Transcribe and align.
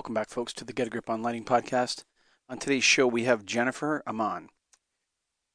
Welcome 0.00 0.14
back, 0.14 0.30
folks, 0.30 0.54
to 0.54 0.64
the 0.64 0.72
Get 0.72 0.86
a 0.86 0.90
Grip 0.90 1.10
on 1.10 1.20
Lighting 1.20 1.44
podcast. 1.44 2.04
On 2.48 2.56
today's 2.56 2.84
show, 2.84 3.06
we 3.06 3.24
have 3.24 3.44
Jennifer 3.44 4.02
Amann. 4.06 4.48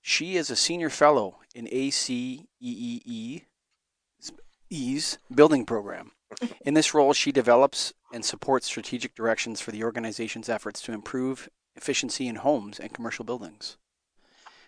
She 0.03 0.35
is 0.35 0.51
a 0.51 0.55
senior 0.55 0.91
fellow 0.91 1.39
in 1.55 1.67
ACEEE's 1.71 3.41
building 5.33 5.65
program. 5.65 6.11
In 6.63 6.75
this 6.75 6.93
role, 6.93 7.13
she 7.13 7.31
develops 7.31 7.95
and 8.13 8.23
supports 8.23 8.67
strategic 8.67 9.15
directions 9.15 9.61
for 9.61 9.71
the 9.71 9.83
organization's 9.83 10.47
efforts 10.47 10.79
to 10.83 10.93
improve 10.93 11.49
efficiency 11.75 12.27
in 12.27 12.35
homes 12.35 12.79
and 12.79 12.93
commercial 12.93 13.25
buildings. 13.25 13.77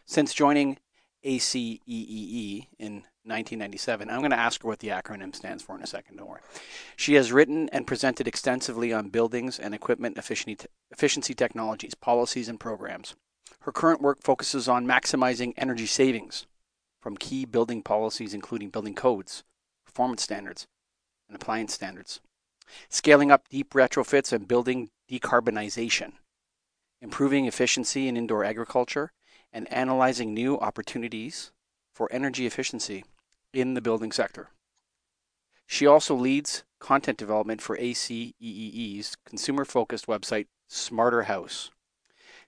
Since 0.07 0.33
joining 0.33 0.79
ACEEE 1.23 2.67
in 2.79 3.03
1997. 3.27 4.09
I'm 4.09 4.19
going 4.19 4.31
to 4.31 4.39
ask 4.39 4.61
her 4.63 4.67
what 4.67 4.79
the 4.79 4.89
acronym 4.89 5.35
stands 5.35 5.63
for 5.63 5.75
in 5.75 5.83
a 5.83 5.87
second, 5.87 6.17
don't 6.17 6.29
worry. 6.29 6.41
She 6.95 7.15
has 7.15 7.31
written 7.31 7.69
and 7.69 7.85
presented 7.85 8.27
extensively 8.27 8.93
on 8.93 9.09
buildings 9.09 9.59
and 9.59 9.73
equipment 9.73 10.17
efficiency, 10.17 10.67
efficiency 10.91 11.33
technologies, 11.33 11.95
policies, 11.95 12.49
and 12.49 12.59
programs. 12.59 13.15
Her 13.61 13.71
current 13.71 14.01
work 14.01 14.19
focuses 14.21 14.67
on 14.67 14.85
maximizing 14.85 15.53
energy 15.57 15.85
savings 15.85 16.47
from 17.01 17.17
key 17.17 17.45
building 17.45 17.83
policies, 17.83 18.33
including 18.33 18.69
building 18.69 18.95
codes, 18.95 19.43
performance 19.85 20.23
standards, 20.23 20.67
and 21.27 21.35
appliance 21.35 21.73
standards, 21.73 22.21
scaling 22.89 23.31
up 23.31 23.47
deep 23.49 23.73
retrofits 23.73 24.31
and 24.31 24.47
building 24.47 24.89
decarbonization, 25.09 26.13
improving 27.01 27.45
efficiency 27.45 28.07
in 28.07 28.17
indoor 28.17 28.43
agriculture, 28.43 29.11
and 29.53 29.71
analyzing 29.71 30.33
new 30.33 30.57
opportunities 30.59 31.51
for 31.93 32.11
energy 32.11 32.45
efficiency 32.45 33.03
in 33.53 33.73
the 33.73 33.81
building 33.81 34.11
sector. 34.11 34.49
She 35.65 35.85
also 35.85 36.15
leads 36.15 36.63
content 36.79 37.17
development 37.17 37.61
for 37.61 37.77
ACEEE's 37.77 39.15
consumer 39.25 39.65
focused 39.65 40.07
website, 40.07 40.47
Smarter 40.67 41.23
House. 41.23 41.71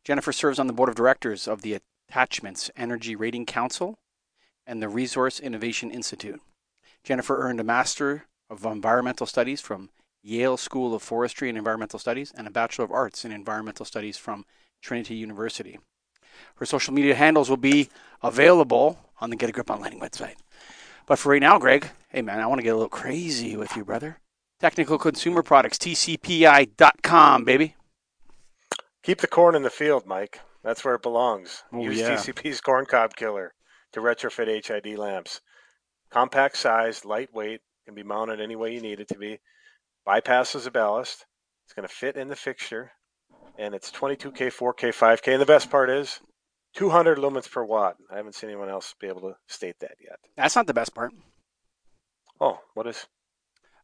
Jennifer 0.04 0.32
serves 0.32 0.60
on 0.60 0.68
the 0.68 0.74
board 0.74 0.90
of 0.90 0.96
directors 0.96 1.48
of 1.48 1.62
the 1.62 1.80
Attachments 2.10 2.72
Energy 2.78 3.16
Rating 3.16 3.46
Council 3.46 4.00
and 4.66 4.82
the 4.82 4.90
Resource 4.90 5.40
Innovation 5.40 5.92
Institute. 5.92 6.42
Jennifer 7.04 7.38
earned 7.42 7.60
a 7.60 7.64
Master 7.64 8.26
of 8.50 8.66
Environmental 8.66 9.26
Studies 9.26 9.62
from 9.62 9.90
Yale 10.22 10.58
School 10.58 10.94
of 10.94 11.02
Forestry 11.02 11.50
and 11.50 11.58
Environmental 11.58 12.00
Studies 12.00 12.32
and 12.36 12.48
a 12.48 12.52
Bachelor 12.52 12.86
of 12.86 12.92
Arts 12.92 13.26
in 13.26 13.32
Environmental 13.32 13.86
Studies 13.86 14.18
from 14.18 14.46
Trinity 14.82 15.16
University. 15.16 15.80
Her 16.56 16.66
social 16.66 16.94
media 16.94 17.16
handles 17.16 17.50
will 17.50 17.58
be 17.58 17.90
available 18.22 19.00
on 19.22 19.30
the 19.30 19.36
Get 19.36 19.50
a 19.50 19.52
Grip 19.52 19.70
on 19.70 19.82
Lighting 19.82 20.00
website. 20.00 20.36
But 21.10 21.18
for 21.18 21.30
right 21.30 21.42
now, 21.42 21.58
Greg, 21.58 21.90
hey 22.10 22.22
man, 22.22 22.40
I 22.40 22.46
want 22.46 22.60
to 22.60 22.64
get 22.64 22.70
a 22.70 22.76
little 22.76 22.88
crazy 22.88 23.58
with 23.58 23.76
you, 23.76 23.84
brother. 23.84 24.20
Technical 24.60 25.00
Consumer 25.00 25.42
Products, 25.42 25.80
TCPI.com, 25.80 27.44
baby. 27.44 27.76
Keep 29.02 29.22
the 29.22 29.28
corn 29.28 29.56
in 29.56 29.64
the 29.64 29.72
field, 29.72 30.06
Mike. 30.06 30.40
That's 30.64 30.86
where 30.86 30.94
it 30.94 31.02
belongs. 31.02 31.64
Oh, 31.74 31.82
Use 31.82 31.98
yeah. 31.98 32.16
TCP's 32.16 32.62
corn 32.62 32.86
cob 32.86 33.16
killer 33.16 33.56
to 33.94 34.02
retrofit 34.02 34.64
HID 34.64 35.00
lamps. 35.00 35.42
Compact 36.12 36.56
size, 36.56 37.04
lightweight, 37.04 37.62
can 37.86 37.96
be 37.96 38.04
mounted 38.04 38.40
any 38.40 38.56
way 38.56 38.76
you 38.76 38.82
need 38.82 39.00
it 39.00 39.08
to 39.08 39.18
be. 39.18 39.40
Bypasses 40.08 40.68
a 40.68 40.72
ballast. 40.72 41.26
It's 41.66 41.74
going 41.74 41.88
to 41.88 41.94
fit 41.94 42.18
in 42.18 42.28
the 42.28 42.36
fixture, 42.36 42.92
and 43.58 43.74
it's 43.74 43.90
22K, 43.90 44.54
4K, 44.54 44.94
5K. 44.94 45.32
And 45.32 45.42
the 45.42 45.48
best 45.48 45.72
part 45.72 45.90
is 45.90 46.20
200 46.80 47.18
lumens 47.18 47.52
per 47.52 47.62
watt. 47.64 47.98
I 48.10 48.16
haven't 48.16 48.36
seen 48.36 48.50
anyone 48.50 48.70
else 48.70 48.96
be 49.00 49.08
able 49.08 49.22
to 49.22 49.36
state 49.48 49.76
that 49.82 49.98
yet. 50.02 50.18
That's 50.38 50.56
not 50.56 50.66
the 50.66 50.74
best 50.74 50.96
part. 50.96 51.12
Oh, 52.40 52.60
what 52.74 52.88
is? 52.88 53.06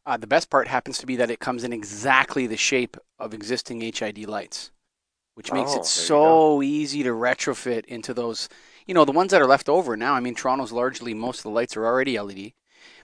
Uh, 0.06 0.16
the 0.16 0.26
best 0.26 0.48
part 0.48 0.66
happens 0.66 0.96
to 0.98 1.06
be 1.06 1.16
that 1.16 1.30
it 1.30 1.38
comes 1.38 1.62
in 1.62 1.74
exactly 1.74 2.46
the 2.46 2.56
shape 2.56 2.96
of 3.18 3.34
existing 3.34 3.82
HID 3.82 4.26
lights, 4.26 4.70
which 5.34 5.52
makes 5.52 5.72
Oh, 5.74 5.80
it 5.80 5.84
so 5.84 6.62
easy 6.62 7.02
to 7.02 7.10
retrofit 7.10 7.84
into 7.84 8.14
those. 8.14 8.48
You 8.86 8.94
know, 8.94 9.04
the 9.04 9.12
ones 9.12 9.30
that 9.32 9.42
are 9.42 9.46
left 9.46 9.68
over 9.68 9.94
now. 9.94 10.14
I 10.14 10.20
mean, 10.20 10.34
Toronto's 10.34 10.72
largely 10.72 11.12
most 11.12 11.40
of 11.40 11.42
the 11.42 11.50
lights 11.50 11.76
are 11.76 11.84
already 11.84 12.18
LED, 12.18 12.52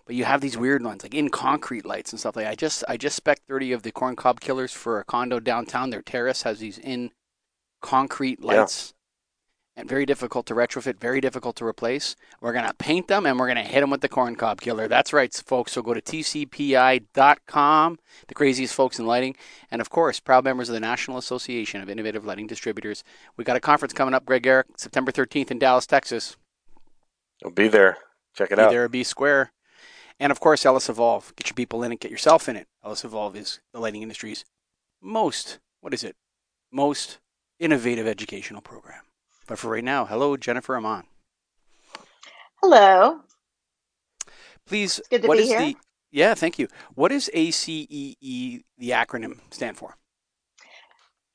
but 0.06 0.14
you 0.14 0.24
have 0.24 0.41
these 0.41 0.56
weird 0.56 0.82
ones 0.82 1.03
like 1.03 1.12
in 1.12 1.28
concrete 1.28 1.84
lights 1.84 2.12
and 2.12 2.20
stuff 2.20 2.36
like. 2.36 2.47
I 2.47 2.54
just 2.54 2.82
I 2.88 2.97
just 2.97 3.16
spec 3.16 3.41
thirty 3.47 3.72
of 3.72 3.82
the 3.82 3.92
corn 3.92 4.16
cob 4.16 4.41
killers 4.41 4.72
for 4.72 4.98
a 4.98 5.04
condo 5.04 5.38
downtown. 5.38 5.91
Their 5.91 6.00
terrace 6.03 6.44
has 6.44 6.60
these 6.60 6.78
in 6.78 7.10
concrete 7.82 8.38
Yeah. 8.42 8.66
And 9.75 9.88
very 9.88 10.05
difficult 10.05 10.44
to 10.47 10.55
retrofit, 10.55 11.00
very 11.00 11.21
difficult 11.21 11.56
to 11.56 11.65
replace. 11.65 12.15
We're 12.43 12.53
going 12.53 12.66
to 12.66 12.75
paint 12.75 13.09
them 13.09 13.25
and 13.25 13.38
we're 13.38 13.47
going 13.47 13.56
to 13.56 13.62
hit 13.62 13.81
them 13.81 13.88
with 13.88 14.03
the 14.03 14.09
corn 14.09 14.37
cob 14.37 14.60
killer. 14.60 14.87
That's 14.87 15.15
right, 15.15 15.33
folks. 15.33 15.72
So 15.72 15.81
go 15.81 15.94
to 15.94 16.03
tcpi.com, 16.03 17.99
the 18.28 18.34
craziest 18.34 18.75
folks 18.75 18.99
in 18.99 19.06
lighting. 19.06 19.34
And 19.71 19.81
of 19.81 19.88
course, 19.88 20.21
proud 20.21 20.44
members 20.44 20.69
of 20.69 20.75
the 20.75 20.81
National 20.81 21.16
Association 21.16 21.81
of 21.81 21.88
Innovative 21.88 22.27
Lighting 22.27 22.47
Distributors. 22.47 23.03
We 23.38 23.44
got 23.44 23.56
a 23.56 23.60
conference 23.60 23.94
coming 23.94 24.12
up, 24.12 24.27
Greg 24.27 24.47
Eric, 24.47 24.66
September 24.77 25.10
13th 25.10 25.50
in 25.50 25.59
Dallas, 25.59 25.87
Texas. 25.87 26.37
It'll 27.41 27.50
be 27.50 27.69
there. 27.69 27.97
Check 28.34 28.53
it 28.53 28.56
Be 28.56 28.62
out. 28.62 28.71
there, 28.71 28.89
be 28.89 29.04
square. 29.04 29.53
And 30.21 30.31
of 30.31 30.39
course, 30.39 30.66
Ellis 30.66 30.91
Evolve. 30.91 31.34
Get 31.37 31.49
your 31.49 31.54
people 31.54 31.83
in 31.83 31.93
it, 31.93 32.00
get 32.00 32.10
yourself 32.10 32.49
in 32.49 32.56
it. 32.56 32.66
Ellis 32.84 33.04
Evolve 33.04 33.37
is 33.37 33.60
the 33.72 33.81
lighting 33.81 34.03
industry's 34.03 34.44
most, 35.03 35.59
what 35.81 35.93
is 35.93 36.04
it? 36.04 36.15
Most 36.71 37.19
innovative 37.59 38.06
educational 38.06 38.60
program. 38.60 39.03
But 39.47 39.58
for 39.58 39.69
right 39.70 39.84
now, 39.84 40.04
hello, 40.06 40.36
Jennifer 40.36 40.75
Amann. 40.76 41.04
Hello. 42.62 43.20
Please, 44.66 45.00
good 45.10 45.22
to 45.22 45.28
what 45.28 45.36
be 45.38 45.44
is 45.44 45.48
here. 45.50 45.60
the 45.60 45.76
yeah? 46.12 46.34
Thank 46.34 46.58
you. 46.58 46.69
What 46.94 47.08
does 47.08 47.28
ACEE, 47.34 48.62
the 48.78 48.91
acronym, 48.91 49.38
stand 49.50 49.76
for? 49.76 49.97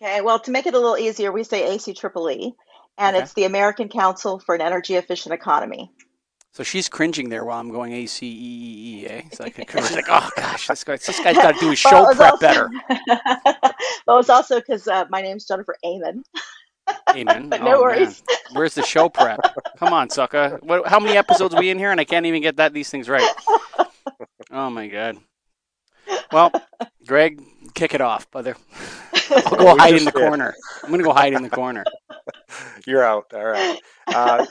Okay, 0.01 0.21
well, 0.21 0.39
to 0.39 0.51
make 0.51 0.65
it 0.67 0.73
a 0.73 0.79
little 0.79 0.97
easier, 0.97 1.31
we 1.31 1.43
say 1.43 1.75
ACEEE, 1.75 2.53
and 2.97 3.15
Okay. 3.15 3.23
it's 3.23 3.33
the 3.33 3.43
American 3.45 3.89
Council 3.89 4.39
for 4.39 4.55
an 4.55 4.61
Energy 4.61 4.95
Efficient 4.95 5.33
Economy. 5.33 5.91
So 6.53 6.63
she's 6.63 6.87
cringing 6.89 7.29
there 7.29 7.43
while 7.45 7.59
I'm 7.59 7.71
going 7.71 7.91
ACEE. 7.93 9.05
Eh? 9.07 9.21
It's 9.25 9.39
like 9.39 9.55
she's 9.55 9.91
like, 9.95 10.05
oh 10.09 10.29
gosh, 10.35 10.67
this 10.67 10.83
guy, 10.83 10.93
this 10.97 11.19
guy's 11.19 11.35
got 11.35 11.53
to 11.55 11.59
do 11.59 11.69
his 11.71 11.79
show 11.79 11.91
Well, 11.91 12.15
prep 12.15 12.31
also- 12.33 12.47
better. 12.47 12.69
well, 14.07 14.19
it's 14.19 14.29
also 14.29 14.59
because 14.59 14.87
uh, 14.87 15.05
my 15.09 15.21
name's 15.21 15.45
Jennifer 15.45 15.75
Amann. 15.83 16.23
Amen. 17.13 17.49
But 17.49 17.61
Oh, 17.61 17.65
no 17.65 17.71
man. 17.71 17.81
worries. 17.81 18.23
Where's 18.53 18.75
the 18.75 18.83
show 18.83 19.09
prep? 19.09 19.41
Come 19.77 19.93
on, 19.93 20.09
sucker. 20.09 20.59
What, 20.61 20.87
how 20.87 20.99
many 20.99 21.15
episodes 21.17 21.53
are 21.53 21.59
we 21.59 21.69
in 21.69 21.77
here, 21.77 21.91
and 21.91 21.99
I 21.99 22.05
can't 22.05 22.25
even 22.25 22.41
get 22.41 22.57
that 22.57 22.73
these 22.73 22.89
things 22.89 23.09
right? 23.09 23.27
Oh 24.51 24.69
my 24.69 24.87
god. 24.87 25.17
Well, 26.31 26.51
Greg, 27.05 27.41
kick 27.73 27.93
it 27.93 28.01
off, 28.01 28.29
brother. 28.31 28.55
I'll 29.45 29.51
go 29.57 29.73
We 29.73 29.79
hide 29.79 29.95
in 29.95 30.05
the 30.05 30.11
did. 30.11 30.21
corner. 30.21 30.55
I'm 30.83 30.91
gonna 30.91 31.03
go 31.03 31.13
hide 31.13 31.33
in 31.33 31.41
the 31.41 31.49
corner. 31.49 31.83
You're 32.85 33.03
out. 33.03 33.25
All 33.33 33.43
right. 33.45 33.81
Uh, 34.07 34.45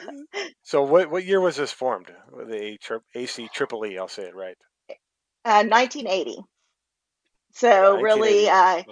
so, 0.63 0.83
what 0.83 1.11
what 1.11 1.25
year 1.25 1.41
was 1.41 1.57
this 1.57 1.73
formed? 1.73 2.11
The 2.33 2.77
AC 3.15 3.49
Triple 3.55 3.87
E. 3.87 3.99
I'll 3.99 4.09
say 4.09 4.25
it 4.25 4.35
right. 4.35 4.57
Uh, 5.45 5.65
1980. 5.65 6.39
So 7.53 8.01
really, 8.01 8.49
uh, 8.51 8.79
Okay. 8.79 8.87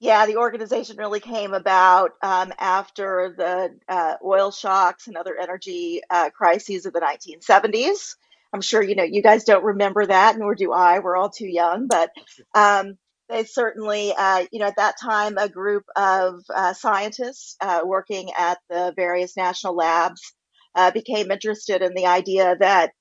Yeah, 0.00 0.24
the 0.24 0.38
organization 0.38 0.96
really 0.96 1.20
came 1.20 1.52
about 1.52 2.12
um, 2.22 2.52
after 2.58 3.34
the 3.36 3.76
uh, 3.86 4.14
oil 4.24 4.50
shocks 4.50 5.06
and 5.06 5.16
other 5.16 5.36
energy 5.38 6.00
uh, 6.08 6.30
crises 6.30 6.86
of 6.86 6.94
the 6.94 7.00
1970s. 7.00 8.16
I'm 8.52 8.62
sure 8.62 8.82
you 8.82 8.96
know 8.96 9.04
you 9.04 9.22
guys 9.22 9.44
don't 9.44 9.62
remember 9.62 10.06
that, 10.06 10.38
nor 10.38 10.54
do 10.54 10.72
I. 10.72 10.98
We're 11.00 11.16
all 11.16 11.30
too 11.30 11.46
young, 11.46 11.86
but 11.86 12.10
um, 12.54 12.96
they 13.28 13.44
certainly, 13.44 14.12
uh, 14.16 14.46
you 14.50 14.58
know, 14.58 14.66
at 14.66 14.76
that 14.76 14.96
time, 15.00 15.36
a 15.38 15.48
group 15.48 15.84
of 15.94 16.42
uh, 16.52 16.72
scientists 16.72 17.56
uh, 17.60 17.82
working 17.84 18.30
at 18.36 18.58
the 18.70 18.92
various 18.96 19.36
national 19.36 19.76
labs 19.76 20.32
uh, 20.74 20.90
became 20.90 21.30
interested 21.30 21.82
in 21.82 21.94
the 21.94 22.06
idea 22.06 22.56
that 22.58 22.92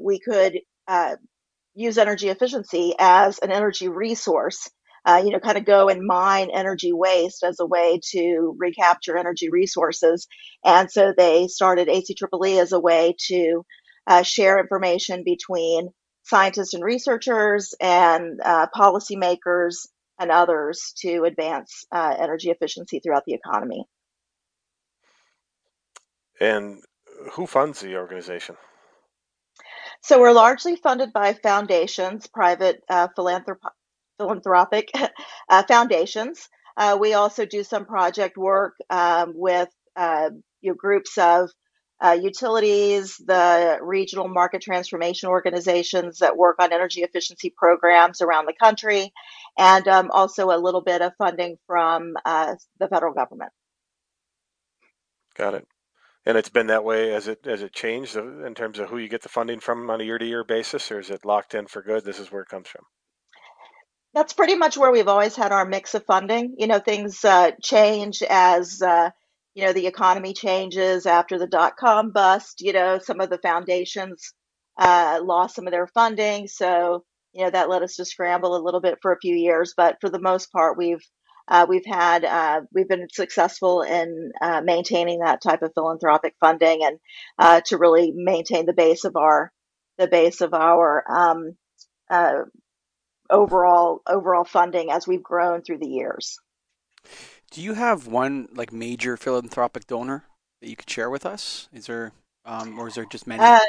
we 0.00 0.18
could 0.18 0.58
use 1.74 1.98
energy 1.98 2.28
efficiency 2.30 2.94
as 2.98 3.38
an 3.38 3.52
energy 3.52 3.88
resource. 3.88 4.68
Uh, 5.06 5.22
you 5.24 5.30
know, 5.30 5.38
kind 5.38 5.56
of 5.56 5.64
go 5.64 5.88
and 5.88 6.04
mine 6.04 6.50
energy 6.52 6.92
waste 6.92 7.44
as 7.44 7.60
a 7.60 7.66
way 7.66 8.00
to 8.10 8.56
recapture 8.58 9.16
energy 9.16 9.48
resources. 9.50 10.26
And 10.64 10.90
so 10.90 11.14
they 11.16 11.46
started 11.46 11.88
ACEEE 11.88 12.58
as 12.58 12.72
a 12.72 12.80
way 12.80 13.14
to 13.28 13.64
uh, 14.06 14.22
share 14.22 14.58
information 14.58 15.22
between 15.24 15.90
scientists 16.24 16.74
and 16.74 16.82
researchers 16.82 17.74
and 17.80 18.40
uh, 18.44 18.66
policymakers 18.74 19.86
and 20.18 20.30
others 20.30 20.92
to 20.98 21.22
advance 21.24 21.84
uh, 21.92 22.16
energy 22.18 22.50
efficiency 22.50 23.00
throughout 23.00 23.24
the 23.26 23.34
economy. 23.34 23.84
And 26.40 26.82
who 27.32 27.46
funds 27.46 27.80
the 27.80 27.96
organization? 27.96 28.56
So 30.02 30.20
we're 30.20 30.32
largely 30.32 30.76
funded 30.76 31.12
by 31.12 31.34
foundations, 31.34 32.26
private 32.26 32.82
uh, 32.88 33.08
philanthrop- 33.16 33.72
philanthropic 34.18 34.90
uh, 35.48 35.62
foundations. 35.64 36.48
Uh, 36.76 36.96
we 37.00 37.14
also 37.14 37.46
do 37.46 37.62
some 37.64 37.86
project 37.86 38.36
work 38.36 38.74
um, 38.90 39.32
with 39.34 39.68
uh, 39.96 40.30
you 40.60 40.70
know, 40.70 40.74
groups 40.74 41.16
of 41.18 41.50
uh, 42.00 42.16
utilities, 42.20 43.16
the 43.16 43.78
regional 43.80 44.28
market 44.28 44.60
transformation 44.60 45.30
organizations 45.30 46.18
that 46.18 46.36
work 46.36 46.56
on 46.60 46.72
energy 46.72 47.02
efficiency 47.02 47.52
programs 47.56 48.20
around 48.20 48.46
the 48.46 48.52
country, 48.52 49.12
and 49.56 49.88
um, 49.88 50.10
also 50.10 50.50
a 50.50 50.58
little 50.58 50.82
bit 50.82 51.00
of 51.00 51.12
funding 51.16 51.56
from 51.66 52.14
uh, 52.26 52.54
the 52.78 52.88
federal 52.88 53.14
government. 53.14 53.50
Got 55.36 55.54
it. 55.54 55.66
And 56.26 56.36
it's 56.36 56.48
been 56.48 56.66
that 56.66 56.84
way 56.84 57.14
as 57.14 57.28
it 57.28 57.46
as 57.46 57.62
it 57.62 57.72
changed 57.72 58.16
in 58.16 58.52
terms 58.54 58.78
of 58.78 58.90
who 58.90 58.98
you 58.98 59.08
get 59.08 59.22
the 59.22 59.28
funding 59.28 59.60
from 59.60 59.88
on 59.88 60.00
a 60.00 60.04
year 60.04 60.18
to 60.18 60.26
year 60.26 60.44
basis, 60.44 60.90
or 60.90 60.98
is 60.98 61.08
it 61.08 61.24
locked 61.24 61.54
in 61.54 61.66
for 61.66 61.82
good? 61.82 62.04
This 62.04 62.18
is 62.18 62.32
where 62.32 62.42
it 62.42 62.48
comes 62.48 62.68
from. 62.68 62.82
That's 64.16 64.32
pretty 64.32 64.54
much 64.54 64.78
where 64.78 64.90
we've 64.90 65.08
always 65.08 65.36
had 65.36 65.52
our 65.52 65.66
mix 65.66 65.94
of 65.94 66.06
funding. 66.06 66.54
You 66.56 66.68
know, 66.68 66.78
things 66.78 67.22
uh, 67.22 67.50
change 67.62 68.22
as 68.22 68.80
uh, 68.80 69.10
you 69.54 69.66
know 69.66 69.74
the 69.74 69.86
economy 69.86 70.32
changes 70.32 71.04
after 71.04 71.38
the 71.38 71.46
dot 71.46 71.76
com 71.76 72.12
bust. 72.12 72.62
You 72.62 72.72
know, 72.72 72.98
some 72.98 73.20
of 73.20 73.28
the 73.28 73.36
foundations 73.36 74.32
uh, 74.78 75.20
lost 75.22 75.54
some 75.54 75.66
of 75.66 75.70
their 75.70 75.86
funding, 75.86 76.46
so 76.46 77.04
you 77.34 77.44
know 77.44 77.50
that 77.50 77.68
led 77.68 77.82
us 77.82 77.96
to 77.96 78.06
scramble 78.06 78.56
a 78.56 78.64
little 78.64 78.80
bit 78.80 79.00
for 79.02 79.12
a 79.12 79.20
few 79.20 79.36
years. 79.36 79.74
But 79.76 79.98
for 80.00 80.08
the 80.08 80.18
most 80.18 80.50
part, 80.50 80.78
we've 80.78 81.04
uh, 81.48 81.66
we've 81.68 81.84
had 81.84 82.24
uh, 82.24 82.62
we've 82.72 82.88
been 82.88 83.08
successful 83.12 83.82
in 83.82 84.32
uh, 84.40 84.62
maintaining 84.64 85.18
that 85.18 85.42
type 85.42 85.60
of 85.60 85.72
philanthropic 85.74 86.36
funding 86.40 86.80
and 86.82 87.64
to 87.66 87.76
really 87.76 88.12
maintain 88.16 88.64
the 88.64 88.72
base 88.72 89.04
of 89.04 89.14
our 89.14 89.52
the 89.98 90.08
base 90.08 90.40
of 90.40 90.54
our 90.54 91.04
um, 91.06 91.52
overall 93.30 94.02
overall 94.06 94.44
funding 94.44 94.90
as 94.90 95.06
we've 95.06 95.22
grown 95.22 95.62
through 95.62 95.78
the 95.78 95.88
years. 95.88 96.38
Do 97.50 97.62
you 97.62 97.74
have 97.74 98.06
one 98.06 98.48
like 98.54 98.72
major 98.72 99.16
philanthropic 99.16 99.86
donor 99.86 100.24
that 100.60 100.68
you 100.68 100.76
could 100.76 100.90
share 100.90 101.10
with 101.10 101.24
us? 101.24 101.68
Is 101.72 101.86
there 101.86 102.12
um, 102.44 102.78
or 102.78 102.88
is 102.88 102.94
there 102.94 103.04
just 103.04 103.26
many? 103.26 103.42
Uh, 103.42 103.60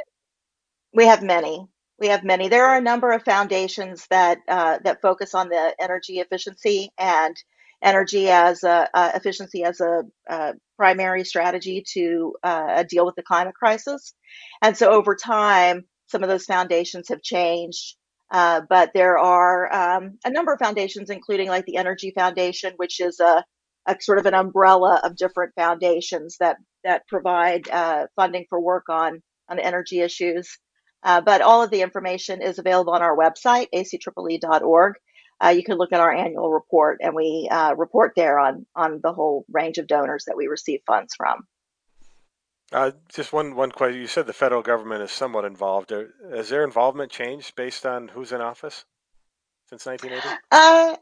we 0.94 1.06
have 1.06 1.22
many 1.22 1.68
we 2.00 2.08
have 2.08 2.24
many. 2.24 2.48
There 2.48 2.66
are 2.66 2.78
a 2.78 2.82
number 2.82 3.12
of 3.12 3.24
foundations 3.24 4.06
that 4.10 4.40
uh, 4.48 4.80
that 4.84 5.02
focus 5.02 5.34
on 5.34 5.50
the 5.50 5.76
energy 5.80 6.20
efficiency 6.20 6.92
and 6.98 7.36
energy 7.82 8.30
as 8.30 8.64
a, 8.64 8.90
uh, 8.94 9.12
efficiency 9.16 9.64
as 9.64 9.82
a, 9.82 10.04
a, 10.28 10.54
primary 10.78 11.24
strategy 11.24 11.84
to 11.94 12.36
uh, 12.44 12.84
deal 12.84 13.06
with 13.06 13.16
the 13.16 13.24
climate 13.24 13.56
crisis. 13.56 14.14
And 14.62 14.78
so 14.78 14.92
over 14.92 15.16
time, 15.16 15.86
some 16.08 16.24
of 16.24 16.30
those 16.30 16.46
foundations 16.46 17.10
have 17.10 17.22
changed. 17.22 17.96
Uh, 18.32 18.62
but 18.70 18.92
there 18.94 19.18
are 19.18 19.74
um, 19.74 20.18
a 20.26 20.30
number 20.30 20.54
of 20.54 20.60
foundations, 20.60 21.10
including 21.10 21.48
like 21.48 21.66
the 21.66 21.78
Energy 21.78 22.12
Foundation, 22.16 22.74
which 22.78 23.00
is 23.00 23.20
a, 23.20 23.44
a 23.86 23.96
sort 24.02 24.20
of 24.20 24.26
an 24.26 24.34
umbrella 24.34 25.00
of 25.04 25.16
different 25.16 25.54
foundations 25.56 26.38
that 26.40 26.58
that 26.84 27.08
provide 27.08 27.70
uh, 27.70 28.08
funding 28.16 28.46
for 28.50 28.60
work 28.60 28.90
on 28.90 29.22
on 29.50 29.60
energy 29.60 30.02
issues. 30.02 30.58
Uh, 31.04 31.22
but 31.22 31.42
all 31.42 31.64
of 31.64 31.70
the 31.72 31.82
information 31.82 32.42
is 32.42 32.60
available 32.60 32.94
on 32.94 33.02
our 33.02 33.16
website, 33.16 33.68
acEEE.org 33.74 34.96
uh, 35.44 35.50
you 35.50 35.64
can 35.64 35.78
look 35.78 35.94
at 35.94 36.00
our 36.00 36.12
annual 36.12 36.52
report, 36.52 37.00
and 37.02 37.14
we 37.14 37.48
uh, 37.52 37.76
report 37.76 38.14
there 38.16 38.40
on 38.40 38.66
on 38.76 39.00
the 39.04 39.14
whole 39.14 39.46
range 39.52 39.78
of 39.78 39.88
donors 39.88 40.26
that 40.26 40.38
we 40.38 40.48
receive 40.48 40.80
funds 40.88 41.14
from. 41.16 41.48
Uh, 42.72 42.92
just 43.14 43.32
one 43.32 43.56
one 43.56 43.72
question. 43.72 44.02
You 44.02 44.08
said 44.08 44.28
the 44.28 44.34
federal 44.34 44.62
government 44.62 45.02
is 45.02 45.12
somewhat 45.12 45.46
involved. 45.46 45.94
Has 46.32 46.50
their 46.50 46.66
involvement 46.66 47.12
changed 47.12 47.56
based 47.56 47.86
on 47.86 48.10
who's 48.10 48.34
in 48.34 48.42
office 48.42 48.84
since 49.70 49.86
1980? 49.86 50.38
Uh, 50.52 50.96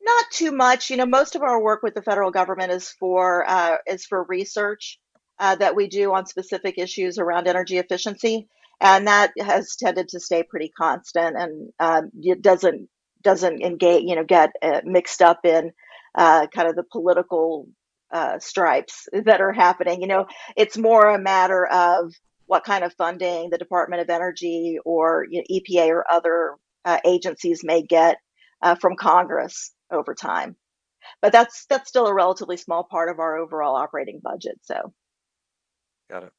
not 0.00 0.24
too 0.30 0.52
much. 0.52 0.90
You 0.90 0.96
know, 0.96 1.06
most 1.06 1.34
of 1.34 1.42
our 1.42 1.60
work 1.60 1.82
with 1.82 1.94
the 1.94 2.02
federal 2.02 2.30
government 2.30 2.70
is 2.70 2.88
for 2.88 3.44
uh, 3.48 3.78
is 3.86 4.06
for 4.06 4.24
research 4.24 5.00
uh, 5.40 5.56
that 5.56 5.74
we 5.74 5.88
do 5.88 6.12
on 6.12 6.26
specific 6.26 6.78
issues 6.78 7.18
around 7.18 7.48
energy 7.48 7.78
efficiency, 7.78 8.48
and 8.80 9.08
that 9.08 9.32
has 9.40 9.74
tended 9.76 10.08
to 10.10 10.20
stay 10.20 10.44
pretty 10.44 10.68
constant, 10.68 11.36
and 11.36 11.72
um, 11.80 12.10
it 12.20 12.42
doesn't 12.42 12.88
doesn't 13.22 13.60
engage, 13.62 14.04
you 14.04 14.14
know, 14.14 14.24
get 14.24 14.50
uh, 14.62 14.80
mixed 14.84 15.22
up 15.22 15.40
in 15.44 15.72
uh, 16.16 16.46
kind 16.48 16.68
of 16.68 16.76
the 16.76 16.84
political 16.84 17.66
uh, 18.12 18.38
stripes 18.38 19.08
that 19.12 19.40
are 19.40 19.52
happening. 19.52 20.00
You 20.00 20.08
know, 20.08 20.26
it's 20.56 20.76
more 20.76 21.08
a 21.08 21.20
matter 21.20 21.66
of 21.66 22.12
what 22.46 22.64
kind 22.64 22.84
of 22.84 22.92
funding 22.94 23.50
the 23.50 23.58
Department 23.58 24.02
of 24.02 24.10
Energy 24.10 24.78
or 24.84 25.26
you 25.30 25.40
know, 25.40 25.56
EPA 25.58 25.88
or 25.88 26.04
other 26.10 26.56
uh, 26.84 26.98
agencies 27.04 27.62
may 27.64 27.82
get 27.82 28.18
uh, 28.60 28.74
from 28.74 28.96
Congress 28.96 29.72
over 29.90 30.14
time. 30.14 30.56
But 31.20 31.32
that's 31.32 31.66
that's 31.66 31.88
still 31.88 32.06
a 32.06 32.14
relatively 32.14 32.56
small 32.56 32.84
part 32.84 33.08
of 33.08 33.18
our 33.18 33.36
overall 33.36 33.76
operating 33.76 34.20
budget. 34.22 34.58
So, 34.62 34.92
got 36.10 36.24
it. 36.24 36.32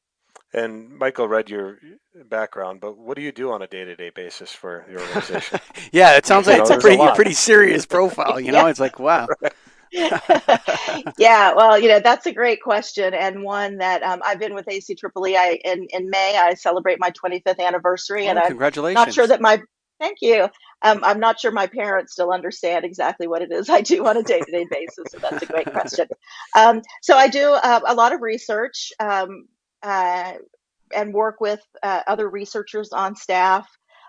And 0.52 0.96
Michael 0.98 1.26
read 1.26 1.50
your 1.50 1.78
background, 2.26 2.80
but 2.80 2.96
what 2.96 3.16
do 3.16 3.22
you 3.22 3.32
do 3.32 3.50
on 3.50 3.62
a 3.62 3.66
day-to-day 3.66 4.10
basis 4.10 4.52
for 4.52 4.84
the 4.88 5.00
organization? 5.00 5.58
yeah, 5.92 6.16
it 6.16 6.26
sounds 6.26 6.46
like 6.46 6.60
it's 6.60 6.70
a 6.70 6.78
pretty 6.78 7.02
a 7.02 7.12
pretty 7.14 7.32
serious 7.32 7.84
profile. 7.84 8.38
You 8.38 8.52
know, 8.52 8.58
yeah. 8.64 8.70
it's 8.70 8.80
like 8.80 9.00
wow. 9.00 9.26
yeah, 11.24 11.54
well, 11.54 11.78
you 11.78 11.88
know 11.88 12.00
that's 12.00 12.26
a 12.26 12.32
great 12.32 12.62
question 12.62 13.14
and 13.14 13.42
one 13.42 13.78
that 13.78 14.02
um, 14.02 14.20
I've 14.24 14.38
been 14.38 14.54
with 14.54 14.66
ACEEE. 14.66 15.36
I 15.36 15.58
in 15.64 15.86
in 15.90 16.10
May 16.10 16.36
I 16.36 16.54
celebrate 16.54 16.98
my 17.00 17.10
25th 17.10 17.58
anniversary, 17.58 18.26
oh, 18.26 18.30
and 18.30 18.42
congratulations. 18.42 18.98
I'm 18.98 19.06
not 19.06 19.14
sure 19.14 19.26
that 19.26 19.40
my 19.40 19.62
thank 20.00 20.18
you. 20.20 20.48
Um, 20.82 21.00
I'm 21.02 21.20
not 21.20 21.40
sure 21.40 21.50
my 21.50 21.66
parents 21.66 22.12
still 22.12 22.30
understand 22.30 22.84
exactly 22.84 23.26
what 23.26 23.42
it 23.42 23.50
is 23.50 23.70
I 23.70 23.80
do 23.80 24.06
on 24.06 24.16
a 24.16 24.22
day 24.22 24.40
to 24.40 24.50
day 24.50 24.66
basis. 24.70 25.06
So 25.10 25.18
that's 25.18 25.42
a 25.42 25.46
great 25.46 25.70
question. 25.72 26.08
Um, 26.56 26.82
so 27.02 27.16
I 27.16 27.28
do 27.28 27.52
uh, 27.52 27.80
a 27.86 27.94
lot 27.94 28.12
of 28.12 28.20
research. 28.20 28.92
Um, 29.00 29.46
uh, 29.82 30.34
and 30.94 31.12
work 31.12 31.40
with 31.40 31.60
uh, 31.82 32.02
other 32.06 32.28
researchers 32.28 32.90
on 32.92 33.16
staff, 33.16 33.68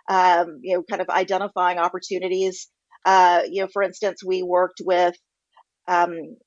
um, 0.10 0.60
you 0.62 0.76
know, 0.76 0.84
kind 0.90 1.02
of 1.02 1.10
identifying 1.10 1.78
opportunities. 1.78 2.68
Uh, 3.06 3.42
you 3.50 3.62
know, 3.62 3.70
for 3.72 3.84
instance, 3.84 4.24
we 4.24 4.44
worked 4.44 4.82
with 4.84 5.16
um, 5.88 6.38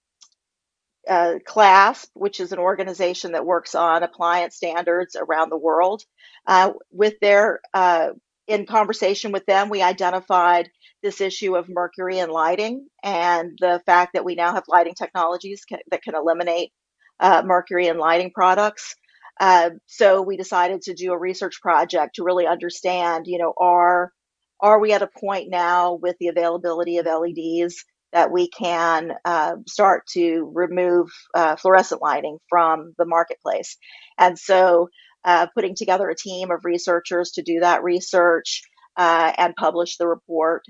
uh, 1.09 1.35
CLASP, 1.45 2.11
which 2.15 2.41
is 2.41 2.53
an 2.53 2.59
organization 2.59 3.33
that 3.33 3.47
works 3.47 3.75
on 3.75 4.03
appliance 4.03 4.57
standards 4.57 5.17
around 5.17 5.51
the 5.51 5.57
world. 5.57 6.03
Uh, 6.47 6.73
with 6.91 7.15
their, 7.21 7.61
uh, 7.75 8.11
in 8.47 8.67
conversation 8.67 9.33
with 9.33 9.47
them, 9.47 9.69
we 9.69 9.83
identified 9.83 10.71
this 11.03 11.21
issue 11.21 11.57
of 11.57 11.69
mercury 11.69 12.19
in 12.19 12.31
lighting 12.31 12.87
and 13.03 13.57
the 13.61 13.81
fact 13.87 14.15
that 14.15 14.25
we 14.25 14.35
now 14.35 14.53
have 14.53 14.65
lighting 14.69 14.95
technologies 14.95 15.65
can, 15.65 15.79
that 15.91 16.03
can 16.03 16.15
eliminate 16.15 16.73
uh, 17.21 17.43
mercury 17.45 17.87
in 17.87 17.99
lighting 17.99 18.31
products. 18.33 18.95
Uh, 19.41 19.71
so 19.87 20.23
we 20.23 20.37
decided 20.37 20.83
to 20.83 20.95
do 20.95 21.13
a 21.13 21.19
research 21.19 21.61
project 21.61 22.17
to 22.17 22.25
really 22.25 22.47
understand, 22.47 23.27
you 23.27 23.39
know, 23.39 23.55
are 23.57 24.13
are 24.61 24.81
we 24.81 24.93
at 24.93 25.03
a 25.03 25.07
point 25.07 25.49
now 25.49 25.95
with 25.95 26.17
the 26.19 26.29
availability 26.29 26.99
of 26.99 27.07
LEDs 27.07 27.85
that 28.13 28.31
we 28.31 28.49
can 28.49 29.13
uh, 29.25 29.57
start 29.67 30.07
to 30.15 30.51
remove 30.55 31.09
uh, 31.35 31.57
fluorescent 31.57 32.03
lighting 32.03 32.39
from 32.49 32.95
the 32.99 33.05
marketplace? 33.05 33.77
And 34.19 34.39
so, 34.39 34.89
uh, 35.25 35.47
putting 35.55 35.75
together 35.75 36.09
a 36.09 36.17
team 36.17 36.51
of 36.51 36.65
researchers 36.65 37.33
to 37.33 37.43
do 37.43 37.61
that 37.61 37.83
research 37.83 38.63
uh, 38.97 39.33
and 39.37 39.55
publish 39.57 39.97
the 39.97 40.07
report. 40.07 40.63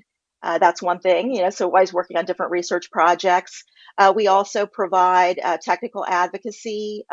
Uh, 0.42 0.58
that's 0.58 0.82
one 0.82 1.00
thing, 1.00 1.32
you 1.34 1.42
know. 1.42 1.50
So, 1.50 1.66
always 1.66 1.92
working 1.92 2.16
on 2.16 2.24
different 2.24 2.52
research 2.52 2.90
projects. 2.90 3.64
we 4.14 4.26
also 4.26 4.66
provide 4.66 5.40
technical 5.62 6.04
advocacy 6.06 7.04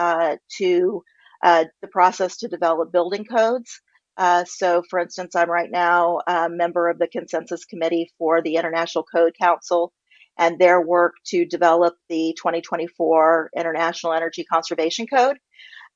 to 0.57 1.03
uh, 1.43 1.65
the 1.81 1.87
process 1.87 2.37
to 2.37 2.47
develop 2.47 2.91
building 2.91 3.25
codes. 3.25 3.81
Uh, 4.17 4.45
so, 4.45 4.81
for 4.89 4.99
instance, 4.99 5.35
I'm 5.35 5.49
right 5.49 5.69
now 5.69 6.19
a 6.25 6.49
member 6.49 6.89
of 6.89 6.97
the 6.97 7.07
consensus 7.07 7.65
committee 7.65 8.11
for 8.17 8.41
the 8.41 8.55
International 8.55 9.03
Code 9.03 9.33
Council 9.39 9.93
and 10.37 10.59
their 10.59 10.81
work 10.81 11.15
to 11.25 11.45
develop 11.45 11.95
the 12.09 12.35
2024 12.37 13.51
International 13.55 14.13
Energy 14.13 14.43
Conservation 14.43 15.07
Code. 15.07 15.37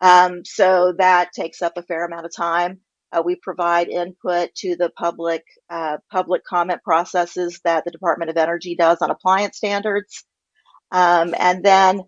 Um, 0.01 0.46
so 0.46 0.93
that 0.98 1.34
takes 1.34 1.62
up 1.62 1.74
a 1.75 1.84
fair 1.84 2.05
amount 2.05 2.25
of 2.25 2.36
time. 2.36 2.79
Uh, 3.12 3.22
we 3.25 3.36
provide 3.36 3.89
input 3.89 4.53
to 4.55 4.75
the 4.75 4.89
public 4.91 5.43
uh, 5.69 5.98
public 6.12 6.43
comment 6.46 6.81
processes 6.84 7.60
that 7.63 7.84
the 7.84 7.91
Department 7.91 8.29
of 8.29 8.38
Energy 8.38 8.75
does 8.75 9.00
on 9.01 9.10
appliance 9.10 9.58
standards, 9.58 10.24
um, 10.91 11.34
and 11.38 11.63
then 11.63 12.03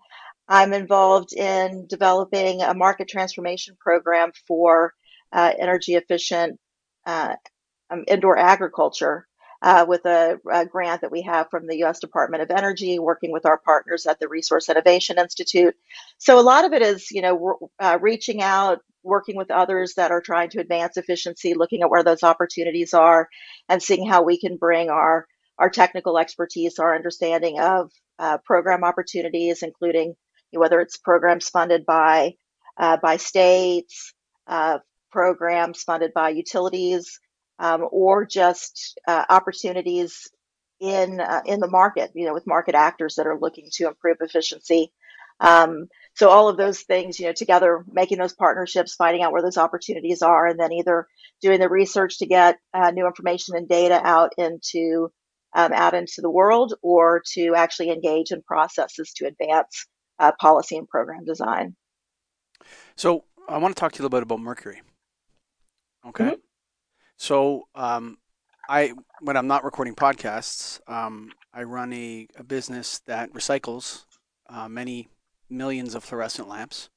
I'm 0.47 0.73
involved 0.73 1.33
in 1.33 1.88
developing 1.88 2.61
a 2.61 2.73
market 2.73 3.07
transformation 3.07 3.75
program 3.79 4.31
for 4.47 4.93
uh, 5.31 5.53
energy 5.57 5.95
efficient 5.95 6.59
uh, 7.05 7.35
um, 7.89 8.03
indoor 8.07 8.38
agriculture 8.38 9.27
uh, 9.62 9.86
with 9.88 10.06
a, 10.06 10.39
a, 10.51 10.65
grant 10.65 11.01
that 11.01 11.12
we 11.12 11.22
have 11.22 11.50
from 11.50 11.68
the 11.68 11.77
U.S. 11.80 12.00
Department 12.00 12.41
of 12.41 12.50
Energy, 12.50 12.98
working 12.98 13.32
with 13.32 13.46
our 13.46 13.60
partners 13.60 14.08
at 14.08 14.20
the 14.20 14.27
Resource 14.27 14.70
Innovation 14.70 15.20
Institute. 15.20 15.75
So 16.18 16.39
a 16.39 16.41
lot 16.41 16.65
of 16.65 16.74
it 16.74 16.82
is, 16.82 17.12
you 17.12 17.22
know, 17.22 17.70
uh, 17.80 18.00
reaching 18.01 18.41
out, 18.41 18.80
working 19.03 19.36
with 19.36 19.51
others 19.51 19.94
that 19.96 20.12
are 20.12 20.22
trying 20.22 20.50
to 20.51 20.60
advance 20.60 20.98
efficiency, 20.98 21.53
looking 21.53 21.84
at 21.84 21.91
where 21.91 22.03
those 22.03 22.24
opportunities 22.24 22.94
are, 22.94 23.30
and 23.70 23.84
seeing 23.84 24.08
how 24.08 24.24
we 24.24 24.39
can 24.39 24.58
bring 24.58 24.89
our 24.89 25.27
our 25.60 25.70
technical 25.70 26.18
expertise, 26.18 26.80
our 26.80 26.96
understanding 26.96 27.60
of 27.60 27.91
uh, 28.18 28.39
program 28.39 28.84
opportunities, 28.84 29.62
including 29.62 30.15
whether 30.51 30.82
it's 30.82 30.98
programs 30.98 31.50
funded 31.50 31.86
by 31.86 32.34
uh, 32.77 32.98
by 32.98 33.18
states, 33.18 34.13
uh, 34.48 34.80
programs 35.12 35.84
funded 35.84 36.13
by 36.13 36.30
utilities, 36.30 37.20
um, 37.62 37.88
or 37.91 38.25
just 38.25 39.00
uh, 39.08 39.24
opportunities 39.30 40.30
in 40.80 41.22
uh, 41.22 41.41
in 41.46 41.60
the 41.60 41.70
market. 41.70 42.12
You 42.15 42.25
know, 42.25 42.34
with 42.34 42.48
market 42.48 42.75
actors 42.75 43.15
that 43.15 43.27
are 43.27 43.39
looking 43.39 43.70
to 43.74 43.88
improve 43.88 44.18
efficiency. 44.20 44.91
Um, 45.39 45.88
so 46.15 46.30
all 46.30 46.50
of 46.50 46.58
those 46.58 46.82
things, 46.82 47.20
you 47.20 47.25
know, 47.25 47.34
together, 47.34 47.84
making 47.91 48.20
those 48.20 48.34
partnerships, 48.34 48.94
finding 48.94 49.24
out 49.24 49.32
where 49.32 49.41
those 49.41 49.58
opportunities 49.58 50.22
are, 50.22 50.46
and 50.46 50.60
then 50.60 50.72
either 50.72 51.08
doing 51.41 51.60
the 51.60 51.70
research 51.70 52.20
to 52.20 52.27
get 52.27 52.60
uh, 52.74 52.91
new 52.91 53.08
information 53.08 53.56
and 53.56 53.68
data 53.68 54.00
out 54.03 54.34
into 54.38 55.12
um, 55.53 55.72
out 55.74 55.94
into 55.94 56.22
the 56.22 56.30
world, 56.30 56.74
or 56.82 57.22
to 57.34 57.53
actually 57.56 57.91
engage 57.91 58.32
in 58.32 58.41
processes 58.41 59.13
to 59.13 59.27
advance 59.27 59.88
uh, 60.20 60.32
policy 60.39 60.77
and 60.77 60.88
program 60.88 61.25
design. 61.25 61.75
So 62.96 63.25
I 63.48 63.58
want 63.58 63.75
to 63.75 63.80
talk 63.80 63.91
to 63.94 64.00
you 64.00 64.03
a 64.03 64.06
little 64.06 64.20
bit 64.20 64.24
about 64.24 64.39
Mercury. 64.39 64.82
Okay. 66.08 66.24
Mm-hmm. 66.24 66.50
So 67.22 67.68
um, 67.75 68.18
I, 68.68 68.94
when 69.20 69.38
I'm 69.38 69.46
not 69.46 69.63
recording 69.63 69.94
podcasts, 69.94 70.80
um, 70.92 71.32
I 71.54 71.62
run 71.62 71.94
a, 71.94 72.28
a, 72.36 72.44
business 72.44 72.98
that 73.06 73.32
recycles 73.32 74.06
uh, 74.50 74.68
many 74.68 75.08
millions 75.48 75.94
of 75.94 76.04
fluorescent 76.04 76.48
lamps 76.50 76.90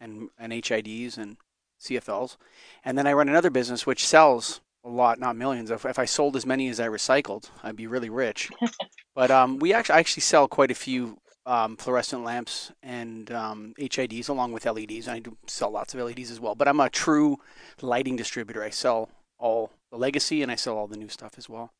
and, 0.00 0.30
and 0.36 0.52
HIDs 0.52 1.16
and 1.16 1.36
CFLs. 1.80 2.38
And 2.84 2.98
then 2.98 3.06
I 3.06 3.12
run 3.12 3.28
another 3.28 3.50
business 3.50 3.86
which 3.86 4.04
sells 4.04 4.60
a 4.82 4.88
lot, 4.88 5.20
not 5.20 5.36
millions. 5.36 5.70
If, 5.70 5.86
if 5.86 6.00
I 6.00 6.06
sold 6.06 6.34
as 6.34 6.44
many 6.44 6.68
as 6.68 6.80
I 6.80 6.88
recycled, 6.88 7.48
I'd 7.62 7.76
be 7.76 7.86
really 7.86 8.10
rich. 8.10 8.50
but 9.14 9.30
um, 9.30 9.60
we 9.60 9.72
actually 9.72 9.94
I 9.94 10.00
actually 10.00 10.22
sell 10.22 10.48
quite 10.48 10.72
a 10.72 10.74
few 10.74 11.18
um, 11.46 11.76
fluorescent 11.76 12.24
lamps 12.24 12.72
and 12.82 13.30
um, 13.30 13.74
HIDs 13.78 14.28
along 14.28 14.50
with 14.50 14.66
LEDs. 14.66 15.06
I 15.06 15.20
do 15.20 15.36
sell 15.46 15.70
lots 15.70 15.94
of 15.94 16.00
LEDs 16.00 16.32
as 16.32 16.40
well. 16.40 16.56
But 16.56 16.66
I'm 16.66 16.80
a 16.80 16.90
true 16.90 17.36
lighting 17.80 18.16
distributor. 18.16 18.64
I 18.64 18.70
sell 18.70 19.08
all 19.38 19.70
the 19.90 19.96
legacy 19.96 20.42
and 20.42 20.50
I 20.50 20.56
sell 20.56 20.76
all 20.76 20.86
the 20.86 20.96
new 20.96 21.08
stuff 21.08 21.34
as 21.36 21.48
well. 21.48 21.72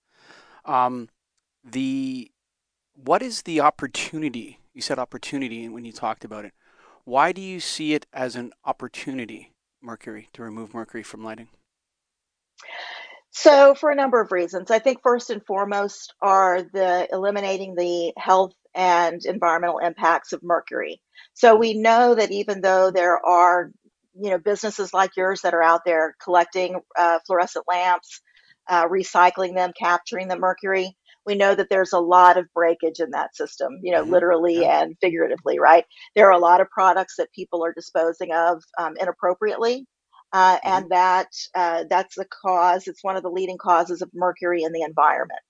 Um, 0.65 1.09
the 1.65 2.31
what 2.95 3.23
is 3.23 3.43
the 3.43 3.61
opportunity? 3.61 4.59
You 4.75 4.83
said 4.83 4.99
opportunity 4.99 5.69
when 5.69 5.85
you 5.85 5.93
talked 5.93 6.25
about 6.25 6.45
it. 6.45 6.53
Why 7.05 7.33
do 7.33 7.41
you 7.41 7.61
see 7.61 7.95
it 7.95 8.07
as 8.13 8.37
an 8.37 8.53
opportunity, 8.65 9.53
mercury, 9.81 10.29
to 10.35 10.43
remove 10.43 10.75
mercury 10.75 11.03
from 11.03 11.25
lighting? 11.25 11.49
So, 13.31 13.75
for 13.75 13.91
a 13.91 13.95
number 13.95 14.21
of 14.21 14.33
reasons, 14.33 14.71
I 14.71 14.79
think 14.79 15.01
first 15.03 15.31
and 15.31 15.45
foremost 15.47 16.13
are 16.21 16.63
the 16.63 17.09
eliminating 17.13 17.75
the 17.77 18.13
health 18.17 18.53
and 18.75 19.25
environmental 19.25 19.79
impacts 19.79 20.33
of 20.33 20.43
mercury. 20.43 21.01
So 21.35 21.57
we 21.57 21.75
know 21.75 22.15
that 22.15 22.31
even 22.31 22.61
though 22.61 22.91
there 22.91 23.25
are, 23.25 23.71
you 24.21 24.31
know, 24.31 24.39
businesses 24.39 24.93
like 24.93 25.17
yours 25.17 25.43
that 25.43 25.55
are 25.55 25.63
out 25.63 25.83
there 25.85 26.15
collecting 26.23 26.81
uh, 26.97 27.19
fluorescent 27.27 27.65
lamps, 27.69 28.21
uh, 28.69 28.87
recycling 28.89 29.55
them, 29.55 29.73
capturing 29.79 30.29
the 30.29 30.39
mercury, 30.39 30.97
we 31.29 31.35
know 31.35 31.55
that 31.55 31.69
there's 31.69 31.93
a 31.93 32.01
lot 32.01 32.39
of 32.39 32.47
breakage 32.55 33.01
in 33.01 33.11
that 33.11 33.37
system, 33.37 33.81
you 33.83 33.93
know, 33.93 34.03
mm-hmm. 34.03 34.13
literally 34.13 34.61
yeah. 34.63 34.83
and 34.83 34.97
figuratively, 35.01 35.59
right? 35.59 35.85
There 36.17 36.27
are 36.27 36.33
a 36.33 36.39
lot 36.39 36.63
of 36.63 36.71
products 36.71 37.17
that 37.19 37.33
people 37.35 37.65
are 37.65 37.73
disposing 37.75 38.33
of 38.33 38.63
um, 38.79 38.95
inappropriately. 38.99 39.87
Uh, 40.33 40.57
mm-hmm. 40.57 40.69
And 40.69 40.91
that 40.91 41.29
uh, 41.55 41.85
that's 41.89 42.15
the 42.15 42.27
cause. 42.43 42.87
It's 42.87 43.05
one 43.05 43.17
of 43.17 43.23
the 43.23 43.31
leading 43.31 43.59
causes 43.59 44.03
of 44.03 44.11
mercury 44.15 44.63
in 44.63 44.73
the 44.73 44.83
environment 44.83 45.41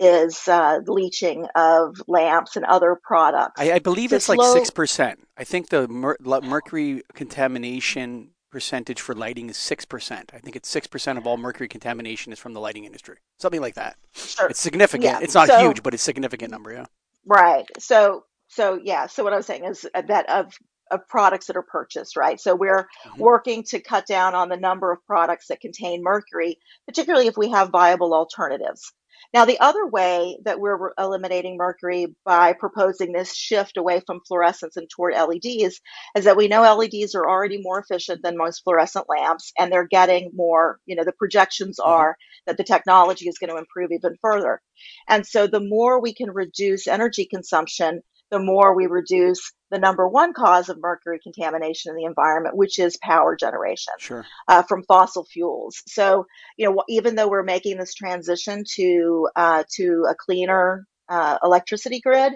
is 0.00 0.46
uh, 0.48 0.80
leaching 0.86 1.46
of 1.54 1.96
lamps 2.06 2.56
and 2.56 2.64
other 2.64 2.98
products. 3.02 3.60
I, 3.60 3.72
I 3.72 3.78
believe 3.78 4.12
it's 4.12 4.26
slow... 4.26 4.36
like 4.36 4.56
six 4.56 4.70
percent. 4.70 5.20
I 5.36 5.44
think 5.44 5.68
the 5.68 5.88
mer- 5.88 6.16
mercury 6.20 7.02
contamination 7.14 8.30
percentage 8.50 9.00
for 9.00 9.14
lighting 9.14 9.50
is 9.50 9.56
six 9.56 9.84
percent. 9.84 10.30
I 10.34 10.38
think 10.38 10.56
it's 10.56 10.68
six 10.68 10.86
percent 10.86 11.18
of 11.18 11.26
all 11.26 11.36
mercury 11.36 11.68
contamination 11.68 12.32
is 12.32 12.38
from 12.38 12.54
the 12.54 12.60
lighting 12.60 12.84
industry, 12.84 13.16
something 13.38 13.60
like 13.60 13.74
that. 13.74 13.96
Sure. 14.14 14.48
It's 14.48 14.60
significant. 14.60 15.04
Yeah. 15.04 15.20
It's 15.20 15.34
not 15.34 15.48
so, 15.48 15.58
huge, 15.58 15.82
but 15.82 15.94
it's 15.94 16.02
significant 16.02 16.50
number. 16.50 16.72
Yeah. 16.72 16.86
Right. 17.26 17.66
So 17.78 18.24
so 18.48 18.80
yeah. 18.82 19.06
So 19.06 19.24
what 19.24 19.32
I 19.32 19.36
was 19.36 19.46
saying 19.46 19.64
is 19.64 19.86
that 19.94 20.30
of 20.30 20.54
of 20.90 21.06
products 21.06 21.48
that 21.48 21.56
are 21.56 21.62
purchased, 21.62 22.16
right? 22.16 22.40
So 22.40 22.54
we're 22.54 22.88
mm-hmm. 23.06 23.20
working 23.20 23.62
to 23.64 23.80
cut 23.80 24.06
down 24.06 24.34
on 24.34 24.48
the 24.48 24.56
number 24.56 24.90
of 24.90 25.04
products 25.06 25.48
that 25.48 25.60
contain 25.60 26.02
mercury, 26.02 26.58
particularly 26.86 27.26
if 27.26 27.36
we 27.36 27.50
have 27.50 27.68
viable 27.68 28.14
alternatives. 28.14 28.92
Now, 29.34 29.44
the 29.44 29.60
other 29.60 29.86
way 29.86 30.38
that 30.44 30.58
we're 30.58 30.92
eliminating 30.98 31.56
mercury 31.56 32.14
by 32.24 32.54
proposing 32.54 33.12
this 33.12 33.34
shift 33.34 33.76
away 33.76 34.00
from 34.06 34.20
fluorescents 34.30 34.76
and 34.76 34.88
toward 34.88 35.14
LEDs 35.14 35.80
is 36.16 36.24
that 36.24 36.36
we 36.36 36.48
know 36.48 36.62
LEDs 36.62 37.14
are 37.14 37.28
already 37.28 37.60
more 37.60 37.78
efficient 37.78 38.22
than 38.22 38.36
most 38.36 38.62
fluorescent 38.64 39.06
lamps, 39.08 39.52
and 39.58 39.70
they're 39.70 39.86
getting 39.86 40.30
more, 40.34 40.78
you 40.86 40.96
know, 40.96 41.04
the 41.04 41.12
projections 41.12 41.78
mm-hmm. 41.78 41.90
are 41.90 42.16
that 42.46 42.56
the 42.56 42.64
technology 42.64 43.28
is 43.28 43.38
going 43.38 43.50
to 43.50 43.58
improve 43.58 43.90
even 43.92 44.16
further. 44.22 44.62
And 45.08 45.26
so 45.26 45.46
the 45.46 45.60
more 45.60 46.00
we 46.00 46.14
can 46.14 46.30
reduce 46.30 46.86
energy 46.86 47.26
consumption, 47.26 48.02
the 48.30 48.38
more 48.38 48.74
we 48.74 48.86
reduce 48.86 49.52
the 49.70 49.78
number 49.78 50.08
one 50.08 50.32
cause 50.32 50.68
of 50.68 50.78
mercury 50.80 51.20
contamination 51.22 51.90
in 51.90 51.96
the 51.96 52.04
environment, 52.04 52.56
which 52.56 52.78
is 52.78 52.96
power 53.02 53.36
generation 53.36 53.92
sure. 53.98 54.24
uh, 54.46 54.62
from 54.62 54.82
fossil 54.84 55.24
fuels. 55.24 55.82
So, 55.86 56.26
you 56.56 56.68
know, 56.68 56.82
even 56.88 57.14
though 57.14 57.28
we're 57.28 57.42
making 57.42 57.78
this 57.78 57.94
transition 57.94 58.64
to 58.76 59.28
uh, 59.36 59.64
to 59.76 60.06
a 60.10 60.14
cleaner 60.14 60.86
uh, 61.08 61.38
electricity 61.42 62.00
grid, 62.00 62.32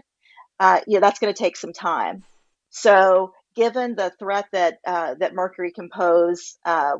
uh, 0.61 0.81
yeah, 0.87 1.01
that's 1.01 1.19
going 1.19 1.33
to 1.33 1.39
take 1.39 1.57
some 1.57 1.73
time. 1.73 2.25
So, 2.71 3.33
given 3.57 3.95
the 3.95 4.13
threat 4.19 4.47
that 4.53 4.79
uh, 4.87 5.15
that 5.21 5.35
mercury 5.35 5.73
can 5.73 5.89
pose 5.91 6.59
uh, 6.65 6.97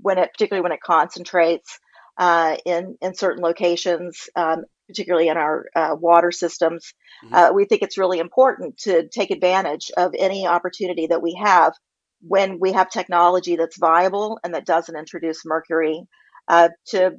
when 0.00 0.18
it, 0.18 0.30
particularly 0.32 0.62
when 0.62 0.72
it 0.72 0.80
concentrates 0.80 1.78
in 2.18 2.96
in 3.00 3.14
certain 3.14 3.42
locations, 3.42 4.28
um, 4.36 4.64
particularly 4.88 5.28
in 5.28 5.36
our 5.36 5.66
uh, 5.74 5.96
water 5.98 6.30
systems. 6.30 6.92
Mm-hmm. 7.24 7.34
Uh, 7.34 7.52
we 7.52 7.64
think 7.64 7.82
it's 7.82 7.98
really 7.98 8.18
important 8.18 8.78
to 8.78 9.08
take 9.08 9.30
advantage 9.30 9.90
of 9.96 10.12
any 10.18 10.46
opportunity 10.46 11.06
that 11.06 11.22
we 11.22 11.38
have 11.42 11.72
when 12.20 12.58
we 12.60 12.72
have 12.72 12.88
technology 12.88 13.56
that's 13.56 13.78
viable 13.78 14.38
and 14.44 14.54
that 14.54 14.66
doesn't 14.66 14.96
introduce 14.96 15.44
mercury 15.44 16.02
uh, 16.48 16.68
to 16.86 17.12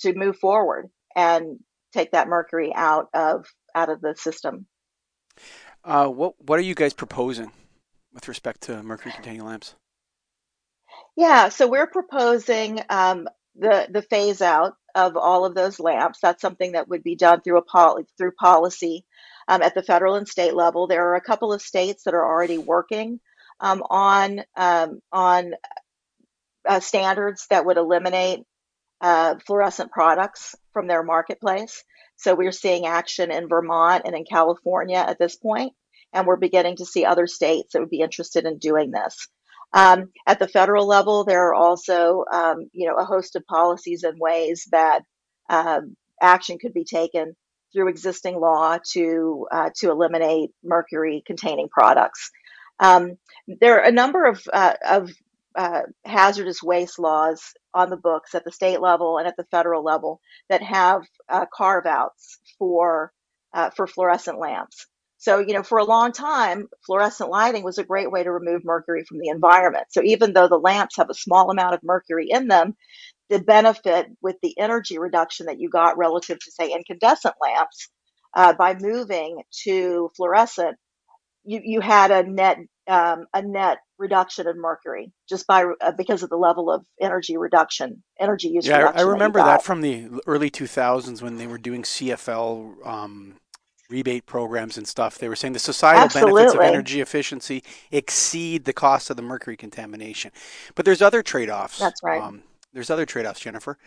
to 0.00 0.14
move 0.14 0.36
forward 0.38 0.90
and 1.14 1.58
take 1.92 2.12
that 2.12 2.28
mercury 2.28 2.72
out 2.74 3.06
of 3.14 3.46
out 3.74 3.88
of 3.88 4.00
the 4.00 4.14
system. 4.16 4.66
Uh, 5.84 6.06
what 6.06 6.34
what 6.38 6.58
are 6.58 6.62
you 6.62 6.74
guys 6.74 6.92
proposing 6.92 7.50
with 8.12 8.28
respect 8.28 8.62
to 8.62 8.82
mercury 8.82 9.12
containing 9.12 9.44
lamps? 9.44 9.74
Yeah, 11.16 11.48
so 11.48 11.68
we're 11.68 11.86
proposing 11.86 12.80
um, 12.88 13.28
the 13.56 13.86
the 13.90 14.02
phase 14.02 14.42
out 14.42 14.74
of 14.94 15.16
all 15.16 15.44
of 15.44 15.54
those 15.54 15.80
lamps. 15.80 16.20
That's 16.20 16.42
something 16.42 16.72
that 16.72 16.88
would 16.88 17.02
be 17.02 17.16
done 17.16 17.40
through 17.40 17.58
a 17.58 17.94
through 18.16 18.32
policy 18.32 19.04
um, 19.48 19.62
at 19.62 19.74
the 19.74 19.82
federal 19.82 20.14
and 20.14 20.28
state 20.28 20.54
level. 20.54 20.86
There 20.86 21.10
are 21.10 21.16
a 21.16 21.20
couple 21.20 21.52
of 21.52 21.62
states 21.62 22.04
that 22.04 22.14
are 22.14 22.24
already 22.24 22.58
working 22.58 23.20
um, 23.60 23.82
on 23.88 24.42
um, 24.56 25.00
on 25.12 25.54
uh, 26.68 26.80
standards 26.80 27.46
that 27.50 27.64
would 27.66 27.76
eliminate 27.76 28.40
uh, 29.00 29.36
fluorescent 29.46 29.90
products 29.90 30.54
from 30.72 30.86
their 30.86 31.02
marketplace. 31.02 31.84
So 32.16 32.34
we're 32.34 32.52
seeing 32.52 32.86
action 32.86 33.30
in 33.30 33.48
Vermont 33.48 34.02
and 34.06 34.14
in 34.14 34.24
California 34.24 34.96
at 34.96 35.18
this 35.18 35.36
point, 35.36 35.72
and 36.12 36.26
we're 36.26 36.36
beginning 36.36 36.76
to 36.76 36.86
see 36.86 37.04
other 37.04 37.26
states 37.26 37.72
that 37.72 37.80
would 37.80 37.90
be 37.90 38.00
interested 38.00 38.46
in 38.46 38.58
doing 38.58 38.92
this. 38.92 39.28
Um, 39.74 40.12
at 40.26 40.38
the 40.38 40.48
federal 40.48 40.86
level, 40.86 41.24
there 41.24 41.48
are 41.48 41.54
also, 41.54 42.24
um, 42.32 42.70
you 42.72 42.86
know, 42.88 42.96
a 42.96 43.04
host 43.04 43.34
of 43.34 43.44
policies 43.46 44.04
and 44.04 44.18
ways 44.20 44.68
that 44.70 45.02
um, 45.50 45.96
action 46.22 46.58
could 46.58 46.72
be 46.72 46.84
taken 46.84 47.34
through 47.72 47.88
existing 47.88 48.38
law 48.40 48.78
to 48.92 49.46
uh, 49.50 49.70
to 49.76 49.90
eliminate 49.90 50.50
mercury-containing 50.62 51.68
products. 51.68 52.30
Um, 52.78 53.16
there 53.48 53.80
are 53.80 53.88
a 53.88 53.92
number 53.92 54.24
of 54.24 54.40
uh, 54.52 54.74
of 54.88 55.10
uh, 55.56 55.82
hazardous 56.04 56.62
waste 56.62 56.98
laws 57.00 57.42
on 57.74 57.90
the 57.90 57.96
books 57.96 58.34
at 58.34 58.44
the 58.44 58.52
state 58.52 58.80
level 58.80 59.18
and 59.18 59.26
at 59.26 59.36
the 59.36 59.46
federal 59.50 59.84
level 59.84 60.20
that 60.48 60.62
have 60.62 61.02
uh, 61.28 61.46
carve-outs 61.52 62.38
for 62.58 63.12
uh, 63.52 63.70
for 63.70 63.88
fluorescent 63.88 64.38
lamps. 64.38 64.86
So, 65.24 65.38
you 65.38 65.54
know, 65.54 65.62
for 65.62 65.78
a 65.78 65.84
long 65.84 66.12
time, 66.12 66.68
fluorescent 66.84 67.30
lighting 67.30 67.64
was 67.64 67.78
a 67.78 67.84
great 67.84 68.10
way 68.10 68.22
to 68.22 68.30
remove 68.30 68.62
mercury 68.62 69.04
from 69.04 69.20
the 69.20 69.28
environment. 69.28 69.86
So, 69.88 70.02
even 70.04 70.34
though 70.34 70.48
the 70.48 70.58
lamps 70.58 70.98
have 70.98 71.08
a 71.08 71.14
small 71.14 71.50
amount 71.50 71.72
of 71.72 71.80
mercury 71.82 72.26
in 72.28 72.48
them, 72.48 72.76
the 73.30 73.38
benefit 73.38 74.08
with 74.20 74.36
the 74.42 74.58
energy 74.58 74.98
reduction 74.98 75.46
that 75.46 75.58
you 75.58 75.70
got 75.70 75.96
relative 75.96 76.38
to, 76.40 76.50
say, 76.50 76.72
incandescent 76.72 77.36
lamps 77.40 77.88
uh, 78.34 78.52
by 78.52 78.76
moving 78.78 79.40
to 79.62 80.10
fluorescent, 80.14 80.76
you, 81.42 81.62
you 81.64 81.80
had 81.80 82.10
a 82.10 82.22
net 82.22 82.58
um, 82.86 83.24
a 83.32 83.40
net 83.40 83.78
reduction 83.96 84.46
in 84.46 84.60
mercury 84.60 85.10
just 85.26 85.46
by 85.46 85.64
uh, 85.80 85.92
because 85.92 86.22
of 86.22 86.28
the 86.28 86.36
level 86.36 86.70
of 86.70 86.84
energy 87.00 87.38
reduction, 87.38 88.02
energy 88.20 88.48
use. 88.48 88.66
Yeah, 88.66 88.92
I 88.94 89.00
remember 89.00 89.38
that, 89.38 89.46
that, 89.46 89.62
from 89.62 89.80
the 89.80 90.20
early 90.26 90.50
2000s 90.50 91.22
when 91.22 91.38
they 91.38 91.46
were 91.46 91.56
doing 91.56 91.82
CFL 91.82 92.86
um, 92.86 93.36
rebate 93.88 94.26
programs 94.26 94.78
and 94.78 94.86
stuff. 94.88 95.18
They 95.18 95.28
were 95.28 95.36
saying 95.36 95.52
the 95.52 95.58
societal 95.58 96.04
Absolutely. 96.04 96.42
benefits 96.42 96.54
of 96.54 96.60
energy 96.60 97.00
efficiency 97.00 97.62
exceed 97.90 98.64
the 98.64 98.72
cost 98.72 99.10
of 99.10 99.16
the 99.16 99.22
mercury 99.22 99.56
contamination. 99.56 100.32
But 100.74 100.84
there's 100.84 101.02
other 101.02 101.22
trade-offs. 101.22 101.78
That's 101.78 102.02
right. 102.02 102.22
Um, 102.22 102.42
there's 102.72 102.90
other 102.90 103.06
trade-offs, 103.06 103.40
Jennifer. 103.40 103.78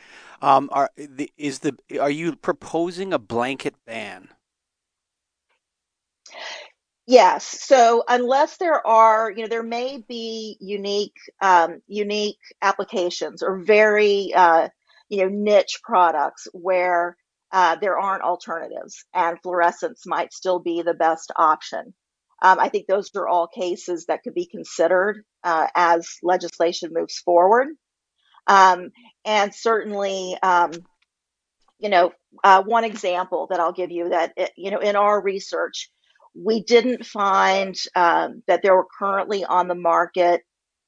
Um, 0.42 0.70
are 0.72 0.90
the, 0.96 1.32
is 1.38 1.60
the 1.60 1.76
are 2.00 2.12
you 2.12 2.36
proposing 2.36 3.14
a 3.14 3.20
blanket 3.20 3.76
ban? 3.86 4.30
Yes. 7.06 7.46
So 7.46 8.04
unless 8.08 8.58
there 8.58 8.86
are, 8.86 9.32
you 9.32 9.42
know, 9.42 9.48
there 9.48 9.64
may 9.64 10.04
be 10.08 10.58
unique, 10.60 11.16
um, 11.42 11.82
unique 11.88 12.40
applications 12.62 13.42
or 13.42 13.64
very, 13.64 14.34
uh, 14.34 14.68
you 15.08 15.24
know, 15.24 15.30
niche 15.30 15.80
products 15.84 16.50
where 16.52 17.16
uh, 17.52 17.76
there 17.76 17.98
aren't 17.98 18.24
alternatives, 18.24 19.06
and 19.14 19.40
fluorescence 19.42 20.04
might 20.06 20.34
still 20.34 20.60
be 20.60 20.82
the 20.82 20.94
best 20.94 21.32
option. 21.36 21.94
Um, 22.42 22.60
I 22.60 22.70
think 22.70 22.88
those 22.88 23.10
are 23.16 23.28
all 23.28 23.48
cases 23.48 24.06
that 24.08 24.22
could 24.24 24.36
be 24.36 24.46
considered 24.46 25.24
uh, 25.44 25.68
as 25.76 26.18
legislation 26.22 26.92
moves 26.94 27.18
forward. 27.20 27.68
Um, 28.46 28.92
and 29.26 29.54
certainly, 29.54 30.38
um, 30.44 30.72
you 31.80 31.90
know, 31.90 32.12
uh, 32.44 32.64
one 32.64 32.84
example 32.84 33.48
that 33.50 33.60
I'll 33.60 33.74
give 33.74 33.92
you 33.92 34.10
that, 34.10 34.34
you 34.56 34.72
know, 34.72 34.80
in 34.80 34.96
our 34.96 35.22
research, 35.22 35.90
we 36.36 36.62
didn't 36.64 37.06
find 37.06 37.76
um, 37.96 38.44
that 38.48 38.62
there 38.62 38.76
were 38.76 38.88
currently 39.00 39.44
on 39.44 39.68
the 39.68 39.76
market 39.76 40.44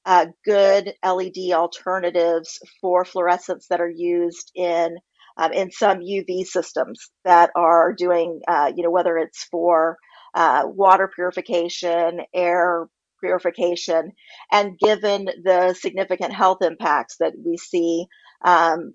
uh, 0.06 0.28
good 0.46 0.94
LED 1.04 1.52
alternatives 1.52 2.60
for 2.82 3.04
fluorescents 3.04 3.68
that 3.70 3.82
are 3.82 3.90
used 3.90 4.52
in 4.56 4.98
um, 5.40 5.54
in 5.54 5.72
some 5.72 6.00
UV 6.00 6.46
systems 6.46 7.10
that 7.24 7.52
are 7.56 7.94
doing, 7.94 8.42
uh, 8.48 8.72
you 8.76 8.84
know, 8.84 8.92
whether 8.92 9.18
it's 9.18 9.46
for 9.46 9.98
uh, 10.36 10.64
water 10.66 11.10
purification, 11.14 12.20
air 12.34 12.88
purification, 13.22 14.12
and 14.52 14.78
given 14.78 15.30
the 15.44 15.74
significant 15.80 16.34
health 16.34 16.60
impacts 16.62 17.16
that 17.20 17.34
we 17.44 17.58
see, 17.58 18.06
um, 18.44 18.94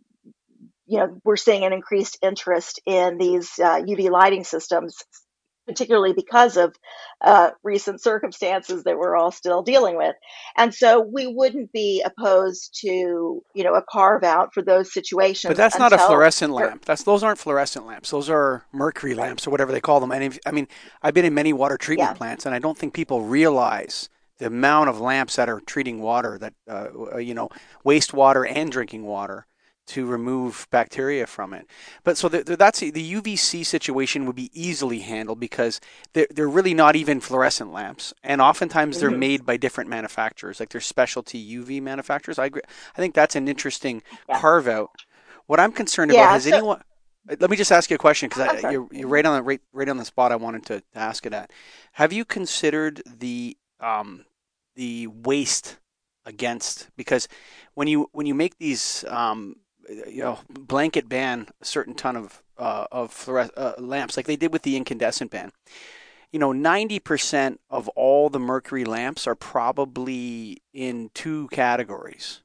you 0.87 0.99
know, 0.99 1.19
we're 1.25 1.37
seeing 1.37 1.65
an 1.65 1.73
increased 1.73 2.19
interest 2.23 2.81
in 2.85 3.17
these 3.17 3.59
uh, 3.59 3.81
UV 3.81 4.11
lighting 4.11 4.45
systems 4.45 4.99
particularly 5.67 6.13
because 6.13 6.57
of 6.57 6.75
uh, 7.21 7.51
recent 7.63 8.01
circumstances 8.01 8.85
that 8.85 8.99
we're 8.99 9.17
all 9.17 9.31
still 9.31 9.63
dealing 9.63 9.97
with. 9.97 10.15
And 10.57 10.75
so 10.75 11.01
we 11.01 11.27
wouldn't 11.27 11.73
be 11.73 12.03
opposed 12.05 12.79
to, 12.81 13.43
you 13.55 13.65
know, 13.65 13.75
a 13.75 13.83
carve 13.83 14.25
out 14.25 14.53
for 14.53 14.63
those 14.63 14.93
situations. 14.93 15.51
But 15.51 15.57
that's 15.57 15.79
not 15.79 15.93
a 15.93 15.99
fluorescent 15.99 16.53
lamp. 16.53 16.85
That's 16.85 17.05
those 17.05 17.23
aren't 17.23 17.39
fluorescent 17.39 17.87
lamps. 17.87 18.11
Those 18.11 18.29
are 18.29 18.65
mercury 18.73 19.15
lamps 19.15 19.47
or 19.47 19.51
whatever 19.51 19.73
they 19.73 19.81
call 19.81 20.01
them. 20.01 20.13
And 20.13 20.25
if, 20.25 20.39
I 20.47 20.51
mean, 20.51 20.69
I've 21.03 21.15
been 21.15 21.25
in 21.25 21.35
many 21.35 21.53
water 21.53 21.77
treatment 21.77 22.11
yeah. 22.11 22.15
plants, 22.15 22.47
and 22.47 22.55
I 22.55 22.59
don't 22.59 22.77
think 22.77 22.95
people 22.95 23.23
realize 23.23 24.09
the 24.39 24.47
amount 24.47 24.91
of 24.91 25.01
lamps 25.01 25.37
that 25.37 25.49
are 25.49 25.61
treating 25.61 26.01
water 26.01 26.39
that 26.39 26.55
uh, 26.69 27.19
you 27.19 27.35
know 27.35 27.49
wastewater 27.85 28.51
and 28.51 28.71
drinking 28.71 29.05
water 29.05 29.47
to 29.87 30.07
remove 30.07 30.67
bacteria 30.71 31.27
from 31.27 31.53
it. 31.53 31.67
But 32.03 32.17
so 32.17 32.29
the, 32.29 32.43
the, 32.43 32.57
that's 32.57 32.81
the 32.81 32.93
UVC 32.93 33.65
situation 33.67 34.27
would 34.27 34.37
be 34.37 34.51
easily 34.53 35.01
handled 35.01 35.41
because 35.41 35.81
they're, 36.13 36.27
they're 36.31 36.49
really 36.49 36.75
not 36.75 36.97
even 36.97 37.21
fluorescent 37.21 37.73
lamps, 37.73 38.15
and 38.23 38.41
oftentimes 38.41 39.01
they're 39.01 39.11
mm-hmm. 39.11 39.19
made 39.19 39.47
by 39.47 39.57
different 39.57 39.91
manufacturers, 39.91 40.61
like 40.61 40.71
they're 40.71 40.81
specialty 40.81 41.57
UV 41.57 41.83
manufacturers. 41.83 42.39
I 42.39 42.47
agree. 42.47 42.63
I 42.97 42.99
think 42.99 43.15
that's 43.15 43.37
an 43.37 43.49
interesting 43.49 44.03
yeah. 44.29 44.41
carve 44.41 44.69
out. 44.69 44.91
What 45.47 45.61
I'm 45.61 45.73
concerned 45.73 46.13
yeah, 46.13 46.21
about 46.21 46.33
has 46.33 46.45
so, 46.45 46.57
anyone. 46.57 46.83
Let 47.41 47.49
me 47.49 47.57
just 47.57 47.73
ask 47.73 47.89
you 47.89 47.97
a 47.97 47.99
question 47.99 48.29
because 48.29 48.63
you're, 48.65 48.87
you're 48.93 49.09
right 49.09 49.25
on 49.25 49.37
the 49.37 49.43
right, 49.43 49.61
right 49.73 49.89
on 49.89 49.97
the 49.97 50.05
spot. 50.05 50.31
I 50.31 50.37
wanted 50.37 50.67
to, 50.67 50.81
to 50.81 50.99
ask 50.99 51.25
it 51.25 51.33
at. 51.33 51.51
Have 51.93 52.13
you 52.13 52.25
considered 52.25 53.03
the 53.07 53.57
um, 53.81 54.27
the 54.77 55.07
waste 55.07 55.79
against 56.27 56.89
because 56.97 57.29
when 57.75 57.89
you 57.89 58.09
when 58.13 58.27
you 58.27 58.35
make 58.35 58.59
these 58.59 59.05
um, 59.09 59.57
you 59.89 60.23
know, 60.23 60.39
blanket 60.49 61.09
ban 61.09 61.49
a 61.61 61.65
certain 61.65 61.95
ton 61.95 62.17
of 62.17 62.43
uh, 62.59 62.87
of 62.93 63.13
fluores- 63.13 63.51
uh, 63.57 63.75
lamps, 63.79 64.17
like 64.17 64.27
they 64.27 64.37
did 64.37 64.53
with 64.53 64.63
the 64.63 64.77
incandescent 64.77 65.31
ban. 65.31 65.53
You 66.33 66.39
know, 66.39 66.53
ninety 66.53 66.99
percent 66.99 67.61
of 67.71 67.89
all 67.91 68.29
the 68.29 68.41
mercury 68.41 68.85
lamps 68.85 69.27
are 69.27 69.35
probably 69.35 70.63
in 70.73 71.11
two 71.15 71.49
categories. 71.49 72.41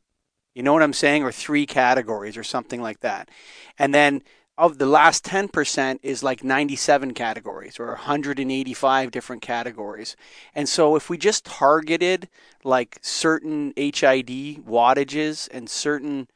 You 0.56 0.64
know 0.64 0.74
what 0.74 0.84
I'm 0.84 0.94
saying, 0.94 1.24
or 1.24 1.32
three 1.32 1.66
categories, 1.66 2.36
or 2.36 2.44
something 2.44 2.82
like 2.82 3.00
that. 3.02 3.30
And 3.78 3.94
then 3.94 4.24
of 4.60 4.78
the 4.78 4.86
last 4.86 5.24
10% 5.24 6.00
is 6.04 6.22
like 6.22 6.44
97 6.44 7.14
categories 7.14 7.80
or 7.80 7.88
185 7.88 9.10
different 9.10 9.42
categories. 9.42 10.18
And 10.54 10.68
so 10.68 10.98
if 10.98 11.10
we 11.10 11.18
just 11.18 11.46
targeted 11.46 12.28
like 12.66 13.00
certain 13.02 13.72
HID 13.78 14.66
wattages 14.68 15.48
and 15.50 15.70
certain 15.70 16.28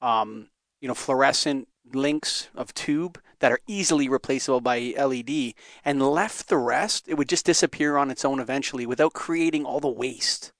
um, 0.00 0.48
you 0.82 0.88
know, 0.88 0.94
fluorescent 0.94 1.68
links 1.94 2.48
of 2.54 2.74
tube 2.74 3.18
that 3.38 3.52
are 3.52 3.60
easily 3.66 4.08
replaceable 4.08 4.60
by 4.60 4.94
LED 4.98 5.54
and 5.84 6.02
left 6.02 6.48
the 6.48 6.58
rest, 6.58 7.08
it 7.08 7.14
would 7.14 7.28
just 7.28 7.46
disappear 7.46 7.96
on 7.96 8.10
its 8.10 8.24
own 8.24 8.40
eventually 8.40 8.84
without 8.84 9.12
creating 9.14 9.64
all 9.64 9.80
the 9.80 9.88
waste. 9.88 10.52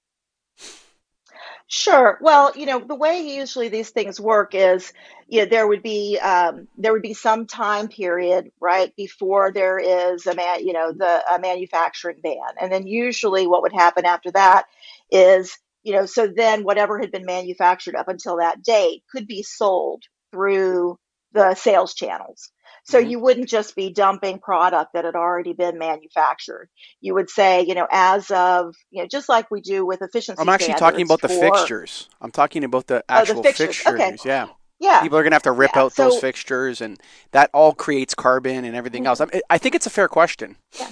Sure. 1.67 2.19
Well, 2.21 2.53
you 2.55 2.67
know, 2.67 2.79
the 2.81 2.95
way 2.95 3.21
usually 3.21 3.69
these 3.69 3.91
things 3.91 4.21
work 4.21 4.55
is, 4.55 4.93
you 5.27 5.41
know, 5.41 5.47
there 5.47 5.67
would 5.67 5.83
be 5.83 6.19
um, 6.19 6.69
there 6.77 6.93
would 6.93 7.03
be 7.03 7.15
some 7.15 7.47
time 7.47 7.89
period, 7.89 8.53
right, 8.61 8.95
before 8.95 9.51
there 9.53 9.79
is 9.79 10.27
a 10.27 10.35
man, 10.35 10.67
you 10.67 10.75
know, 10.75 10.93
the 10.93 11.25
a 11.33 11.39
manufacturing 11.41 12.21
ban, 12.23 12.37
and 12.61 12.71
then 12.71 12.87
usually 12.87 13.47
what 13.47 13.63
would 13.63 13.73
happen 13.73 14.05
after 14.05 14.31
that 14.33 14.67
is, 15.11 15.59
you 15.83 15.93
know, 15.93 16.07
so 16.07 16.27
then 16.27 16.65
whatever 16.65 16.99
had 16.99 17.11
been 17.13 17.27
manufactured 17.27 17.97
up 17.97 18.09
until 18.09 18.39
that 18.39 18.63
date 18.63 19.03
could 19.11 19.27
be 19.27 19.43
sold 19.43 20.03
through 20.33 20.99
the 21.33 21.55
sales 21.55 21.95
channels. 21.95 22.51
So 22.85 22.99
mm-hmm. 22.99 23.11
you 23.11 23.21
wouldn't 23.21 23.49
just 23.49 23.77
be 23.77 23.93
dumping 23.93 24.39
product 24.39 24.93
that 24.95 25.05
had 25.05 25.15
already 25.15 25.53
been 25.53 25.79
manufactured. 25.79 26.69
You 27.01 27.15
would 27.15 27.31
say, 27.31 27.65
you 27.67 27.75
know, 27.75 27.87
as 27.91 28.31
of, 28.31 28.75
you 28.91 29.03
know, 29.03 29.09
just 29.09 29.29
like 29.29 29.51
we 29.51 29.61
do 29.61 29.87
with 29.87 30.03
efficiency. 30.03 30.41
I'm 30.41 30.49
actually 30.49 30.75
talking 30.75 31.03
about 31.03 31.21
the 31.21 31.29
fixtures. 31.29 32.09
I'm 32.21 32.33
talking 32.33 32.65
about 32.65 32.89
the 32.89 33.05
actual 33.09 33.39
oh, 33.39 33.43
the 33.43 33.49
fixtures. 33.49 33.77
fixtures. 33.77 33.95
Okay. 33.95 34.17
Yeah. 34.25 34.49
Yeah. 34.81 35.01
People 35.01 35.17
are 35.19 35.23
going 35.23 35.31
to 35.31 35.37
have 35.37 35.45
to 35.45 35.53
rip 35.53 35.71
yeah. 35.75 35.83
out 35.83 35.93
so, 35.93 36.11
those 36.11 36.19
fixtures, 36.19 36.81
and 36.81 36.99
that 37.31 37.51
all 37.55 37.73
creates 37.73 38.17
carbon 38.17 38.65
and 38.65 38.75
everything 38.75 39.05
mm-hmm. 39.05 39.23
else. 39.23 39.33
I, 39.33 39.41
I 39.49 39.59
think 39.59 39.77
it's 39.77 39.87
a 39.87 39.91
fair 39.91 40.09
question. 40.09 40.57
Yeah. 40.79 40.91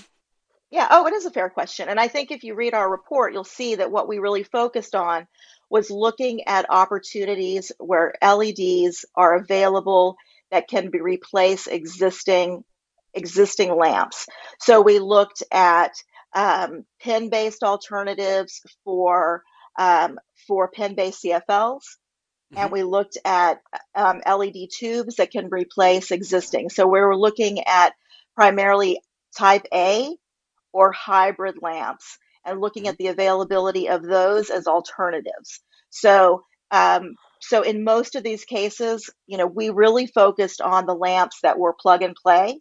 Yeah. 0.71 0.87
Oh, 0.91 1.07
it 1.07 1.15
is 1.15 1.27
a 1.27 1.31
fair 1.31 1.51
question. 1.51 1.89
And 1.89 1.99
I 1.99 2.09
think 2.09 2.31
if 2.31 2.45
you 2.45 2.55
read 2.55 2.75
our 2.75 2.89
report, 2.89 3.33
you'll 3.33 3.45
see 3.45 3.77
that 3.77 3.91
what 3.91 4.09
we 4.09 4.19
really 4.19 4.45
focused 4.45 4.95
on 4.95 5.27
was 5.69 5.91
looking 5.91 6.47
at 6.47 6.67
opportunities 6.71 7.73
where 7.79 8.15
LEDs 8.23 9.05
are 9.17 9.35
available 9.37 10.17
that 10.51 10.69
can 10.69 10.91
be 10.91 11.01
replace 11.01 11.67
existing 11.67 12.65
existing 13.15 13.77
lamps. 13.77 14.27
So 14.61 14.81
we 14.81 15.01
looked 15.01 15.43
at 15.51 15.93
um, 16.33 16.85
pin-based 17.01 17.65
alternatives 17.65 18.63
for 18.85 19.43
um, 19.79 20.19
for 20.47 20.69
pin-based 20.69 21.25
CFLs, 21.25 21.49
mm-hmm. 21.49 22.59
and 22.59 22.71
we 22.71 22.83
looked 22.85 23.19
at 23.25 23.61
um, 23.95 24.21
LED 24.27 24.69
tubes 24.73 25.17
that 25.17 25.31
can 25.33 25.49
replace 25.51 26.11
existing. 26.11 26.71
So 26.71 26.87
we 26.87 27.01
were 27.01 27.17
looking 27.17 27.65
at 27.67 27.95
primarily 28.37 29.01
Type 29.37 29.67
A 29.73 30.15
or 30.73 30.93
hybrid 30.93 31.57
lamps 31.63 32.19
and 32.45 32.61
looking 32.61 32.89
at 32.89 32.97
the 32.99 33.09
availability 33.09 33.89
of 33.89 34.03
those 34.03 34.51
as 34.51 34.67
alternatives. 34.67 35.61
So, 35.91 36.45
um, 36.71 37.15
so 37.41 37.63
in 37.63 37.85
most 37.85 38.15
of 38.15 38.23
these 38.23 38.45
cases, 38.45 39.11
you 39.27 39.39
know, 39.39 39.47
we 39.47 39.71
really 39.71 40.07
focused 40.07 40.61
on 40.61 40.87
the 40.87 40.95
lamps 40.95 41.39
that 41.43 41.59
were 41.59 41.75
plug 41.81 42.03
and 42.03 42.15
play, 42.15 42.61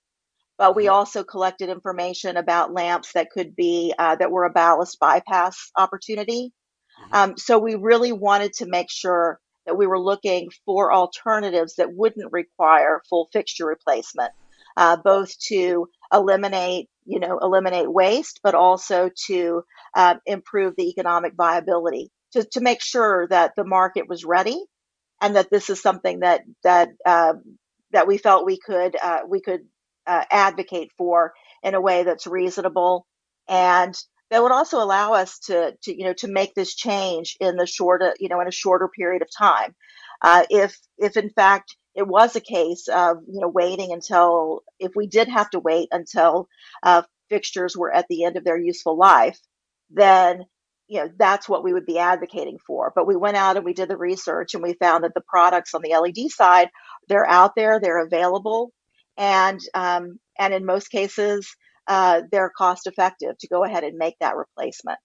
but 0.58 0.76
we 0.76 0.86
mm-hmm. 0.86 0.94
also 0.94 1.24
collected 1.24 1.70
information 1.70 2.38
about 2.38 2.74
lamps 2.74 3.14
that 3.14 3.30
could 3.30 3.56
be 3.56 3.94
uh, 3.98 4.16
that 4.16 4.32
were 4.32 4.46
a 4.46 4.52
ballast 4.52 5.00
bypass 5.00 5.72
opportunity. 5.78 6.52
Mm-hmm. 7.02 7.16
Um, 7.16 7.38
so 7.38 7.60
we 7.60 7.76
really 7.76 8.12
wanted 8.12 8.54
to 8.54 8.66
make 8.68 8.90
sure 8.90 9.40
that 9.66 9.78
we 9.78 9.88
were 9.88 10.00
looking 10.00 10.50
for 10.66 10.92
alternatives 10.92 11.76
that 11.76 11.94
wouldn't 11.94 12.32
require 12.32 13.02
full 13.10 13.30
fixture 13.32 13.66
replacement, 13.66 14.32
uh, 14.80 14.98
both 15.04 15.38
to 15.50 15.88
eliminate 16.12 16.90
you 17.10 17.20
know, 17.20 17.40
eliminate 17.40 17.92
waste, 17.92 18.40
but 18.44 18.54
also 18.54 19.10
to 19.26 19.64
uh, 19.96 20.16
improve 20.28 20.76
the 20.78 20.90
economic 20.90 21.34
viability 21.36 22.12
to, 22.34 22.44
to 22.52 22.62
make 22.62 22.82
sure 22.82 23.28
that 23.30 23.54
the 23.58 23.64
market 23.64 24.08
was 24.08 24.24
ready 24.24 24.64
and 25.20 25.36
that 25.36 25.50
this 25.50 25.72
is 25.72 25.82
something 25.82 26.20
that, 26.20 26.42
that, 26.64 26.90
uh, 27.08 27.34
that 27.92 28.06
we 28.06 28.20
felt 28.20 28.46
we 28.46 28.60
could, 28.60 28.96
uh, 28.96 29.22
we 29.28 29.42
could 29.42 29.62
uh, 30.06 30.24
advocate 30.30 30.92
for 31.00 31.34
in 31.64 31.74
a 31.74 31.82
way 31.82 32.04
that's 32.04 32.28
reasonable 32.28 33.08
and 33.48 33.96
that 34.30 34.44
would 34.44 34.52
also 34.52 34.78
allow 34.78 35.14
us 35.14 35.40
to, 35.40 35.74
to, 35.82 35.98
you 35.98 36.06
know, 36.06 36.14
to 36.14 36.28
make 36.28 36.54
this 36.54 36.76
change 36.76 37.38
in 37.40 37.56
the 37.56 37.66
shorter, 37.66 38.14
you 38.20 38.30
know, 38.30 38.40
in 38.40 38.48
a 38.48 38.52
shorter 38.52 38.88
period 38.88 39.24
of 39.24 39.30
time. 39.36 39.74
Uh, 40.22 40.44
if, 40.52 40.78
if 41.00 41.18
in 41.18 41.32
fact 41.32 41.76
it 41.96 42.08
was 42.08 42.36
a 42.36 42.42
case 42.42 42.88
of 42.88 43.18
you 43.28 43.40
know 43.40 43.48
waiting 43.48 43.92
until 43.92 44.64
if 44.80 44.92
we 44.96 45.08
did 45.08 45.28
have 45.28 45.50
to 45.52 45.60
wait 45.60 45.90
until 45.92 46.48
uh, 46.84 47.04
fixtures 47.30 47.76
were 47.78 47.94
at 47.94 48.08
the 48.10 48.24
end 48.24 48.38
of 48.38 48.44
their 48.44 48.58
useful 48.58 48.98
life, 48.98 49.40
then 49.90 50.46
you 50.90 51.00
know, 51.00 51.10
that's 51.18 51.48
what 51.48 51.64
we 51.64 51.72
would 51.72 51.86
be 51.86 52.00
advocating 52.00 52.58
for. 52.66 52.92
But 52.96 53.06
we 53.06 53.16
went 53.16 53.38
out 53.38 53.56
and 53.56 53.64
we 53.64 53.74
did 53.74 53.90
the 53.90 53.96
research 53.96 54.56
and 54.56 54.64
we 54.64 54.74
found 54.74 55.04
that 55.04 55.14
the 55.14 55.22
products 55.22 55.76
on 55.76 55.84
the 55.84 55.96
LED 55.96 56.32
side, 56.32 56.70
they're 57.08 57.30
out 57.30 57.54
there, 57.56 57.80
they're 57.80 58.04
available, 58.04 58.74
and 59.16 59.60
um, 59.76 60.20
and 60.38 60.54
in 60.54 60.66
most 60.66 60.90
cases, 60.90 61.56
uh, 61.88 62.22
they're 62.32 62.52
cost 62.58 62.88
effective 62.88 63.38
to 63.38 63.48
go 63.48 63.64
ahead 63.64 63.84
and 63.84 63.98
make 63.98 64.16
that 64.20 64.36
replacement. 64.36 64.98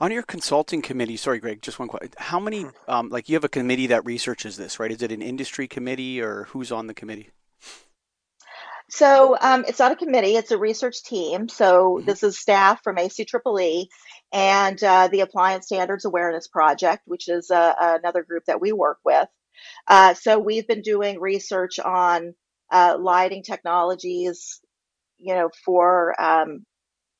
On 0.00 0.12
your 0.12 0.22
consulting 0.22 0.80
committee, 0.80 1.16
sorry, 1.16 1.40
Greg, 1.40 1.60
just 1.60 1.78
one 1.78 1.88
question. 1.88 2.12
How 2.16 2.38
many, 2.38 2.66
um, 2.86 3.08
like, 3.08 3.28
you 3.28 3.34
have 3.34 3.44
a 3.44 3.48
committee 3.48 3.88
that 3.88 4.04
researches 4.06 4.56
this, 4.56 4.78
right? 4.78 4.92
Is 4.92 5.02
it 5.02 5.10
an 5.10 5.22
industry 5.22 5.66
committee 5.66 6.20
or 6.20 6.44
who's 6.44 6.70
on 6.70 6.86
the 6.86 6.94
committee? 6.94 7.30
So 8.90 9.36
um, 9.40 9.64
it's 9.68 9.78
not 9.78 9.92
a 9.92 9.96
committee; 9.96 10.36
it's 10.36 10.50
a 10.50 10.58
research 10.58 11.02
team. 11.02 11.48
So 11.48 11.96
mm-hmm. 11.96 12.06
this 12.06 12.22
is 12.22 12.38
staff 12.38 12.82
from 12.82 12.96
ACEEE 12.96 13.88
and 14.32 14.82
uh, 14.82 15.08
the 15.08 15.20
Appliance 15.20 15.66
Standards 15.66 16.04
Awareness 16.04 16.48
Project, 16.48 17.02
which 17.04 17.28
is 17.28 17.50
uh, 17.50 17.74
another 17.78 18.22
group 18.22 18.44
that 18.46 18.60
we 18.60 18.72
work 18.72 18.98
with. 19.04 19.28
Uh, 19.86 20.14
so 20.14 20.38
we've 20.38 20.66
been 20.66 20.82
doing 20.82 21.20
research 21.20 21.78
on 21.78 22.34
uh, 22.70 22.96
lighting 22.98 23.42
technologies, 23.42 24.60
you 25.18 25.34
know, 25.34 25.50
for 25.64 26.18
um, 26.20 26.64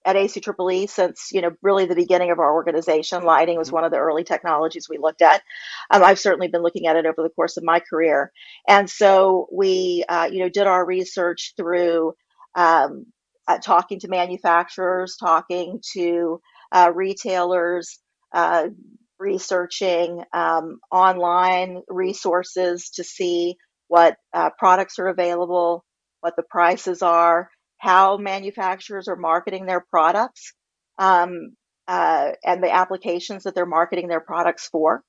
at 0.08 0.16
ACEEE 0.16 0.88
since, 0.88 1.28
you 1.32 1.42
know, 1.42 1.50
really 1.60 1.84
the 1.84 1.94
beginning 1.94 2.30
of 2.30 2.38
our 2.38 2.54
organization. 2.54 3.24
Lighting 3.24 3.58
was 3.58 3.68
mm-hmm. 3.68 3.74
one 3.74 3.84
of 3.84 3.90
the 3.90 3.98
early 3.98 4.24
technologies 4.24 4.88
we 4.88 4.96
looked 4.96 5.20
at. 5.20 5.42
Um, 5.90 6.02
I've 6.02 6.18
certainly 6.18 6.48
been 6.48 6.62
looking 6.62 6.86
at 6.86 6.96
it 6.96 7.04
over 7.04 7.22
the 7.22 7.28
course 7.28 7.58
of 7.58 7.62
my 7.62 7.80
career. 7.80 8.32
And 8.66 8.88
so 8.88 9.48
we, 9.52 10.04
uh, 10.08 10.30
you 10.32 10.38
know, 10.40 10.48
did 10.48 10.66
our 10.66 10.84
research 10.84 11.52
through 11.58 12.14
um, 12.54 13.04
uh, 13.46 13.58
talking 13.58 14.00
to 14.00 14.08
manufacturers, 14.08 15.16
talking 15.16 15.80
to 15.92 16.40
uh, 16.72 16.90
retailers, 16.94 17.98
uh, 18.32 18.68
researching 19.18 20.22
um, 20.32 20.78
online 20.90 21.82
resources 21.88 22.90
to 22.94 23.04
see 23.04 23.56
what 23.88 24.16
uh, 24.32 24.48
products 24.58 24.98
are 24.98 25.08
available, 25.08 25.84
what 26.20 26.34
the 26.36 26.42
prices 26.42 27.02
are, 27.02 27.50
how 27.78 28.16
manufacturers 28.16 29.08
are 29.08 29.16
marketing 29.16 29.66
their 29.66 29.80
products 29.80 30.52
um, 30.98 31.56
uh, 31.86 32.32
and 32.44 32.62
the 32.62 32.72
applications 32.72 33.44
that 33.44 33.54
they're 33.54 33.66
marketing 33.66 34.08
their 34.08 34.20
products 34.20 34.68
for. 34.68 35.02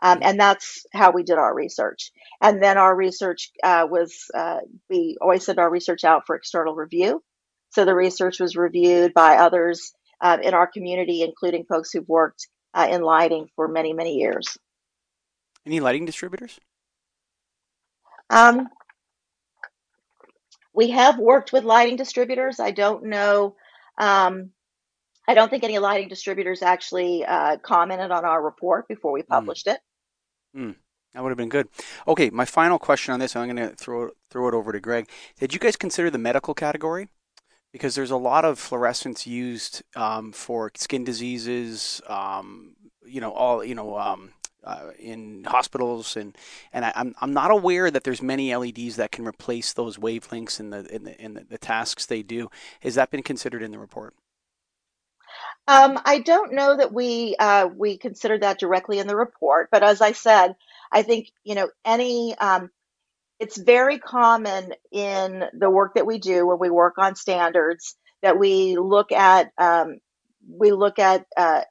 Um, 0.00 0.18
and 0.22 0.38
that's 0.38 0.86
how 0.92 1.10
we 1.10 1.24
did 1.24 1.38
our 1.38 1.52
research. 1.54 2.12
And 2.40 2.62
then 2.62 2.78
our 2.78 2.94
research 2.94 3.50
uh, 3.64 3.86
was, 3.90 4.26
uh, 4.32 4.58
we 4.88 5.16
always 5.20 5.44
send 5.44 5.58
our 5.58 5.70
research 5.70 6.04
out 6.04 6.22
for 6.26 6.36
external 6.36 6.74
review. 6.74 7.22
So 7.70 7.84
the 7.84 7.94
research 7.94 8.38
was 8.40 8.56
reviewed 8.56 9.12
by 9.12 9.36
others 9.36 9.92
uh, 10.20 10.38
in 10.42 10.54
our 10.54 10.66
community, 10.66 11.22
including 11.22 11.64
folks 11.64 11.90
who've 11.92 12.08
worked 12.08 12.46
uh, 12.74 12.88
in 12.90 13.02
lighting 13.02 13.48
for 13.56 13.66
many, 13.68 13.92
many 13.92 14.14
years. 14.14 14.56
Any 15.66 15.80
lighting 15.80 16.04
distributors? 16.06 16.58
Um, 18.30 18.68
we 20.78 20.90
have 20.90 21.18
worked 21.18 21.52
with 21.52 21.64
lighting 21.64 21.96
distributors. 21.96 22.60
I 22.60 22.70
don't 22.70 23.06
know. 23.06 23.56
Um, 23.98 24.50
I 25.26 25.34
don't 25.34 25.50
think 25.50 25.64
any 25.64 25.80
lighting 25.80 26.06
distributors 26.06 26.62
actually 26.62 27.24
uh, 27.24 27.56
commented 27.56 28.12
on 28.12 28.24
our 28.24 28.40
report 28.40 28.86
before 28.86 29.10
we 29.10 29.22
hmm. 29.22 29.32
published 29.32 29.66
mm. 29.66 29.72
it. 29.72 29.80
Mm. 30.56 30.76
That 31.12 31.24
would 31.24 31.30
have 31.30 31.36
been 31.36 31.48
good. 31.48 31.66
Okay, 32.06 32.30
my 32.30 32.44
final 32.44 32.78
question 32.78 33.12
on 33.12 33.18
this, 33.18 33.34
I'm 33.34 33.48
going 33.48 33.68
to 33.68 33.74
throw 33.74 34.10
throw 34.30 34.46
it 34.46 34.54
over 34.54 34.70
to 34.70 34.78
Greg. 34.78 35.08
Did 35.40 35.52
you 35.52 35.58
guys 35.58 35.74
consider 35.74 36.10
the 36.10 36.18
medical 36.18 36.54
category? 36.54 37.08
Because 37.72 37.96
there's 37.96 38.12
a 38.12 38.16
lot 38.16 38.44
of 38.44 38.60
fluorescents 38.60 39.26
used 39.26 39.82
um, 39.96 40.30
for 40.30 40.70
skin 40.76 41.02
diseases, 41.02 42.00
um, 42.06 42.76
you 43.04 43.20
know, 43.20 43.32
all 43.32 43.64
you 43.64 43.74
know, 43.74 43.98
um, 43.98 44.32
uh, 44.68 44.90
in 44.98 45.44
hospitals, 45.44 46.16
and 46.16 46.36
and 46.72 46.84
I, 46.84 46.88
am 46.88 46.94
I'm, 46.94 47.14
I'm 47.22 47.32
not 47.32 47.50
aware 47.50 47.90
that 47.90 48.04
there's 48.04 48.20
many 48.20 48.54
LEDs 48.54 48.96
that 48.96 49.10
can 49.10 49.26
replace 49.26 49.72
those 49.72 49.96
wavelengths 49.96 50.60
in 50.60 50.70
the 50.70 50.94
in 50.94 51.04
the 51.04 51.22
in 51.22 51.34
the, 51.34 51.44
the 51.44 51.58
tasks 51.58 52.06
they 52.06 52.22
do. 52.22 52.50
Has 52.80 52.94
that 52.96 53.10
been 53.10 53.22
considered 53.22 53.62
in 53.62 53.72
the 53.72 53.78
report? 53.78 54.14
Um, 55.66 55.98
I 56.04 56.18
don't 56.18 56.52
know 56.52 56.76
that 56.76 56.92
we 56.92 57.34
uh, 57.38 57.68
we 57.74 57.96
considered 57.96 58.42
that 58.42 58.58
directly 58.58 58.98
in 58.98 59.06
the 59.06 59.16
report, 59.16 59.68
but 59.72 59.82
as 59.82 60.02
I 60.02 60.12
said, 60.12 60.54
I 60.92 61.02
think 61.02 61.30
you 61.44 61.54
know 61.54 61.70
any. 61.84 62.36
Um, 62.36 62.70
it's 63.40 63.56
very 63.56 63.98
common 64.00 64.74
in 64.90 65.44
the 65.56 65.70
work 65.70 65.94
that 65.94 66.06
we 66.06 66.18
do 66.18 66.44
when 66.44 66.58
we 66.58 66.70
work 66.70 66.98
on 66.98 67.14
standards 67.14 67.94
that 68.20 68.36
we 68.36 68.76
look 68.76 69.12
at 69.12 69.52
um, 69.56 70.00
we 70.48 70.72
look 70.72 70.98
at 70.98 71.26
uh, 71.36 71.62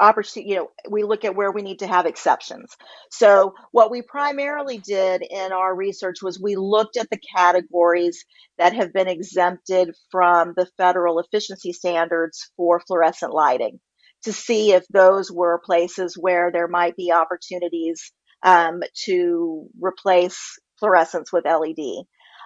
opportunity, 0.00 0.50
you 0.50 0.56
know, 0.56 0.70
we 0.90 1.04
look 1.04 1.24
at 1.24 1.36
where 1.36 1.52
we 1.52 1.62
need 1.62 1.80
to 1.80 1.86
have 1.86 2.06
exceptions. 2.06 2.70
So 3.10 3.54
what 3.72 3.90
we 3.90 4.02
primarily 4.02 4.78
did 4.78 5.22
in 5.22 5.52
our 5.52 5.74
research 5.74 6.22
was 6.22 6.40
we 6.40 6.56
looked 6.56 6.96
at 6.96 7.10
the 7.10 7.20
categories 7.36 8.24
that 8.58 8.74
have 8.74 8.92
been 8.92 9.08
exempted 9.08 9.94
from 10.10 10.54
the 10.56 10.68
federal 10.78 11.20
efficiency 11.20 11.72
standards 11.72 12.50
for 12.56 12.80
fluorescent 12.80 13.32
lighting 13.32 13.80
to 14.24 14.32
see 14.32 14.72
if 14.72 14.84
those 14.88 15.30
were 15.30 15.62
places 15.64 16.16
where 16.18 16.50
there 16.52 16.68
might 16.68 16.96
be 16.96 17.12
opportunities 17.12 18.12
um, 18.42 18.82
to 19.04 19.66
replace 19.80 20.58
fluorescence 20.78 21.32
with 21.32 21.44
LED. 21.44 22.04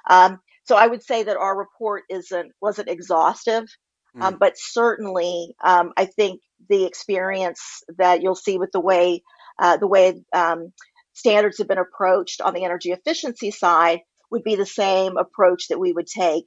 Um, 0.09 0.41
so 0.65 0.77
I 0.77 0.87
would 0.87 1.03
say 1.03 1.25
that 1.25 1.37
our 1.37 1.57
report 1.57 2.05
isn't 2.11 2.53
wasn't 2.61 2.89
exhaustive, 2.89 3.65
um, 4.21 4.35
mm. 4.35 4.39
but 4.39 4.55
certainly 4.57 5.55
um, 5.63 5.93
I 5.97 6.07
think 6.07 6.41
the 6.69 6.85
experience 6.85 7.83
that 7.99 8.23
you'll 8.23 8.35
see 8.35 8.59
with 8.59 8.73
the 8.73 8.81
way 8.81 9.23
uh, 9.59 9.77
the 9.77 9.87
way 9.87 10.23
um, 10.33 10.73
standards 11.13 11.59
have 11.59 11.69
been 11.69 11.79
approached 11.79 12.41
on 12.41 12.55
the 12.55 12.65
energy 12.65 12.91
efficiency 12.91 13.51
side 13.51 14.01
would 14.31 14.43
be 14.43 14.57
the 14.57 14.67
same 14.67 15.17
approach 15.17 15.69
that 15.69 15.79
we 15.79 15.93
would 15.93 16.07
take 16.07 16.45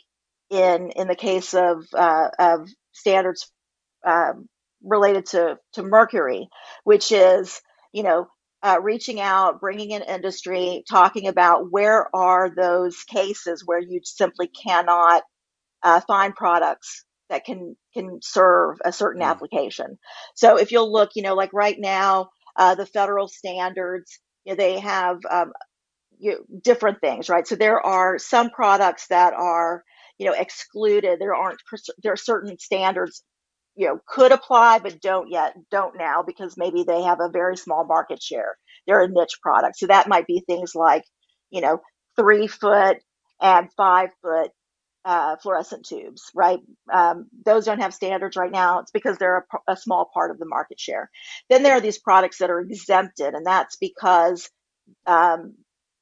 in 0.50 0.92
in 0.92 1.08
the 1.08 1.16
case 1.16 1.54
of 1.54 1.86
uh, 1.94 2.30
of 2.40 2.68
standards 2.94 3.52
um, 4.06 4.48
related 4.84 5.26
to 5.28 5.58
to 5.74 5.84
mercury, 5.84 6.48
which 6.84 7.12
is 7.12 7.62
you 7.92 8.04
know 8.04 8.28
uh, 8.64 8.80
reaching 8.82 9.22
out, 9.22 9.62
bringing 9.62 9.92
in 9.92 10.02
industry, 10.02 10.84
talking 10.90 11.28
about 11.28 11.72
where 11.72 12.14
are 12.16 12.50
those 12.50 13.04
cases 13.04 13.64
where 13.66 13.80
you 13.80 14.02
simply 14.04 14.48
cannot 14.48 15.24
uh, 15.84 16.02
find 16.02 16.36
products 16.36 17.06
that 17.30 17.46
can 17.46 17.76
can 17.94 18.20
serve 18.22 18.78
a 18.84 18.92
certain 18.92 19.22
mm. 19.22 19.28
application. 19.28 19.98
So 20.36 20.58
if 20.58 20.72
you'll 20.72 20.92
look, 20.92 21.12
you 21.16 21.24
know, 21.24 21.36
like 21.36 21.54
right 21.54 21.78
now, 21.78 22.30
uh, 22.56 22.76
the 22.76 22.86
federal 22.86 23.28
standards, 23.28 24.20
you 24.46 24.54
know, 24.54 24.58
they 24.58 24.80
have 24.80 25.18
um, 25.30 25.52
you 26.20 26.46
different 26.64 27.02
things, 27.02 27.30
right? 27.30 27.48
So 27.48 27.56
there 27.56 27.86
are 27.86 28.18
some 28.18 28.50
products 28.50 29.08
that 29.10 29.34
are, 29.34 29.84
you 30.18 30.26
know, 30.26 30.34
excluded. 30.34 31.20
There 31.20 31.36
aren't 31.36 31.60
there 32.04 32.14
are 32.14 32.18
certain 32.18 32.58
standards, 32.60 33.24
you 33.76 33.88
know, 33.88 34.00
could 34.08 34.32
apply 34.32 34.80
but 34.80 35.02
don't 35.02 35.30
yet, 35.30 35.54
don't 35.72 35.98
now 35.98 36.24
because 36.26 36.56
maybe 36.58 36.84
they 36.84 37.04
have 37.04 37.20
a 37.22 37.32
very 37.32 37.58
small 37.58 37.86
market 37.86 38.22
share. 38.22 38.58
They're 38.86 39.04
a 39.04 39.10
niche 39.10 39.40
product, 39.42 39.78
so 39.78 39.88
that 39.88 40.08
might 40.08 40.28
be 40.28 40.44
things 40.48 40.74
like, 40.74 41.04
you 41.50 41.62
know, 41.62 41.82
three 42.18 42.48
foot 42.48 42.98
and 43.42 43.70
five 43.78 44.10
foot 44.22 44.52
uh, 45.08 45.38
fluorescent 45.38 45.86
tubes, 45.86 46.30
right? 46.36 46.60
Um, 46.92 47.28
those 47.46 47.64
don't 47.64 47.82
have 47.82 47.94
standards 47.94 48.36
right 48.36 48.52
now. 48.52 48.80
It's 48.80 48.92
because 48.92 49.18
they're 49.18 49.48
a, 49.68 49.72
a, 49.72 49.78
small 49.78 50.12
part 50.14 50.32
of 50.32 50.38
the 50.38 50.46
market 50.46 50.82
share. 50.82 51.10
Then 51.50 51.64
there 51.64 51.78
are 51.78 51.82
these 51.82 51.98
products 51.98 52.40
that 52.40 52.50
are 52.50 52.60
exempted, 52.60 53.34
and 53.34 53.46
that's 53.46 53.78
because 53.78 54.50
um, 55.06 55.54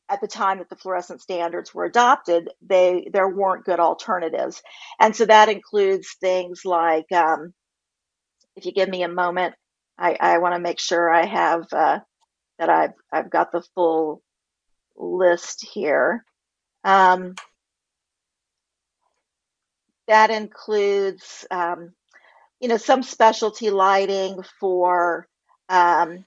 at 0.10 0.22
the 0.22 0.28
time 0.28 0.58
that 0.58 0.70
the 0.70 0.76
fluorescent 0.76 1.22
standards 1.22 1.72
were 1.72 1.86
adopted, 1.86 2.50
they 2.68 3.08
there 3.14 3.30
weren't 3.30 3.64
good 3.64 3.80
alternatives, 3.80 4.64
and 5.00 5.16
so 5.16 5.28
that 5.28 5.50
includes 5.50 6.16
things 6.20 6.62
like, 6.66 7.12
um, 7.12 7.54
if 8.56 8.66
you 8.66 8.72
give 8.72 8.90
me 8.90 9.04
a 9.04 9.08
moment, 9.08 9.54
I, 10.00 10.18
I 10.20 10.38
want 10.40 10.56
to 10.56 10.60
make 10.60 10.80
sure 10.80 11.14
I 11.14 11.28
have 11.28 11.68
uh, 11.72 12.00
that 12.58 12.70
I've 12.70 12.94
I've 13.14 13.30
got 13.30 13.52
the 13.52 13.62
full 13.76 14.24
list 14.96 15.64
here. 15.64 16.26
That 20.08 20.30
includes, 20.30 21.46
um, 21.50 21.94
you 22.60 22.68
know, 22.68 22.78
some 22.78 23.04
specialty 23.04 23.70
lighting 23.70 24.42
for 24.60 25.28
um, 25.70 26.26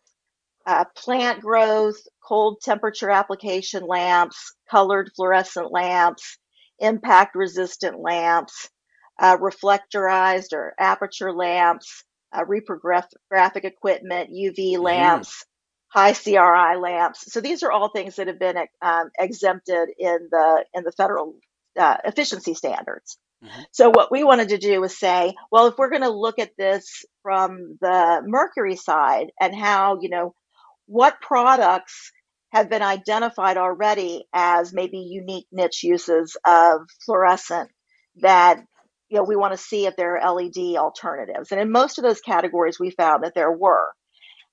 uh, 0.67 0.85
plant 0.97 1.41
growth, 1.41 1.97
cold 2.23 2.61
temperature 2.61 3.11
application 3.11 3.87
lamps, 3.87 4.55
colored 4.71 5.11
fluorescent 5.17 5.73
lamps, 5.73 6.39
impact 6.79 7.35
resistant 7.35 7.99
lamps, 7.99 8.69
uh, 9.19 9.37
reflectorized 9.39 10.53
or 10.53 10.75
aperture 10.79 11.33
lamps, 11.33 12.05
uh, 12.33 12.45
reprographic 12.45 13.65
equipment, 13.65 14.31
UV 14.31 14.75
mm-hmm. 14.75 14.83
lamps, 14.83 15.45
mm-hmm. 15.95 15.99
high 15.99 16.13
CRI 16.13 16.79
lamps. 16.79 17.33
So 17.33 17.41
these 17.41 17.63
are 17.63 17.73
all 17.73 17.89
things 17.89 18.17
that 18.17 18.27
have 18.27 18.39
been 18.39 18.59
um, 18.83 19.11
exempted 19.19 19.89
in 19.99 20.29
the 20.31 20.65
in 20.75 20.85
the 20.85 20.93
federal 20.93 21.35
uh, 21.79 21.97
efficiency 22.05 22.55
standards. 22.55 23.17
Mm-hmm. 23.45 23.61
So 23.73 23.91
what 23.91 24.11
we 24.11 24.25
wanted 24.25 24.49
to 24.51 24.59
do 24.59 24.81
was 24.81 24.99
say, 24.99 25.35
well, 25.51 25.67
if 25.67 25.75
we're 25.79 25.91
going 25.91 26.03
to 26.03 26.11
look 26.11 26.39
at 26.39 26.57
this 26.59 27.05
from 27.23 27.79
the 27.81 28.23
mercury 28.27 28.77
side 28.77 29.29
and 29.41 29.55
how, 29.55 29.99
you 30.01 30.09
know, 30.09 30.35
what 30.87 31.21
products 31.21 32.13
have 32.53 32.71
been 32.71 32.83
identified 32.83 33.57
already 33.57 34.25
as 34.33 34.73
maybe 34.73 34.99
unique 34.99 35.47
niche 35.53 35.85
uses 35.85 36.37
of 36.47 36.81
fluorescent 37.05 37.71
that 38.17 38.59
you 39.11 39.19
know 39.19 39.25
we 39.25 39.37
want 39.37 39.53
to 39.53 39.59
see 39.59 39.87
if 39.87 39.97
there 39.97 40.19
are 40.19 40.35
LED 40.35 40.77
alternatives. 40.77 41.53
And 41.53 41.61
in 41.61 41.71
most 41.71 41.99
of 41.99 42.05
those 42.05 42.21
categories, 42.21 42.81
we 42.81 42.91
found 42.91 43.23
that 43.23 43.35
there 43.35 43.53
were. 43.53 43.87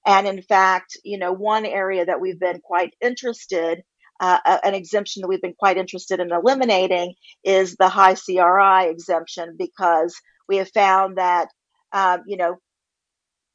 And 0.06 0.28
in 0.28 0.42
fact, 0.42 0.98
you 1.04 1.18
know, 1.18 1.32
one 1.32 1.66
area 1.66 2.06
that 2.06 2.22
we've 2.22 2.40
been 2.40 2.60
quite 2.64 2.94
interested, 3.02 3.82
uh, 4.20 4.40
an 4.64 4.74
exemption 4.74 5.22
that 5.22 5.28
we've 5.28 5.42
been 5.42 5.56
quite 5.58 5.78
interested 5.78 6.20
in 6.20 6.32
eliminating 6.32 7.14
is 7.44 7.76
the 7.76 7.90
high 7.90 8.16
CRI 8.16 8.90
exemption 8.90 9.56
because 9.58 10.16
we 10.48 10.58
have 10.58 10.70
found 10.72 11.18
that, 11.18 11.50
um, 11.92 12.24
you 12.26 12.38
know, 12.38 12.58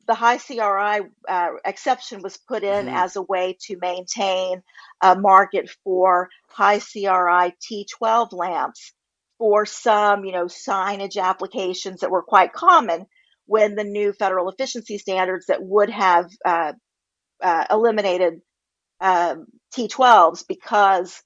the 0.07 0.15
high 0.15 0.39
CRI 0.39 1.09
uh, 1.29 1.49
exception 1.65 2.21
was 2.23 2.37
put 2.37 2.65
in 2.65 2.87
mm-hmm. 2.87 2.97
as 2.97 3.17
a 3.17 3.23
way 3.23 3.57
to 3.67 3.77
maintain 3.81 4.63
a 5.01 5.15
market 5.15 5.71
for 5.85 6.29
high 6.49 6.81
CRI 6.81 7.55
T12 7.63 8.33
lamps 8.33 8.93
for 9.39 9.65
some, 9.65 10.25
you 10.25 10.33
know, 10.33 10.47
signage 10.47 11.21
applications 11.21 12.01
that 12.01 12.11
were 12.11 12.23
quite 12.23 12.53
common 12.53 13.07
when 13.47 13.75
the 13.75 13.85
new 13.85 14.13
federal 14.13 14.49
efficiency 14.51 14.99
standards 14.99 15.47
that 15.47 15.63
would 15.63 15.91
have 15.91 16.31
uh, 16.45 16.73
uh, 17.43 17.65
eliminated 17.71 18.41
um, 19.01 19.47
T12s 19.75 20.47
because 20.47 21.23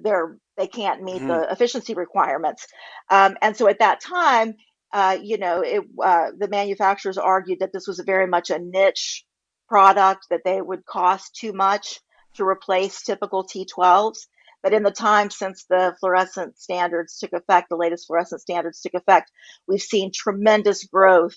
they're 0.00 0.38
they 0.56 0.66
can't 0.66 1.02
meet 1.02 1.16
mm-hmm. 1.16 1.28
the 1.28 1.50
efficiency 1.50 1.94
requirements. 1.94 2.66
Um, 3.10 3.36
and 3.40 3.56
so 3.56 3.68
at 3.68 3.78
that 3.78 4.00
time, 4.00 4.54
uh, 4.92 5.16
you 5.22 5.38
know, 5.38 5.62
it, 5.62 5.82
uh, 6.02 6.28
the 6.38 6.48
manufacturers 6.48 7.16
argued 7.16 7.60
that 7.60 7.72
this 7.72 7.86
was 7.86 8.00
very 8.04 8.26
much 8.26 8.50
a 8.50 8.58
niche 8.58 9.24
product 9.68 10.26
that 10.30 10.42
they 10.44 10.60
would 10.60 10.84
cost 10.84 11.34
too 11.34 11.52
much 11.52 12.00
to 12.34 12.44
replace 12.44 13.02
typical 13.02 13.46
T12s. 13.46 14.26
But 14.62 14.74
in 14.74 14.82
the 14.82 14.90
time 14.90 15.30
since 15.30 15.64
the 15.68 15.96
fluorescent 15.98 16.58
standards 16.58 17.18
took 17.18 17.32
effect, 17.32 17.68
the 17.68 17.76
latest 17.76 18.06
fluorescent 18.06 18.42
standards 18.42 18.80
took 18.80 18.94
effect, 18.94 19.30
we've 19.66 19.80
seen 19.80 20.12
tremendous 20.14 20.84
growth 20.84 21.34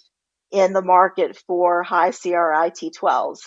in 0.52 0.74
the 0.74 0.82
market 0.84 1.42
for 1.48 1.82
high 1.82 2.12
CRI 2.12 2.72
T12s. 2.72 3.40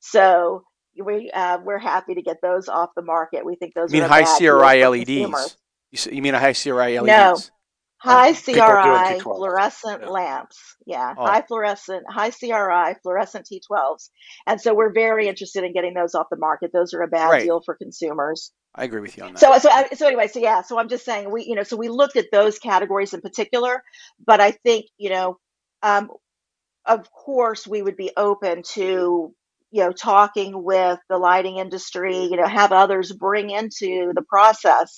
So 0.00 0.64
we 0.96 1.30
uh, 1.30 1.58
we're 1.64 1.78
happy 1.78 2.14
to 2.14 2.22
get 2.22 2.38
those 2.42 2.68
off 2.68 2.90
the 2.96 3.02
market. 3.02 3.44
We 3.44 3.56
think 3.56 3.74
those. 3.74 3.92
You 3.92 4.00
mean 4.00 4.08
high 4.08 4.24
CRI 4.24 4.86
LEDs? 4.86 5.56
You, 5.90 6.12
you 6.12 6.22
mean 6.22 6.34
a 6.34 6.40
high 6.40 6.54
CRI 6.54 7.00
LEDs? 7.00 7.06
No, 7.06 7.36
high 8.02 8.30
oh, 8.30 9.14
CRI 9.14 9.20
fluorescent 9.20 10.02
yeah. 10.02 10.08
lamps. 10.08 10.58
Yeah, 10.86 11.14
oh. 11.16 11.24
high 11.24 11.42
fluorescent, 11.42 12.04
high 12.08 12.30
CRI 12.30 12.96
fluorescent 13.02 13.48
T12s. 13.50 14.10
And 14.46 14.60
so 14.60 14.74
we're 14.74 14.92
very 14.92 15.28
interested 15.28 15.64
in 15.64 15.72
getting 15.72 15.94
those 15.94 16.14
off 16.14 16.26
the 16.30 16.36
market. 16.36 16.70
Those 16.72 16.94
are 16.94 17.02
a 17.02 17.08
bad 17.08 17.30
right. 17.30 17.42
deal 17.44 17.62
for 17.64 17.76
consumers. 17.76 18.52
I 18.74 18.84
agree 18.84 19.00
with 19.00 19.16
you 19.16 19.24
on 19.24 19.34
that. 19.34 19.38
So, 19.38 19.56
so, 19.58 19.68
so 19.94 20.06
anyway, 20.06 20.28
so 20.28 20.40
yeah, 20.40 20.62
so 20.62 20.78
I'm 20.78 20.88
just 20.88 21.04
saying 21.04 21.30
we, 21.30 21.44
you 21.44 21.54
know, 21.54 21.62
so 21.62 21.76
we 21.76 21.88
looked 21.88 22.16
at 22.16 22.26
those 22.32 22.58
categories 22.58 23.12
in 23.12 23.20
particular, 23.20 23.82
but 24.24 24.40
I 24.40 24.52
think, 24.52 24.86
you 24.96 25.10
know, 25.10 25.38
um, 25.82 26.10
of 26.86 27.10
course, 27.12 27.66
we 27.66 27.82
would 27.82 27.96
be 27.96 28.10
open 28.16 28.62
to 28.74 29.34
you 29.72 29.82
know 29.82 29.92
talking 29.92 30.62
with 30.62 30.98
the 31.08 31.18
lighting 31.18 31.56
industry. 31.56 32.24
You 32.24 32.36
know, 32.36 32.46
have 32.46 32.72
others 32.72 33.10
bring 33.12 33.50
into 33.50 34.12
the 34.14 34.22
process 34.22 34.94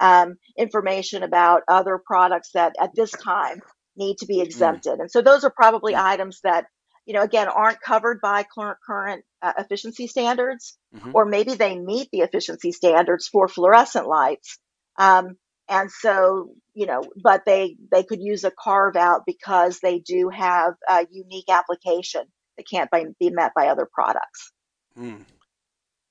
um, 0.00 0.36
information 0.58 1.22
about 1.22 1.62
other 1.68 2.00
products 2.04 2.50
that 2.54 2.74
at 2.80 2.90
this 2.94 3.12
time 3.12 3.60
need 3.96 4.18
to 4.18 4.26
be 4.26 4.38
mm. 4.38 4.44
exempted. 4.44 4.98
Mm. 4.98 5.02
And 5.02 5.10
so 5.10 5.22
those 5.22 5.44
are 5.44 5.50
probably 5.50 5.94
mm. 5.94 6.02
items 6.02 6.40
that 6.42 6.66
you 7.04 7.14
know 7.14 7.22
again 7.22 7.48
aren't 7.48 7.80
covered 7.80 8.20
by 8.20 8.42
current 8.42 8.78
current 8.84 9.24
uh, 9.42 9.52
efficiency 9.58 10.06
standards, 10.06 10.76
mm-hmm. 10.94 11.12
or 11.14 11.26
maybe 11.26 11.54
they 11.54 11.78
meet 11.78 12.08
the 12.10 12.20
efficiency 12.20 12.72
standards 12.72 13.28
for 13.28 13.48
fluorescent 13.48 14.08
lights. 14.08 14.58
Um, 14.98 15.36
and 15.68 15.90
so 15.90 16.50
you 16.74 16.86
know 16.86 17.02
but 17.22 17.42
they 17.44 17.76
they 17.90 18.02
could 18.02 18.20
use 18.20 18.44
a 18.44 18.50
carve 18.50 18.96
out 18.96 19.22
because 19.26 19.80
they 19.80 19.98
do 19.98 20.30
have 20.30 20.74
a 20.88 21.06
unique 21.10 21.48
application 21.50 22.22
that 22.56 22.68
can't 22.68 22.90
be 23.18 23.30
met 23.30 23.52
by 23.54 23.68
other 23.68 23.88
products. 23.90 24.52
Hmm. 24.94 25.22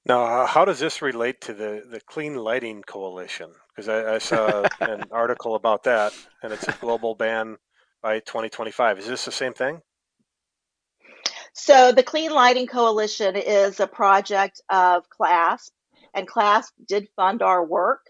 now 0.05 0.23
uh, 0.23 0.45
how 0.45 0.63
does 0.65 0.79
this 0.79 1.01
relate 1.01 1.41
to 1.41 1.53
the 1.53 1.83
the 1.89 1.99
clean 2.01 2.35
lighting 2.35 2.83
coalition? 2.83 3.51
Because 3.75 3.89
I, 3.89 4.15
I, 4.15 4.17
saw 4.19 4.67
an 4.79 5.05
article 5.11 5.55
about 5.55 5.83
that 5.83 6.13
and 6.43 6.53
it's 6.53 6.67
a 6.67 6.71
global 6.73 7.15
ban 7.15 7.57
by 8.03 8.19
2025 8.19 8.99
is 8.99 9.07
this 9.07 9.25
the 9.25 9.31
same 9.31 9.53
thing? 9.53 9.81
So 11.53 11.93
the 11.93 12.03
clean 12.03 12.31
lighting 12.31 12.67
coalition 12.67 13.35
is 13.35 13.79
a 13.79 13.87
project 13.87 14.61
of 14.69 15.09
CLASP 15.09 15.71
and 16.13 16.27
CLASP 16.27 16.73
did 16.85 17.07
fund 17.15 17.41
our 17.41 17.63
work. 17.63 18.01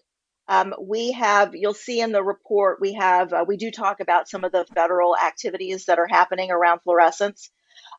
Um, 0.47 0.75
we 0.79 1.11
have, 1.13 1.55
you'll 1.55 1.73
see 1.73 2.01
in 2.01 2.11
the 2.11 2.23
report, 2.23 2.79
we 2.79 2.93
have, 2.93 3.33
uh, 3.33 3.45
we 3.47 3.57
do 3.57 3.71
talk 3.71 3.99
about 3.99 4.29
some 4.29 4.43
of 4.43 4.51
the 4.51 4.65
federal 4.75 5.17
activities 5.17 5.85
that 5.85 5.97
are 5.97 6.07
happening 6.07 6.51
around 6.51 6.81
fluorescence. 6.81 7.49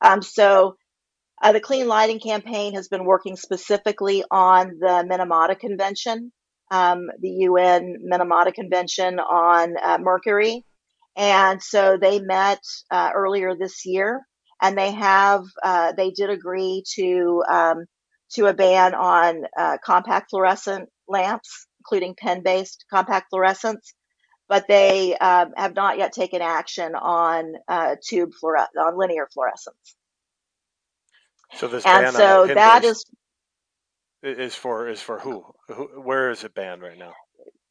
Um, 0.01 0.23
so 0.23 0.77
uh, 1.43 1.53
the 1.53 1.61
Clean 1.61 1.87
Lighting 1.87 2.21
Campaign 2.21 2.75
has 2.75 2.89
been 2.89 3.05
working 3.05 3.37
specifically 3.37 4.25
on 4.31 4.79
the 4.81 5.07
Minamata 5.09 5.59
Convention, 5.59 6.33
um, 6.71 7.09
the 7.21 7.29
UN 7.29 7.97
Minamata 8.11 8.53
Convention 8.55 9.19
on 9.19 9.75
uh, 9.83 9.99
mercury. 10.01 10.65
And 11.17 11.63
so 11.63 11.99
they 12.01 12.21
met 12.21 12.61
uh, 12.91 13.11
earlier 13.15 13.55
this 13.57 13.87
year 13.87 14.27
and 14.61 14.77
they 14.77 14.93
have, 14.93 15.45
uh, 15.63 15.93
they 15.93 16.11
did 16.11 16.31
agree 16.31 16.83
to, 16.95 17.43
um, 17.49 17.85
to 18.35 18.47
a 18.47 18.55
ban 18.55 18.95
on 18.95 19.45
uh, 19.59 19.79
compact 19.85 20.31
fluorescent 20.31 20.89
lamps 21.09 21.67
including 21.87 22.15
pin-based 22.15 22.85
compact 22.91 23.27
fluorescents, 23.33 23.93
but 24.49 24.67
they 24.69 25.17
um, 25.17 25.53
have 25.57 25.75
not 25.75 25.99
yet 25.99 26.13
taken 26.13 26.43
action 26.43 26.95
on 26.95 27.55
uh, 27.69 27.97
tube 28.03 28.33
fluores- 28.43 28.67
on 28.79 28.99
linear 28.99 29.29
fluorescence. 29.33 29.97
So 31.55 31.69
this 31.69 31.87
and 31.87 32.15
so 32.15 32.47
that 32.47 32.85
is 32.85 33.05
is 34.23 34.55
for 34.55 34.89
is 34.89 35.01
for 35.01 35.19
who? 35.19 35.45
who? 35.69 35.85
Where 36.03 36.31
is 36.31 36.45
it 36.45 36.55
banned 36.55 36.83
right 36.83 36.99
now? 36.99 37.13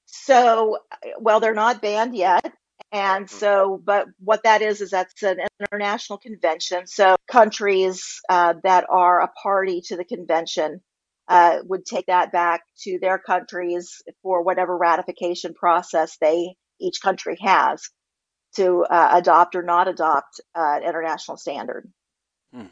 So, 0.05 0.79
well, 1.19 1.39
they're 1.39 1.53
not 1.53 1.81
banned 1.81 2.15
yet. 2.15 2.53
And 2.91 3.29
hmm. 3.29 3.35
so, 3.35 3.81
but 3.83 4.07
what 4.19 4.43
that 4.43 4.61
is, 4.61 4.81
is 4.81 4.91
that's 4.91 5.23
an 5.23 5.39
international 5.59 6.19
convention. 6.19 6.87
So 6.87 7.15
countries 7.29 8.21
uh, 8.29 8.53
that 8.63 8.85
are 8.89 9.21
a 9.21 9.27
party 9.27 9.81
to 9.87 9.97
the 9.97 10.05
convention 10.05 10.81
uh, 11.27 11.59
would 11.63 11.85
take 11.85 12.05
that 12.05 12.31
back 12.31 12.61
to 12.83 12.99
their 13.01 13.17
countries 13.17 14.01
for 14.21 14.43
whatever 14.43 14.77
ratification 14.77 15.53
process 15.53 16.17
they 16.21 16.55
each 16.79 17.01
country 17.01 17.37
has 17.41 17.89
to 18.55 18.83
uh, 18.83 19.09
adopt 19.13 19.55
or 19.55 19.63
not 19.63 19.87
adopt 19.87 20.39
uh, 20.55 20.79
international 20.85 21.37
standard. 21.37 21.91
Hmm. 22.53 22.67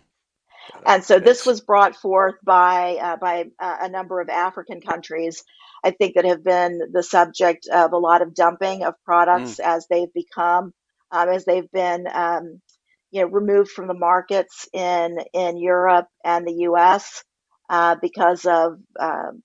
And 0.85 1.03
so 1.03 1.19
this 1.19 1.45
was 1.45 1.59
brought 1.59 1.95
forth 1.95 2.35
by 2.43 2.97
uh, 3.01 3.17
by 3.17 3.45
uh, 3.59 3.77
a 3.81 3.89
number 3.89 4.21
of 4.21 4.29
African 4.29 4.79
countries, 4.79 5.43
I 5.83 5.91
think, 5.91 6.15
that 6.15 6.25
have 6.25 6.43
been 6.43 6.79
the 6.93 7.03
subject 7.03 7.67
of 7.67 7.91
a 7.91 7.97
lot 7.97 8.21
of 8.21 8.33
dumping 8.33 8.83
of 8.83 8.93
products 9.03 9.55
mm. 9.55 9.65
as 9.65 9.87
they've 9.89 10.13
become 10.13 10.73
um, 11.11 11.29
as 11.29 11.43
they've 11.43 11.69
been 11.71 12.07
um, 12.13 12.61
you 13.11 13.21
know 13.21 13.27
removed 13.27 13.71
from 13.71 13.87
the 13.87 13.93
markets 13.93 14.69
in 14.71 15.17
in 15.33 15.57
Europe 15.57 16.07
and 16.23 16.47
the 16.47 16.55
U.S 16.59 17.23
uh, 17.69 17.95
because 18.01 18.45
of 18.45 18.77
um, 18.99 19.43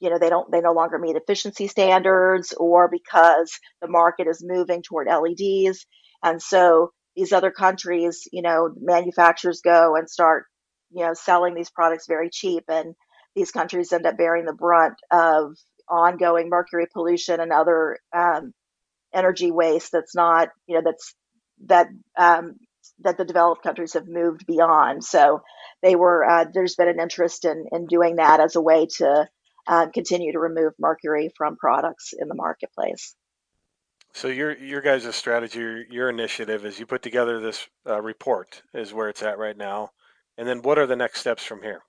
you 0.00 0.10
know 0.10 0.18
they 0.18 0.30
don't 0.30 0.50
they 0.50 0.60
no 0.60 0.72
longer 0.72 0.98
meet 0.98 1.16
efficiency 1.16 1.68
standards 1.68 2.52
or 2.56 2.88
because 2.88 3.58
the 3.80 3.88
market 3.88 4.26
is 4.26 4.44
moving 4.44 4.82
toward 4.82 5.08
LEDs 5.08 5.86
and 6.22 6.42
so 6.42 6.92
these 7.16 7.32
other 7.32 7.50
countries 7.50 8.28
you 8.32 8.42
know 8.42 8.70
manufacturers 8.80 9.60
go 9.62 9.96
and 9.96 10.10
start 10.10 10.46
you 10.90 11.04
know 11.04 11.14
selling 11.14 11.54
these 11.54 11.70
products 11.70 12.06
very 12.08 12.30
cheap 12.30 12.64
and 12.68 12.94
these 13.36 13.50
countries 13.52 13.92
end 13.92 14.06
up 14.06 14.16
bearing 14.16 14.44
the 14.44 14.52
brunt 14.52 14.94
of 15.10 15.54
ongoing 15.88 16.48
mercury 16.48 16.86
pollution 16.92 17.40
and 17.40 17.52
other 17.52 17.98
um, 18.16 18.52
energy 19.14 19.50
waste 19.50 19.92
that's 19.92 20.14
not 20.14 20.48
you 20.66 20.76
know 20.76 20.82
that's 20.84 21.14
that 21.66 21.88
um, 22.18 22.56
that 23.00 23.16
the 23.16 23.24
developed 23.24 23.62
countries 23.62 23.94
have 23.94 24.06
moved 24.08 24.46
beyond. 24.46 25.04
So 25.04 25.42
they 25.82 25.96
were 25.96 26.24
uh, 26.24 26.44
there's 26.52 26.76
been 26.76 26.88
an 26.88 27.00
interest 27.00 27.44
in 27.44 27.66
in 27.72 27.86
doing 27.86 28.16
that 28.16 28.40
as 28.40 28.56
a 28.56 28.60
way 28.60 28.86
to 28.98 29.28
uh, 29.70 29.86
continue 29.94 30.32
to 30.32 30.40
remove 30.40 30.72
mercury 30.80 31.30
from 31.36 31.56
products 31.56 32.12
in 32.18 32.28
the 32.28 32.34
marketplace. 32.34 33.14
So 34.12 34.26
your 34.26 34.56
your 34.58 34.80
guys' 34.80 35.14
strategy, 35.14 35.60
your, 35.60 35.84
your 35.84 36.10
initiative, 36.10 36.64
is 36.64 36.80
you 36.80 36.86
put 36.86 37.02
together 37.02 37.38
this 37.38 37.68
uh, 37.88 38.02
report, 38.02 38.62
is 38.74 38.92
where 38.92 39.08
it's 39.08 39.22
at 39.22 39.38
right 39.38 39.56
now, 39.56 39.90
and 40.36 40.48
then 40.48 40.62
what 40.62 40.78
are 40.78 40.86
the 40.86 40.96
next 40.96 41.20
steps 41.20 41.44
from 41.44 41.62
here? 41.62 41.82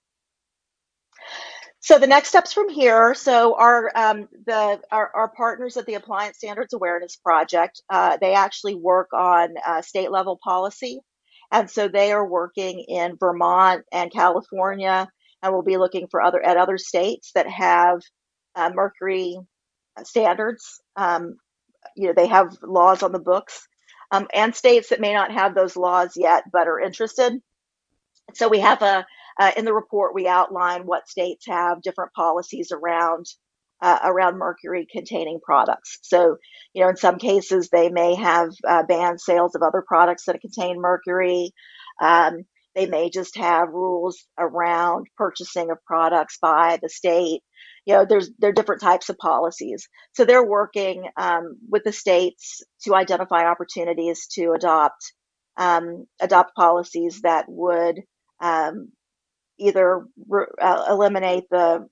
So 1.79 1.97
the 1.97 2.05
next 2.05 2.29
steps 2.29 2.53
from 2.53 2.69
here. 2.69 3.15
So 3.15 3.55
our 3.57 3.91
um, 3.95 4.29
the 4.45 4.79
our, 4.91 5.11
our, 5.15 5.29
partners 5.29 5.77
at 5.77 5.87
the 5.87 5.95
Appliance 5.95 6.37
Standards 6.37 6.73
Awareness 6.73 7.15
Project, 7.15 7.81
uh, 7.89 8.17
they 8.21 8.35
actually 8.35 8.75
work 8.75 9.09
on 9.13 9.55
uh, 9.65 9.81
state 9.81 10.11
level 10.11 10.39
policy, 10.43 10.99
and 11.51 11.67
so 11.71 11.87
they 11.87 12.11
are 12.11 12.27
working 12.27 12.85
in 12.87 13.17
Vermont 13.19 13.83
and 13.91 14.13
California, 14.13 15.09
and 15.41 15.53
we'll 15.53 15.63
be 15.63 15.77
looking 15.77 16.07
for 16.09 16.21
other 16.21 16.41
at 16.41 16.57
other 16.57 16.77
states 16.77 17.31
that 17.35 17.47
have 17.47 18.01
uh, 18.55 18.69
mercury 18.73 19.37
standards. 20.03 20.81
Um, 20.95 21.35
you 21.95 22.07
know, 22.07 22.13
they 22.15 22.27
have 22.27 22.57
laws 22.63 23.03
on 23.03 23.11
the 23.11 23.19
books, 23.19 23.67
um, 24.11 24.27
and 24.33 24.55
states 24.55 24.89
that 24.89 25.01
may 25.01 25.13
not 25.13 25.31
have 25.31 25.55
those 25.55 25.75
laws 25.75 26.13
yet 26.15 26.43
but 26.51 26.67
are 26.67 26.79
interested. 26.79 27.33
So 28.33 28.47
we 28.47 28.59
have 28.59 28.81
a 28.81 29.05
uh, 29.39 29.51
in 29.57 29.65
the 29.65 29.73
report, 29.73 30.13
we 30.13 30.27
outline 30.27 30.85
what 30.85 31.09
states 31.09 31.45
have 31.47 31.81
different 31.81 32.13
policies 32.13 32.71
around 32.71 33.25
uh, 33.81 33.97
around 34.03 34.37
mercury 34.37 34.87
containing 34.91 35.39
products. 35.43 35.97
So, 36.03 36.37
you 36.73 36.83
know, 36.83 36.89
in 36.89 36.97
some 36.97 37.17
cases, 37.17 37.69
they 37.69 37.89
may 37.89 38.13
have 38.13 38.51
uh, 38.67 38.83
banned 38.83 39.19
sales 39.19 39.55
of 39.55 39.63
other 39.63 39.83
products 39.85 40.25
that 40.25 40.39
contain 40.39 40.79
mercury. 40.79 41.51
Um, 41.99 42.43
they 42.75 42.85
may 42.85 43.09
just 43.09 43.37
have 43.37 43.69
rules 43.69 44.25
around 44.37 45.07
purchasing 45.17 45.71
of 45.71 45.83
products 45.85 46.37
by 46.41 46.79
the 46.81 46.89
state. 46.89 47.41
You 47.85 47.95
know, 47.95 48.05
there's 48.05 48.29
there 48.39 48.51
are 48.51 48.53
different 48.53 48.81
types 48.81 49.09
of 49.09 49.17
policies. 49.17 49.87
So 50.13 50.25
they're 50.25 50.45
working 50.45 51.03
um, 51.17 51.57
with 51.69 51.83
the 51.83 51.91
states 51.91 52.61
to 52.83 52.95
identify 52.95 53.45
opportunities 53.45 54.27
to 54.33 54.53
adopt 54.53 55.13
um, 55.57 56.05
adopt 56.19 56.55
policies 56.55 57.21
that 57.23 57.45
would 57.47 58.01
um, 58.39 58.89
either 59.59 60.05
uh, 60.61 60.85
eliminate 60.89 61.43
the 61.49 61.87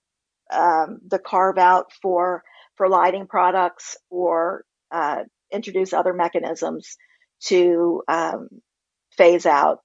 um, 0.52 1.00
the 1.08 1.20
carve 1.20 1.58
out 1.58 1.92
for 2.02 2.44
for 2.76 2.88
lighting 2.88 3.28
products 3.28 3.98
or 4.10 4.64
uh, 4.92 5.24
introduce 5.52 5.94
other 5.94 6.14
mechanisms 6.14 6.96
to 7.42 8.02
um, 8.08 8.48
phase 9.18 9.46
out 9.46 9.80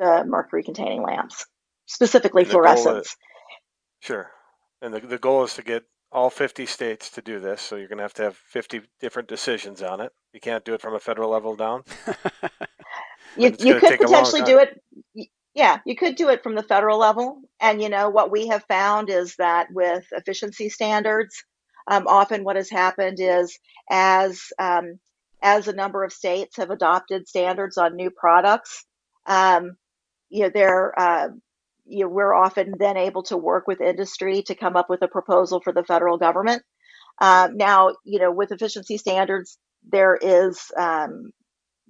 the 0.00 0.24
mercury 0.26 0.64
containing 0.64 1.02
lamps, 1.02 1.46
specifically 1.86 2.44
fluorescents. 2.44 3.02
Is, 3.02 3.16
sure. 4.00 4.30
And 4.82 4.94
the, 4.94 5.00
the 5.00 5.18
goal 5.18 5.44
is 5.44 5.54
to 5.54 5.62
get 5.62 5.84
all 6.10 6.30
50 6.30 6.66
states 6.66 7.10
to 7.10 7.22
do 7.22 7.38
this. 7.38 7.60
So 7.60 7.76
you're 7.76 7.86
going 7.86 7.98
to 7.98 8.04
have 8.04 8.14
to 8.14 8.22
have 8.24 8.36
50 8.36 8.80
different 9.00 9.28
decisions 9.28 9.82
on 9.82 10.00
it. 10.00 10.10
You 10.32 10.40
can't 10.40 10.64
do 10.64 10.74
it 10.74 10.80
from 10.80 10.94
a 10.94 11.00
federal 11.00 11.30
level 11.30 11.54
down. 11.54 11.84
you 13.36 13.54
you 13.58 13.78
could 13.78 13.98
potentially 13.98 14.42
do 14.42 14.58
it. 14.58 14.80
Yeah, 15.54 15.78
you 15.84 15.96
could 15.96 16.16
do 16.16 16.28
it 16.28 16.42
from 16.42 16.54
the 16.54 16.62
federal 16.62 16.98
level. 16.98 17.42
And, 17.60 17.82
you 17.82 17.88
know, 17.88 18.08
what 18.08 18.30
we 18.30 18.48
have 18.48 18.64
found 18.64 19.10
is 19.10 19.36
that 19.36 19.68
with 19.72 20.06
efficiency 20.12 20.68
standards, 20.68 21.44
um, 21.88 22.06
often 22.06 22.44
what 22.44 22.56
has 22.56 22.70
happened 22.70 23.18
is 23.20 23.58
as, 23.90 24.40
um, 24.58 24.98
as 25.42 25.68
a 25.68 25.72
number 25.72 26.04
of 26.04 26.12
states 26.12 26.56
have 26.56 26.70
adopted 26.70 27.28
standards 27.28 27.76
on 27.76 27.96
new 27.96 28.10
products, 28.10 28.84
um, 29.26 29.76
you 30.30 30.44
know, 30.44 30.50
they're, 30.52 30.98
uh, 30.98 31.28
you 31.86 32.04
know, 32.04 32.08
we're 32.08 32.34
often 32.34 32.74
then 32.78 32.96
able 32.96 33.24
to 33.24 33.36
work 33.36 33.66
with 33.66 33.80
industry 33.80 34.42
to 34.44 34.54
come 34.54 34.76
up 34.76 34.88
with 34.90 35.02
a 35.02 35.08
proposal 35.08 35.60
for 35.60 35.72
the 35.72 35.84
federal 35.84 36.18
government. 36.18 36.62
Uh, 37.20 37.48
now, 37.54 37.92
you 38.04 38.18
know, 38.20 38.32
with 38.32 38.52
efficiency 38.52 38.96
standards, 38.98 39.58
there 39.90 40.16
is 40.20 40.60
um, 40.78 41.30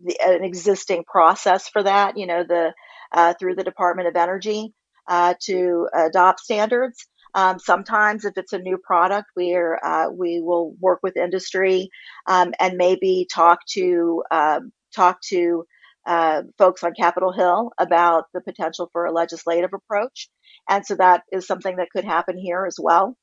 the, 0.02 0.18
an 0.24 0.44
existing 0.44 1.04
process 1.04 1.68
for 1.68 1.82
that. 1.82 2.16
You 2.18 2.26
know, 2.26 2.44
the 2.44 2.72
uh, 3.12 3.34
through 3.38 3.56
the 3.56 3.64
Department 3.64 4.08
of 4.08 4.16
Energy 4.16 4.72
uh, 5.08 5.34
to 5.42 5.88
adopt 5.94 6.40
standards. 6.40 7.06
Um, 7.34 7.58
sometimes, 7.60 8.24
if 8.24 8.36
it's 8.36 8.52
a 8.52 8.58
new 8.58 8.78
product, 8.78 9.28
we're 9.36 9.78
uh, 9.82 10.06
we 10.12 10.40
will 10.40 10.74
work 10.80 11.00
with 11.02 11.16
industry 11.16 11.90
um, 12.26 12.52
and 12.58 12.76
maybe 12.76 13.26
talk 13.32 13.60
to 13.74 14.24
um, 14.32 14.72
talk 14.94 15.20
to 15.28 15.64
uh, 16.10 16.42
folks 16.58 16.82
on 16.82 16.92
Capitol 16.92 17.30
Hill 17.30 17.70
about 17.78 18.24
the 18.34 18.40
potential 18.40 18.90
for 18.92 19.04
a 19.04 19.12
legislative 19.12 19.70
approach, 19.72 20.28
and 20.68 20.84
so 20.84 20.96
that 20.96 21.22
is 21.30 21.46
something 21.46 21.76
that 21.76 21.90
could 21.90 22.04
happen 22.04 22.36
here 22.36 22.64
as 22.66 22.76
well. 22.82 23.16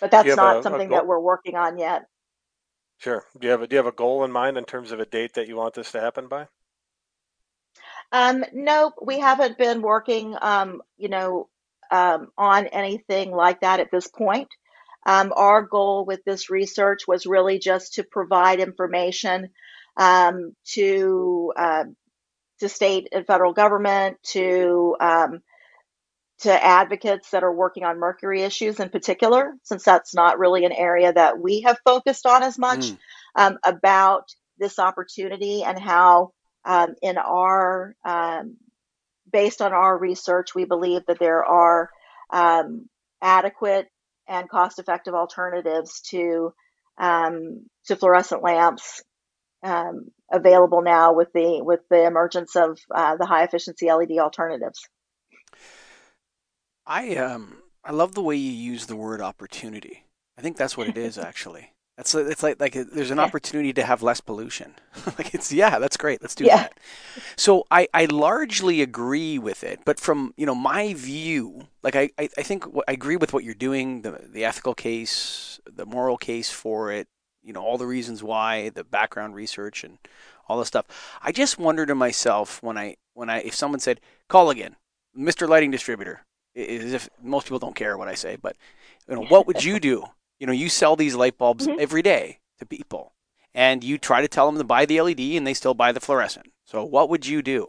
But 0.00 0.10
that's 0.10 0.36
not 0.36 0.58
a, 0.58 0.62
something 0.62 0.88
a 0.88 0.96
that 0.96 1.06
we're 1.06 1.18
working 1.18 1.56
on 1.56 1.78
yet. 1.78 2.02
Sure. 2.98 3.24
Do 3.38 3.46
you 3.46 3.52
have 3.52 3.62
a, 3.62 3.66
do 3.66 3.74
you 3.74 3.78
have 3.78 3.86
a 3.86 3.92
goal 3.92 4.22
in 4.24 4.32
mind 4.32 4.58
in 4.58 4.64
terms 4.64 4.92
of 4.92 5.00
a 5.00 5.06
date 5.06 5.34
that 5.34 5.48
you 5.48 5.56
want 5.56 5.72
this 5.72 5.92
to 5.92 6.00
happen 6.00 6.28
by? 6.28 6.46
Um, 8.12 8.44
no, 8.52 8.92
we 9.02 9.18
haven't 9.18 9.56
been 9.56 9.80
working, 9.80 10.36
um, 10.40 10.82
you 10.98 11.08
know, 11.08 11.48
um, 11.90 12.28
on 12.36 12.66
anything 12.66 13.30
like 13.30 13.62
that 13.62 13.80
at 13.80 13.90
this 13.90 14.08
point. 14.08 14.48
Um, 15.06 15.32
our 15.34 15.62
goal 15.62 16.04
with 16.04 16.22
this 16.24 16.50
research 16.50 17.08
was 17.08 17.24
really 17.24 17.58
just 17.58 17.94
to 17.94 18.04
provide 18.04 18.60
information 18.60 19.48
um, 19.96 20.54
to 20.72 21.52
uh, 21.56 21.84
to 22.60 22.68
state 22.68 23.08
and 23.12 23.26
federal 23.26 23.52
government, 23.52 24.16
to 24.22 24.96
um, 25.00 25.40
to 26.40 26.64
advocates 26.64 27.30
that 27.30 27.44
are 27.44 27.54
working 27.54 27.84
on 27.84 27.98
mercury 27.98 28.42
issues 28.42 28.80
in 28.80 28.88
particular, 28.88 29.54
since 29.62 29.84
that's 29.84 30.14
not 30.14 30.38
really 30.38 30.64
an 30.64 30.72
area 30.72 31.12
that 31.12 31.38
we 31.38 31.62
have 31.62 31.78
focused 31.84 32.26
on 32.26 32.42
as 32.42 32.58
much 32.58 32.92
mm. 33.36 33.56
about 33.64 34.28
this 34.58 34.78
opportunity 34.78 35.62
and 35.62 35.78
how 35.78 36.32
um, 36.64 36.94
in 37.02 37.18
our 37.18 37.94
um, 38.04 38.56
based 39.30 39.60
on 39.60 39.72
our 39.72 39.96
research, 39.96 40.54
we 40.54 40.64
believe 40.64 41.02
that 41.06 41.18
there 41.18 41.44
are 41.44 41.90
um, 42.30 42.88
adequate 43.20 43.88
and 44.28 44.48
cost-effective 44.48 45.14
alternatives 45.14 46.00
to 46.02 46.52
um, 46.98 47.66
to 47.86 47.96
fluorescent 47.96 48.42
lamps 48.42 49.02
um, 49.64 50.10
available 50.30 50.82
now 50.82 51.14
with 51.14 51.32
the 51.32 51.62
with 51.62 51.80
the 51.90 52.06
emergence 52.06 52.54
of 52.54 52.78
uh, 52.94 53.16
the 53.16 53.26
high 53.26 53.44
efficiency 53.44 53.90
LED 53.90 54.12
alternatives. 54.18 54.86
I 56.86 57.16
um 57.16 57.56
I 57.82 57.92
love 57.92 58.14
the 58.14 58.22
way 58.22 58.36
you 58.36 58.52
use 58.52 58.86
the 58.86 58.96
word 58.96 59.20
opportunity. 59.20 60.04
I 60.38 60.42
think 60.42 60.56
that's 60.56 60.76
what 60.76 60.88
it 60.88 60.98
is 60.98 61.18
actually. 61.30 61.70
That's 61.96 62.12
it's 62.12 62.42
like 62.42 62.60
like 62.60 62.72
there's 62.72 63.12
an 63.12 63.20
opportunity 63.20 63.72
to 63.74 63.84
have 63.84 64.02
less 64.02 64.20
pollution. 64.20 64.74
like 65.18 65.32
it's 65.32 65.52
yeah, 65.52 65.78
that's 65.78 65.96
great. 65.96 66.20
Let's 66.20 66.34
do 66.34 66.44
yeah. 66.44 66.56
that. 66.56 66.80
So 67.36 67.66
I 67.70 67.86
I 67.94 68.06
largely 68.06 68.82
agree 68.82 69.38
with 69.38 69.62
it, 69.62 69.80
but 69.84 70.00
from 70.00 70.34
you 70.36 70.44
know 70.44 70.56
my 70.56 70.94
view, 70.94 71.68
like 71.84 71.94
I 71.94 72.10
I, 72.18 72.28
I 72.36 72.42
think 72.42 72.64
I 72.88 72.92
agree 72.92 73.16
with 73.16 73.32
what 73.32 73.44
you're 73.44 73.54
doing, 73.54 74.02
the 74.02 74.20
the 74.28 74.44
ethical 74.44 74.74
case, 74.74 75.60
the 75.66 75.86
moral 75.86 76.16
case 76.16 76.50
for 76.50 76.90
it, 76.90 77.06
you 77.44 77.52
know 77.52 77.62
all 77.62 77.78
the 77.78 77.86
reasons 77.86 78.22
why, 78.22 78.70
the 78.70 78.84
background 78.84 79.34
research 79.34 79.84
and 79.84 79.98
all 80.48 80.58
the 80.58 80.64
stuff. 80.64 80.86
I 81.22 81.32
just 81.32 81.58
wonder 81.58 81.86
to 81.86 81.94
myself 81.94 82.62
when 82.62 82.78
I 82.78 82.96
when 83.12 83.30
I 83.30 83.40
if 83.40 83.54
someone 83.54 83.80
said 83.80 84.00
call 84.28 84.50
again, 84.50 84.76
Mr. 85.16 85.48
Lighting 85.48 85.70
Distributor, 85.70 86.22
as 86.56 86.92
if 86.92 87.08
most 87.22 87.44
people 87.44 87.58
don't 87.58 87.76
care 87.76 87.96
what 87.96 88.08
I 88.08 88.14
say, 88.14 88.36
but 88.40 88.56
you 89.08 89.14
know 89.14 89.24
what 89.24 89.46
would 89.46 89.64
you 89.64 89.78
do? 89.78 90.04
You 90.38 90.46
know, 90.46 90.52
you 90.52 90.68
sell 90.68 90.96
these 90.96 91.14
light 91.14 91.38
bulbs 91.38 91.66
mm-hmm. 91.66 91.80
every 91.80 92.02
day 92.02 92.38
to 92.58 92.66
people, 92.66 93.12
and 93.54 93.84
you 93.84 93.98
try 93.98 94.20
to 94.20 94.28
tell 94.28 94.46
them 94.46 94.58
to 94.58 94.64
buy 94.64 94.86
the 94.86 95.00
LED, 95.00 95.20
and 95.20 95.46
they 95.46 95.54
still 95.54 95.74
buy 95.74 95.92
the 95.92 96.00
fluorescent. 96.00 96.52
So, 96.64 96.84
what 96.84 97.08
would 97.08 97.26
you 97.26 97.42
do? 97.42 97.68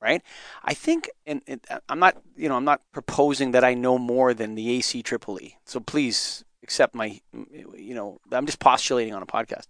Right? 0.00 0.22
I 0.62 0.74
think, 0.74 1.10
and, 1.26 1.42
and 1.48 1.60
I'm 1.88 1.98
not, 1.98 2.22
you 2.36 2.48
know, 2.48 2.54
I'm 2.54 2.64
not 2.64 2.82
proposing 2.92 3.50
that 3.50 3.64
I 3.64 3.74
know 3.74 3.98
more 3.98 4.32
than 4.32 4.54
the 4.54 4.70
AC 4.70 5.02
Triple 5.02 5.40
E. 5.42 5.56
So 5.64 5.80
please 5.80 6.44
accept 6.68 6.94
my, 6.94 7.20
you 7.32 7.94
know, 7.94 8.20
I'm 8.30 8.46
just 8.46 8.60
postulating 8.60 9.14
on 9.14 9.22
a 9.22 9.26
podcast. 9.26 9.66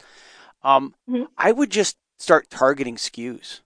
Um, 0.63 0.95
mm-hmm. 1.09 1.25
I 1.37 1.53
would 1.53 1.71
just 1.71 1.97
start 2.19 2.51
targeting 2.51 2.97
SKUs, 2.97 3.61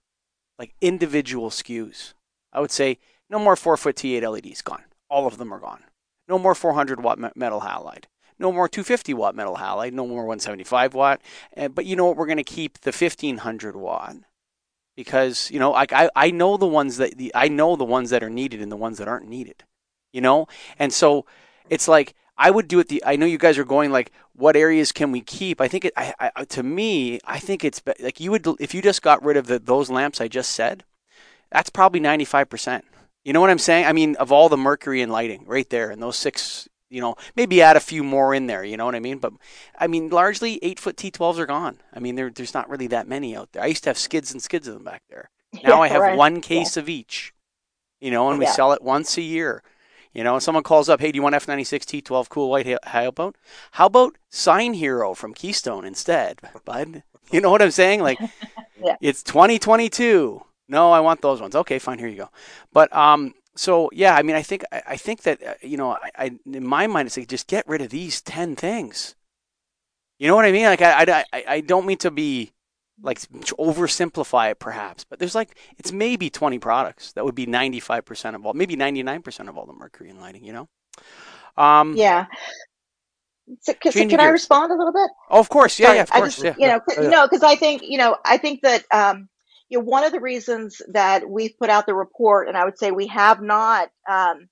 like 0.59 0.75
individual 0.81 1.49
SKUs. 1.49 2.13
I 2.51 2.61
would 2.61 2.71
say 2.71 2.99
no 3.29 3.39
more 3.39 3.55
four 3.55 3.75
foot 3.75 3.95
T8 3.95 4.21
LEDs, 4.21 4.61
gone. 4.61 4.83
All 5.09 5.25
of 5.25 5.37
them 5.37 5.51
are 5.51 5.59
gone. 5.59 5.83
No 6.27 6.37
more 6.37 6.53
400 6.53 7.03
watt 7.03 7.35
metal 7.35 7.61
halide 7.61 8.05
no 8.39 8.51
more 8.51 8.67
250 8.67 9.13
watt 9.13 9.35
metal 9.35 9.55
halide, 9.55 9.93
no 9.93 10.07
more 10.07 10.25
175 10.25 10.93
watt. 10.93 11.21
but 11.73 11.85
you 11.85 11.95
know 11.95 12.05
what? 12.05 12.17
We're 12.17 12.25
going 12.25 12.37
to 12.37 12.43
keep 12.43 12.79
the 12.79 12.91
1500 12.91 13.75
watt 13.75 14.15
because 14.95 15.49
you 15.51 15.59
know, 15.59 15.71
like 15.71 15.93
I, 15.93 16.09
I 16.15 16.31
know 16.31 16.57
the 16.57 16.67
ones 16.67 16.97
that 16.97 17.17
the, 17.17 17.31
I 17.33 17.47
know 17.47 17.75
the 17.75 17.85
ones 17.85 18.09
that 18.09 18.23
are 18.23 18.29
needed 18.29 18.61
and 18.61 18.71
the 18.71 18.77
ones 18.77 18.97
that 18.97 19.07
aren't 19.07 19.27
needed. 19.27 19.63
You 20.11 20.21
know, 20.21 20.47
and 20.77 20.93
so 20.93 21.25
it's 21.69 21.87
like 21.87 22.13
I 22.37 22.51
would 22.51 22.67
do 22.67 22.79
it. 22.79 22.87
The 22.87 23.03
I 23.05 23.15
know 23.15 23.25
you 23.25 23.37
guys 23.37 23.57
are 23.57 23.63
going 23.63 23.91
like, 23.91 24.11
what 24.35 24.55
areas 24.55 24.91
can 24.91 25.11
we 25.11 25.21
keep? 25.21 25.61
I 25.61 25.67
think 25.67 25.85
it. 25.85 25.93
I, 25.95 26.31
I, 26.35 26.45
to 26.45 26.63
me, 26.63 27.19
I 27.25 27.39
think 27.39 27.63
it's 27.63 27.81
like 27.99 28.19
you 28.19 28.31
would 28.31 28.47
if 28.59 28.73
you 28.73 28.81
just 28.81 29.01
got 29.01 29.23
rid 29.23 29.37
of 29.37 29.47
the, 29.47 29.59
those 29.59 29.89
lamps 29.89 30.21
I 30.21 30.27
just 30.27 30.51
said. 30.51 30.83
That's 31.51 31.69
probably 31.69 31.99
ninety 31.99 32.25
five 32.25 32.49
percent. 32.49 32.85
You 33.23 33.33
know 33.33 33.41
what 33.41 33.51
I'm 33.51 33.59
saying? 33.59 33.85
I 33.85 33.93
mean, 33.93 34.15
of 34.15 34.31
all 34.31 34.49
the 34.49 34.57
mercury 34.57 35.01
and 35.01 35.11
lighting, 35.11 35.45
right 35.45 35.69
there, 35.69 35.91
and 35.91 36.01
those 36.01 36.17
six 36.17 36.67
you 36.93 37.01
know, 37.01 37.15
maybe 37.35 37.59
add 37.59 37.75
a 37.75 37.79
few 37.79 38.03
more 38.03 38.35
in 38.35 38.45
there, 38.45 38.63
you 38.63 38.77
know 38.77 38.85
what 38.85 38.93
I 38.93 38.99
mean? 38.99 39.17
But 39.17 39.33
I 39.79 39.87
mean, 39.87 40.09
largely 40.09 40.59
eight 40.61 40.79
foot 40.79 40.95
T12s 40.95 41.39
are 41.39 41.47
gone. 41.47 41.79
I 41.91 41.99
mean, 41.99 42.13
there, 42.13 42.29
there's 42.29 42.53
not 42.53 42.69
really 42.69 42.85
that 42.87 43.07
many 43.07 43.35
out 43.35 43.51
there. 43.51 43.63
I 43.63 43.65
used 43.65 43.83
to 43.85 43.89
have 43.89 43.97
skids 43.97 44.31
and 44.31 44.41
skids 44.41 44.67
of 44.67 44.75
them 44.75 44.83
back 44.83 45.01
there. 45.09 45.29
Now 45.63 45.75
yeah, 45.75 45.79
I 45.81 45.87
have 45.89 46.01
right. 46.01 46.17
one 46.17 46.41
case 46.41 46.75
yeah. 46.75 46.81
of 46.81 46.89
each, 46.89 47.31
you 48.01 48.09
know, 48.09 48.29
and 48.29 48.39
we 48.39 48.45
yeah. 48.45 48.51
sell 48.51 48.73
it 48.73 48.81
once 48.81 49.17
a 49.17 49.21
year. 49.21 49.61
You 50.13 50.23
know, 50.23 50.37
someone 50.39 50.63
calls 50.63 50.89
up, 50.89 50.99
hey, 50.99 51.11
do 51.11 51.17
you 51.17 51.23
want 51.23 51.35
F96 51.35 52.03
T12 52.03 52.29
cool 52.29 52.49
white 52.49 52.67
boat? 53.15 53.35
How 53.71 53.87
about 53.87 54.15
Sign 54.29 54.73
Hero 54.73 55.13
from 55.13 55.33
Keystone 55.33 55.85
instead, 55.85 56.39
bud? 56.65 57.03
You 57.31 57.39
know 57.41 57.49
what 57.49 57.61
I'm 57.61 57.71
saying? 57.71 58.01
Like, 58.01 58.19
yeah. 58.83 58.97
it's 59.01 59.23
2022. 59.23 60.43
No, 60.67 60.91
I 60.91 60.99
want 60.99 61.21
those 61.21 61.41
ones. 61.41 61.55
Okay, 61.55 61.79
fine. 61.79 61.97
Here 61.97 62.09
you 62.09 62.17
go. 62.17 62.29
But 62.71 62.93
um, 62.95 63.33
so 63.55 63.89
yeah, 63.93 64.13
I 64.13 64.23
mean, 64.23 64.35
I 64.35 64.41
think 64.43 64.63
I, 64.71 64.81
I 64.89 64.97
think 64.97 65.23
that 65.23 65.41
uh, 65.41 65.53
you 65.61 65.77
know, 65.77 65.91
I, 65.91 66.11
I, 66.15 66.31
in 66.45 66.65
my 66.65 66.85
mind, 66.85 67.07
it's 67.07 67.17
like 67.17 67.27
just 67.27 67.47
get 67.47 67.67
rid 67.67 67.81
of 67.81 67.89
these 67.89 68.21
ten 68.21 68.55
things. 68.55 69.15
You 70.19 70.27
know 70.27 70.35
what 70.35 70.45
I 70.45 70.51
mean? 70.51 70.65
Like, 70.65 70.81
I 70.81 71.23
I, 71.33 71.43
I 71.47 71.61
don't 71.61 71.85
mean 71.85 71.97
to 71.99 72.11
be 72.11 72.52
like 73.01 73.19
oversimplify 73.19 74.51
it 74.51 74.59
perhaps, 74.59 75.03
but 75.03 75.19
there's 75.19 75.35
like 75.35 75.57
it's 75.77 75.91
maybe 75.91 76.29
20 76.29 76.59
products 76.59 77.13
that 77.13 77.25
would 77.25 77.35
be 77.35 77.45
95% 77.45 78.35
of 78.35 78.45
all, 78.45 78.53
maybe 78.53 78.75
99% 78.75 79.49
of 79.49 79.57
all 79.57 79.65
the 79.65 79.73
mercury 79.73 80.09
in 80.09 80.19
lighting. 80.19 80.43
You 80.43 80.53
know? 80.53 80.69
Um, 81.57 81.95
yeah. 81.95 82.25
So, 83.61 83.73
so 83.83 84.07
can 84.07 84.19
I 84.19 84.27
respond 84.27 84.71
a 84.71 84.75
little 84.75 84.93
bit? 84.93 85.09
Oh, 85.29 85.39
of 85.39 85.49
course. 85.49 85.77
Yeah, 85.79 85.87
Sorry, 85.87 85.97
yeah, 85.97 86.03
of 86.03 86.11
course. 86.11 86.35
Just, 86.37 86.43
yeah. 86.43 86.55
You 86.57 86.67
know, 86.67 87.03
you 87.03 87.09
know, 87.09 87.27
because 87.27 87.43
I 87.43 87.55
think 87.55 87.81
you 87.83 87.97
know, 87.97 88.15
I 88.23 88.37
think 88.37 88.61
that 88.61 88.85
um, 88.91 89.27
you 89.69 89.79
know, 89.79 89.83
one 89.83 90.03
of 90.03 90.11
the 90.11 90.21
reasons 90.21 90.81
that 90.89 91.29
we've 91.29 91.57
put 91.59 91.69
out 91.69 91.85
the 91.85 91.93
report, 91.93 92.47
and 92.47 92.55
I 92.55 92.63
would 92.63 92.77
say 92.77 92.91
we 92.91 93.07
have 93.07 93.41
not, 93.41 93.89
um, 94.09 94.47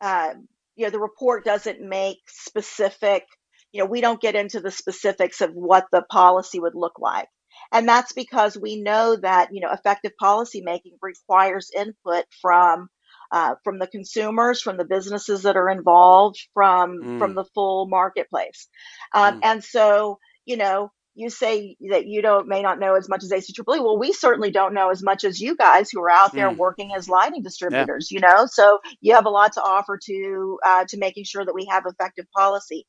uh, 0.00 0.34
you 0.76 0.86
know, 0.86 0.90
the 0.90 0.98
report 0.98 1.44
doesn't 1.44 1.80
make 1.80 2.18
specific. 2.26 3.26
You 3.70 3.80
know, 3.80 3.86
we 3.86 4.00
don't 4.00 4.20
get 4.20 4.34
into 4.34 4.58
the 4.60 4.72
specifics 4.72 5.40
of 5.40 5.52
what 5.52 5.86
the 5.92 6.02
policy 6.02 6.58
would 6.58 6.74
look 6.74 6.98
like. 6.98 7.28
And 7.72 7.88
that's 7.88 8.12
because 8.12 8.58
we 8.58 8.80
know 8.82 9.16
that, 9.16 9.48
you 9.52 9.60
know, 9.60 9.70
effective 9.72 10.12
policymaking 10.20 10.98
requires 11.00 11.70
input 11.76 12.24
from 12.40 12.88
uh, 13.32 13.54
from 13.62 13.78
the 13.78 13.86
consumers, 13.86 14.60
from 14.60 14.76
the 14.76 14.84
businesses 14.84 15.42
that 15.42 15.56
are 15.56 15.70
involved, 15.70 16.38
from 16.52 17.00
mm. 17.02 17.18
from 17.18 17.34
the 17.34 17.44
full 17.54 17.86
marketplace. 17.86 18.68
Um, 19.14 19.40
mm. 19.40 19.44
And 19.44 19.64
so, 19.64 20.18
you 20.44 20.56
know, 20.56 20.90
you 21.14 21.30
say 21.30 21.76
that 21.90 22.06
you 22.06 22.22
don't 22.22 22.48
may 22.48 22.62
not 22.62 22.80
know 22.80 22.94
as 22.94 23.08
much 23.08 23.22
as 23.22 23.30
ACEEE. 23.30 23.62
Well, 23.66 23.98
we 23.98 24.12
certainly 24.12 24.50
don't 24.50 24.74
know 24.74 24.90
as 24.90 25.02
much 25.02 25.24
as 25.24 25.40
you 25.40 25.56
guys 25.56 25.90
who 25.90 26.00
are 26.02 26.10
out 26.10 26.32
there 26.32 26.50
mm. 26.50 26.56
working 26.56 26.92
as 26.94 27.08
lighting 27.08 27.42
distributors. 27.42 28.08
Yeah. 28.10 28.16
You 28.16 28.20
know, 28.22 28.46
so 28.46 28.78
you 29.00 29.14
have 29.14 29.26
a 29.26 29.30
lot 29.30 29.52
to 29.52 29.62
offer 29.62 29.98
to 30.06 30.58
uh, 30.66 30.84
to 30.88 30.98
making 30.98 31.24
sure 31.24 31.44
that 31.44 31.54
we 31.54 31.66
have 31.70 31.84
effective 31.86 32.26
policy. 32.36 32.86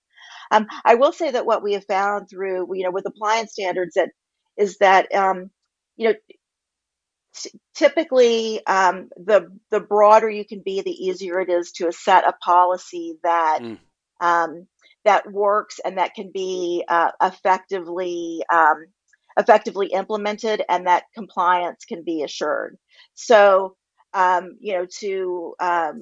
Um, 0.50 0.68
I 0.86 0.96
will 0.96 1.12
say 1.12 1.32
that 1.32 1.46
what 1.46 1.64
we 1.64 1.74
have 1.74 1.86
found 1.86 2.30
through, 2.30 2.68
you 2.76 2.84
know, 2.84 2.92
with 2.92 3.06
appliance 3.06 3.54
standards 3.54 3.94
that 3.96 4.10
is 4.58 4.78
that 4.78 5.14
um, 5.14 5.50
you 5.96 6.10
know 6.10 6.16
t- 7.36 7.52
typically 7.76 8.66
um, 8.66 9.10
the 9.16 9.48
the 9.70 9.80
broader 9.80 10.30
you 10.30 10.46
can 10.46 10.62
be, 10.64 10.82
the 10.82 10.92
easier 10.92 11.40
it 11.40 11.50
is 11.50 11.72
to 11.74 11.92
set 11.92 12.28
a 12.28 12.34
policy 12.44 13.18
that 13.24 13.60
mm. 13.62 13.78
um, 14.20 14.68
that 15.06 15.32
works 15.32 15.80
and 15.84 15.98
that 15.98 16.14
can 16.14 16.32
be 16.34 16.84
uh, 16.88 17.12
effectively 17.22 18.44
um, 18.52 18.86
effectively 19.38 19.88
implemented, 19.88 20.62
and 20.68 20.88
that 20.88 21.04
compliance 21.14 21.86
can 21.86 22.04
be 22.04 22.24
assured. 22.24 22.78
So 23.14 23.76
um, 24.14 24.58
you 24.60 24.74
know 24.74 24.86
to 25.00 25.56
um, 25.60 26.02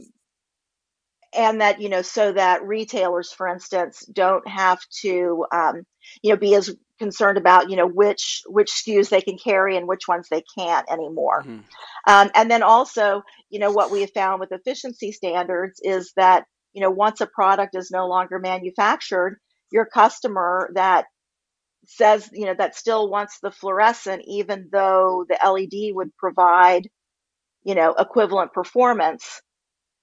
and 1.34 1.62
that 1.62 1.82
you 1.82 1.90
know 1.90 2.02
so 2.02 2.32
that 2.32 2.64
retailers 2.64 3.32
for 3.32 3.48
instance 3.48 4.06
don't 4.12 4.48
have 4.48 4.80
to 5.02 5.46
um, 5.54 5.84
you 6.22 6.32
know 6.32 6.38
be 6.38 6.56
as 6.56 6.76
concerned 7.00 7.38
about 7.38 7.70
you 7.70 7.76
know 7.76 7.88
which 7.88 8.44
which 8.46 8.70
SKUs 8.70 9.10
they 9.10 9.22
can 9.22 9.38
carry 9.38 9.76
and 9.78 9.88
which 9.88 10.08
ones 10.08 10.28
they 10.30 10.44
can't 10.58 10.90
anymore 10.92 11.42
mm-hmm. 11.42 11.60
um, 12.08 12.30
and 12.36 12.52
then 12.52 12.64
also 12.64 13.24
you 13.50 13.60
know 13.60 13.72
what 13.72 13.92
we 13.92 14.02
have 14.02 14.12
found 14.14 14.40
with 14.40 14.52
efficiency 14.52 15.12
standards 15.12 15.80
is 15.84 16.12
that 16.16 16.46
you 16.74 16.82
know 16.82 16.92
once 16.92 17.22
a 17.22 17.28
product 17.28 17.76
is 17.76 17.92
no 17.92 18.08
longer 18.08 18.40
manufactured 18.40 19.40
your 19.72 19.86
customer 19.86 20.70
that 20.76 21.06
says 21.88 22.30
you 22.34 22.46
know 22.46 22.56
that 22.58 22.76
still 22.76 23.10
wants 23.10 23.40
the 23.42 23.52
fluorescent 23.52 24.22
even 24.28 24.70
though 24.72 25.26
the 25.28 25.38
led 25.52 25.96
would 25.96 26.16
provide 26.18 26.88
you 27.64 27.74
know 27.74 27.94
equivalent 27.94 28.54
performance 28.54 29.42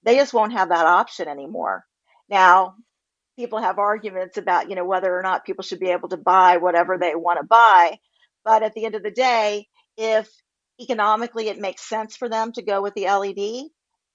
they 0.07 0.15
just 0.15 0.33
won't 0.33 0.53
have 0.53 0.71
that 0.71 0.87
option 0.87 1.29
anymore. 1.29 1.85
Now, 2.31 2.77
people 3.37 3.61
have 3.61 3.79
arguments 3.79 4.39
about, 4.39 4.69
you 4.71 4.77
know, 4.77 4.85
whether 4.85 5.17
or 5.17 5.23
not 5.23 5.45
people 5.45 5.63
should 5.63 5.81
be 5.81 5.91
able 5.91 6.09
to 6.09 6.17
buy 6.17 6.57
whatever 6.57 6.99
they 6.99 7.15
want 7.15 7.39
to 7.39 7.47
buy. 7.47 7.99
But 8.45 8.63
at 8.63 8.75
the 8.75 8.85
end 8.85 8.95
of 8.95 9.03
the 9.03 9.11
day, 9.11 9.69
if 9.97 10.29
economically 10.81 11.49
it 11.49 11.59
makes 11.59 11.89
sense 11.89 12.17
for 12.17 12.29
them 12.29 12.53
to 12.53 12.63
go 12.63 12.83
with 12.83 12.95
the 12.95 13.05
LED 13.05 13.69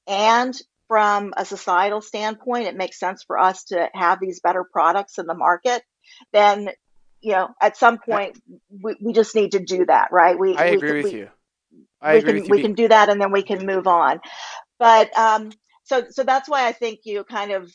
and 0.07 0.59
from 0.88 1.34
a 1.38 1.45
societal 1.45 2.01
standpoint, 2.01 2.67
it 2.67 2.76
makes 2.76 2.99
sense 2.99 3.24
for 3.24 3.38
us 3.38 3.65
to 3.65 3.89
have 3.93 4.19
these 4.19 4.41
better 4.41 4.63
products 4.63 5.17
in 5.17 5.26
the 5.26 5.34
market, 5.34 5.84
then, 6.34 6.69
you 7.22 7.32
know, 7.32 7.49
at 7.61 7.78
some 7.78 7.97
point 7.97 8.38
we, 8.69 8.95
we 9.01 9.13
just 9.13 9.36
need 9.36 9.53
to 9.53 9.59
do 9.59 9.86
that, 9.86 10.09
right? 10.11 10.38
We, 10.38 10.55
I 10.57 10.72
we 10.72 10.78
agree 10.78 11.03
with 11.03 11.13
we, 11.13 11.19
you. 11.19 11.30
I 12.01 12.15
we 12.15 12.22
can, 12.24 12.49
we 12.49 12.61
can 12.61 12.74
do 12.74 12.88
that 12.88 13.09
and 13.09 13.22
then 13.22 13.32
we 13.32 13.43
can 13.43 13.65
move 13.65 13.88
on. 13.88 14.19
But, 14.80 15.17
um, 15.17 15.51
so 15.84 16.05
so 16.09 16.24
that's 16.24 16.47
why 16.47 16.67
I 16.67 16.72
think 16.72 17.01
you 17.03 17.24
kind 17.24 17.51
of 17.51 17.72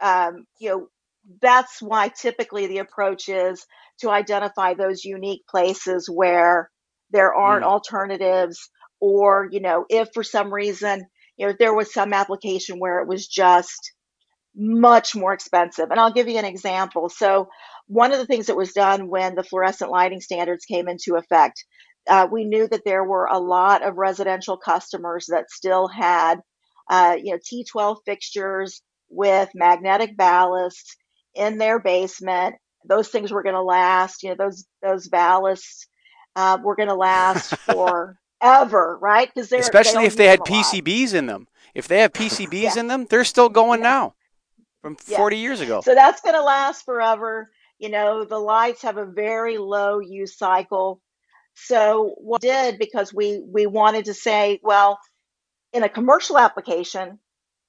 um, 0.00 0.46
you 0.58 0.70
know 0.70 0.86
that's 1.40 1.80
why 1.80 2.08
typically 2.08 2.66
the 2.66 2.78
approach 2.78 3.28
is 3.28 3.64
to 4.00 4.10
identify 4.10 4.74
those 4.74 5.04
unique 5.04 5.42
places 5.48 6.08
where 6.12 6.70
there 7.10 7.34
aren't 7.34 7.64
mm. 7.64 7.68
alternatives 7.68 8.70
or 9.00 9.48
you 9.50 9.60
know 9.60 9.84
if 9.88 10.08
for 10.12 10.22
some 10.22 10.52
reason 10.52 11.04
you 11.36 11.46
know 11.46 11.54
there 11.58 11.74
was 11.74 11.92
some 11.92 12.12
application 12.12 12.78
where 12.78 13.00
it 13.00 13.08
was 13.08 13.26
just 13.26 13.92
much 14.56 15.16
more 15.16 15.32
expensive 15.32 15.90
and 15.90 15.98
i'll 15.98 16.12
give 16.12 16.28
you 16.28 16.38
an 16.38 16.44
example 16.44 17.08
so 17.08 17.48
one 17.86 18.12
of 18.12 18.18
the 18.18 18.26
things 18.26 18.46
that 18.46 18.56
was 18.56 18.72
done 18.72 19.08
when 19.08 19.34
the 19.34 19.42
fluorescent 19.42 19.90
lighting 19.90 20.20
standards 20.20 20.64
came 20.64 20.88
into 20.88 21.16
effect 21.16 21.64
uh, 22.08 22.28
we 22.30 22.44
knew 22.44 22.68
that 22.68 22.82
there 22.84 23.02
were 23.02 23.24
a 23.24 23.38
lot 23.38 23.82
of 23.82 23.96
residential 23.96 24.58
customers 24.58 25.26
that 25.30 25.50
still 25.50 25.88
had 25.88 26.38
uh, 26.88 27.16
you 27.22 27.32
know, 27.32 27.38
T12 27.38 27.98
fixtures 28.04 28.82
with 29.14 29.48
magnetic 29.54 30.16
ballasts 30.16 30.96
in 31.34 31.58
their 31.58 31.78
basement. 31.78 32.56
Those 32.86 33.08
things 33.08 33.32
were 33.32 33.42
going 33.42 33.54
to 33.54 33.62
last. 33.62 34.22
You 34.22 34.30
know, 34.30 34.36
those 34.36 34.66
those 34.82 35.08
ballasts 35.08 35.86
uh, 36.36 36.58
were 36.62 36.76
going 36.76 36.88
to 36.88 36.94
last 36.94 37.56
forever, 37.56 38.98
right? 39.00 39.30
Because 39.32 39.48
they're 39.48 39.60
especially 39.60 40.02
they 40.02 40.06
if 40.06 40.16
they 40.16 40.26
had 40.26 40.40
PCBs 40.40 41.14
in 41.14 41.26
them. 41.26 41.48
If 41.74 41.88
they 41.88 42.00
have 42.00 42.12
PCBs 42.12 42.74
yeah. 42.74 42.80
in 42.80 42.86
them, 42.88 43.06
they're 43.08 43.24
still 43.24 43.48
going 43.48 43.80
yeah. 43.80 43.88
now 43.88 44.14
from 44.80 44.96
yeah. 45.08 45.16
40 45.16 45.38
years 45.38 45.60
ago. 45.60 45.80
So 45.80 45.94
that's 45.94 46.20
going 46.20 46.34
to 46.34 46.42
last 46.42 46.84
forever. 46.84 47.50
You 47.78 47.88
know, 47.88 48.24
the 48.24 48.38
lights 48.38 48.82
have 48.82 48.98
a 48.98 49.06
very 49.06 49.58
low 49.58 49.98
use 49.98 50.36
cycle. 50.36 51.00
So 51.54 52.14
what 52.18 52.42
we 52.42 52.48
did 52.48 52.78
because 52.78 53.12
we 53.12 53.42
we 53.46 53.66
wanted 53.66 54.06
to 54.06 54.14
say, 54.14 54.60
well, 54.62 54.98
in 55.72 55.82
a 55.82 55.88
commercial 55.88 56.38
application, 56.38 57.18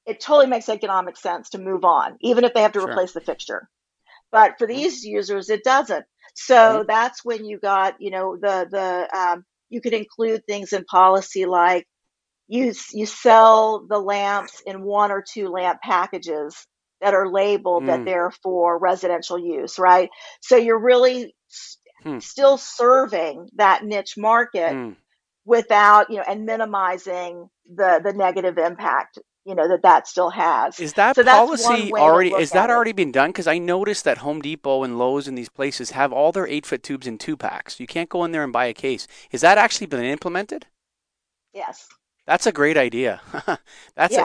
it 0.05 0.19
totally 0.19 0.47
makes 0.47 0.69
economic 0.69 1.17
sense 1.17 1.49
to 1.51 1.57
move 1.57 1.83
on, 1.83 2.17
even 2.21 2.43
if 2.43 2.53
they 2.53 2.61
have 2.61 2.73
to 2.73 2.79
sure. 2.79 2.89
replace 2.89 3.13
the 3.13 3.21
fixture. 3.21 3.69
But 4.31 4.57
for 4.57 4.67
mm-hmm. 4.67 4.77
these 4.77 5.03
users, 5.03 5.49
it 5.49 5.63
doesn't. 5.63 6.05
So 6.35 6.55
mm-hmm. 6.55 6.87
that's 6.87 7.23
when 7.23 7.45
you 7.45 7.59
got, 7.59 7.95
you 7.99 8.11
know, 8.11 8.35
the 8.35 8.67
the 8.69 9.17
um, 9.17 9.45
you 9.69 9.81
could 9.81 9.93
include 9.93 10.45
things 10.45 10.73
in 10.73 10.83
policy 10.85 11.45
like 11.45 11.87
you 12.47 12.73
you 12.93 13.05
sell 13.05 13.85
the 13.87 13.99
lamps 13.99 14.61
in 14.65 14.83
one 14.83 15.11
or 15.11 15.23
two 15.27 15.49
lamp 15.49 15.81
packages 15.81 16.67
that 17.01 17.13
are 17.13 17.31
labeled 17.31 17.83
mm. 17.83 17.87
that 17.87 18.05
they're 18.05 18.31
for 18.31 18.77
residential 18.77 19.37
use, 19.37 19.77
right? 19.79 20.09
So 20.41 20.55
you're 20.55 20.79
really 20.79 21.35
hmm. 22.03 22.19
still 22.19 22.57
serving 22.57 23.49
that 23.55 23.83
niche 23.83 24.15
market 24.17 24.71
mm. 24.73 24.95
without, 25.43 26.09
you 26.09 26.17
know, 26.17 26.23
and 26.27 26.45
minimizing 26.45 27.49
the 27.73 28.01
the 28.03 28.13
negative 28.13 28.57
impact 28.57 29.19
you 29.45 29.53
know 29.53 29.67
that 29.67 29.83
that 29.83 30.07
still 30.07 30.31
has. 30.31 30.79
Is 30.79 30.93
that 30.93 31.15
so 31.15 31.23
policy 31.23 31.91
already? 31.93 32.31
Is 32.31 32.51
that 32.51 32.69
already 32.69 32.91
been 32.91 33.11
done? 33.11 33.29
Because 33.29 33.47
I 33.47 33.59
noticed 33.59 34.03
that 34.03 34.19
Home 34.19 34.41
Depot 34.41 34.83
and 34.83 34.97
Lowe's 34.97 35.27
and 35.27 35.37
these 35.37 35.49
places 35.49 35.91
have 35.91 36.11
all 36.11 36.31
their 36.31 36.47
eight 36.47 36.65
foot 36.65 36.81
tubes 36.83 37.05
in 37.05 37.17
two 37.17 37.37
packs. 37.37 37.79
You 37.79 37.87
can't 37.87 38.09
go 38.09 38.23
in 38.25 38.31
there 38.31 38.43
and 38.43 38.51
buy 38.51 38.65
a 38.65 38.73
case. 38.73 39.07
Is 39.31 39.41
that 39.41 39.57
actually 39.57 39.87
been 39.87 40.03
implemented? 40.03 40.65
Yes. 41.53 41.87
That's 42.25 42.47
a 42.47 42.51
great 42.51 42.75
idea. 42.75 43.21
That's 43.95 44.17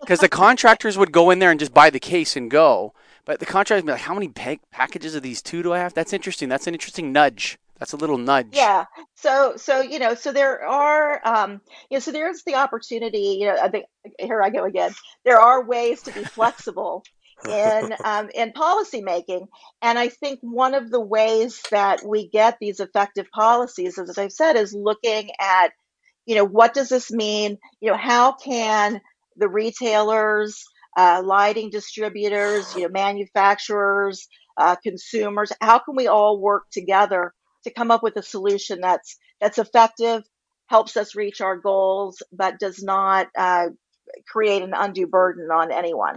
because 0.00 0.20
the 0.20 0.28
contractors 0.28 0.98
would 0.98 1.10
go 1.10 1.30
in 1.30 1.38
there 1.38 1.50
and 1.50 1.58
just 1.58 1.72
buy 1.72 1.88
the 1.88 1.98
case 1.98 2.36
and 2.36 2.50
go, 2.50 2.92
but 3.24 3.40
the 3.40 3.46
contractors 3.46 3.82
would 3.82 3.86
be 3.86 3.92
like, 3.92 4.02
"How 4.02 4.14
many 4.14 4.28
pa- 4.28 4.62
packages 4.70 5.14
of 5.14 5.22
these 5.22 5.40
two 5.40 5.62
do 5.62 5.72
I 5.72 5.78
have?" 5.78 5.94
That's 5.94 6.12
interesting. 6.12 6.50
That's 6.50 6.66
an 6.66 6.74
interesting 6.74 7.12
nudge. 7.12 7.58
That's 7.78 7.92
a 7.92 7.96
little 7.96 8.18
nudge. 8.18 8.48
Yeah. 8.52 8.86
So 9.16 9.54
so 9.56 9.80
you 9.80 9.98
know 9.98 10.14
so 10.14 10.32
there 10.32 10.64
are 10.64 11.20
um 11.24 11.60
you 11.90 11.96
know 11.96 12.00
so 12.00 12.12
there's 12.12 12.42
the 12.44 12.54
opportunity 12.54 13.38
you 13.40 13.46
know 13.46 13.56
I 13.60 13.68
think 13.68 13.86
here 14.18 14.42
I 14.42 14.50
go 14.50 14.64
again. 14.64 14.94
There 15.24 15.40
are 15.40 15.64
ways 15.64 16.02
to 16.02 16.12
be 16.12 16.24
flexible 16.24 17.04
in 17.50 17.94
um, 18.04 18.30
in 18.34 18.52
policy 18.52 19.02
making, 19.02 19.48
and 19.82 19.98
I 19.98 20.08
think 20.08 20.40
one 20.42 20.74
of 20.74 20.90
the 20.90 21.00
ways 21.00 21.60
that 21.70 22.04
we 22.04 22.28
get 22.28 22.56
these 22.60 22.80
effective 22.80 23.26
policies, 23.32 23.98
as 23.98 24.16
I've 24.18 24.32
said, 24.32 24.56
is 24.56 24.74
looking 24.74 25.30
at 25.40 25.72
you 26.24 26.34
know 26.34 26.44
what 26.44 26.72
does 26.72 26.88
this 26.88 27.10
mean? 27.10 27.58
You 27.80 27.90
know 27.90 27.98
how 27.98 28.32
can 28.32 29.00
the 29.36 29.48
retailers 29.48 30.64
uh, 30.96 31.22
lighting 31.22 31.68
distributors, 31.68 32.74
you 32.74 32.82
know, 32.82 32.88
manufacturers, 32.88 34.28
uh, 34.56 34.76
consumers. 34.82 35.52
How 35.60 35.78
can 35.78 35.94
we 35.94 36.06
all 36.06 36.40
work 36.40 36.64
together 36.72 37.34
to 37.66 37.72
come 37.72 37.90
up 37.90 38.02
with 38.02 38.16
a 38.16 38.22
solution 38.22 38.80
that's 38.80 39.18
that's 39.40 39.58
effective, 39.58 40.24
helps 40.68 40.96
us 40.96 41.14
reach 41.14 41.40
our 41.40 41.56
goals, 41.56 42.22
but 42.32 42.58
does 42.58 42.82
not 42.82 43.28
uh, 43.36 43.66
create 44.26 44.62
an 44.62 44.72
undue 44.74 45.06
burden 45.06 45.50
on 45.50 45.72
anyone? 45.72 46.16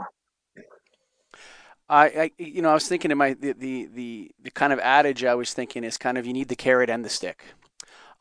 I, 1.90 2.06
I, 2.06 2.32
you 2.38 2.62
know, 2.62 2.70
I 2.70 2.76
was 2.76 2.88
thinking 2.88 3.10
in 3.10 3.18
my 3.18 3.34
the, 3.34 3.54
the 3.54 3.90
the 3.92 4.32
the 4.44 4.52
kind 4.52 4.72
of 4.72 4.80
adage 4.80 5.24
I 5.24 5.34
was 5.34 5.54
thinking 5.54 5.84
is 5.84 5.98
kind 5.98 6.18
of 6.20 6.26
you 6.28 6.34
need 6.34 6.48
the 6.48 6.56
carrot 6.56 6.90
and 6.90 7.04
the 7.04 7.10
stick. 7.10 7.44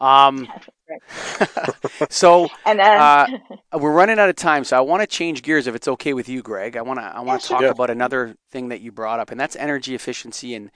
Um, 0.00 0.48
so 2.08 2.48
and 2.64 2.80
uh, 2.80 3.26
we're 3.74 3.92
running 3.92 4.18
out 4.18 4.30
of 4.30 4.36
time, 4.36 4.64
so 4.64 4.78
I 4.78 4.80
want 4.80 5.02
to 5.02 5.06
change 5.06 5.42
gears 5.42 5.66
if 5.66 5.74
it's 5.74 5.86
okay 5.86 6.14
with 6.14 6.30
you, 6.30 6.40
Greg. 6.40 6.78
I 6.78 6.82
want 6.82 6.98
to 6.98 7.04
I 7.04 7.20
want 7.20 7.42
to 7.42 7.48
talk 7.48 7.62
about 7.62 7.90
another 7.90 8.36
thing 8.50 8.70
that 8.70 8.80
you 8.80 8.90
brought 8.90 9.20
up, 9.20 9.30
and 9.30 9.38
that's 9.38 9.54
energy 9.54 9.94
efficiency 9.94 10.54
and 10.54 10.70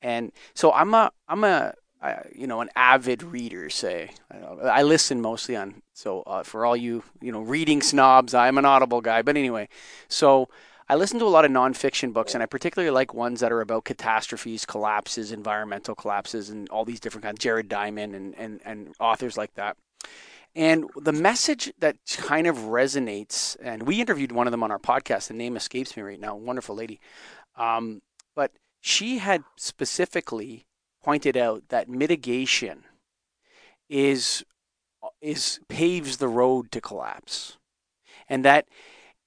and 0.00 0.32
so 0.54 0.72
I'm 0.72 0.94
a 0.94 1.10
I'm 1.28 1.44
a 1.44 1.74
I, 2.00 2.22
you 2.34 2.46
know 2.46 2.60
an 2.60 2.70
avid 2.76 3.22
reader. 3.22 3.70
Say 3.70 4.10
I, 4.30 4.82
listen 4.82 5.20
mostly 5.20 5.56
on 5.56 5.82
so 5.94 6.22
uh, 6.22 6.42
for 6.42 6.64
all 6.64 6.76
you 6.76 7.02
you 7.20 7.32
know 7.32 7.40
reading 7.40 7.82
snobs, 7.82 8.34
I'm 8.34 8.58
an 8.58 8.64
Audible 8.64 9.00
guy. 9.00 9.22
But 9.22 9.36
anyway, 9.36 9.68
so 10.08 10.48
I 10.88 10.94
listen 10.94 11.18
to 11.18 11.26
a 11.26 11.28
lot 11.28 11.44
of 11.44 11.50
nonfiction 11.50 12.12
books, 12.12 12.34
and 12.34 12.42
I 12.42 12.46
particularly 12.46 12.90
like 12.90 13.12
ones 13.12 13.40
that 13.40 13.52
are 13.52 13.60
about 13.60 13.84
catastrophes, 13.84 14.64
collapses, 14.64 15.32
environmental 15.32 15.94
collapses, 15.94 16.48
and 16.48 16.68
all 16.70 16.84
these 16.84 17.00
different 17.00 17.24
kinds. 17.24 17.40
Jared 17.40 17.68
Diamond 17.68 18.14
and, 18.14 18.34
and, 18.38 18.60
and 18.64 18.94
authors 18.98 19.36
like 19.36 19.52
that. 19.54 19.76
And 20.54 20.86
the 20.96 21.12
message 21.12 21.72
that 21.78 21.96
kind 22.16 22.46
of 22.46 22.56
resonates, 22.56 23.56
and 23.60 23.82
we 23.82 24.00
interviewed 24.00 24.32
one 24.32 24.46
of 24.46 24.50
them 24.50 24.62
on 24.62 24.70
our 24.70 24.78
podcast. 24.78 25.28
The 25.28 25.34
name 25.34 25.56
escapes 25.56 25.94
me 25.94 26.02
right 26.02 26.18
now. 26.18 26.36
Wonderful 26.36 26.74
lady, 26.74 27.00
um, 27.56 28.00
but 28.34 28.52
she 28.80 29.18
had 29.18 29.44
specifically 29.56 30.64
pointed 31.02 31.36
out 31.36 31.64
that 31.68 31.88
mitigation 31.88 32.84
is 33.88 34.44
is 35.20 35.60
paves 35.68 36.16
the 36.16 36.28
road 36.28 36.70
to 36.72 36.80
collapse, 36.80 37.56
and 38.28 38.44
that 38.44 38.66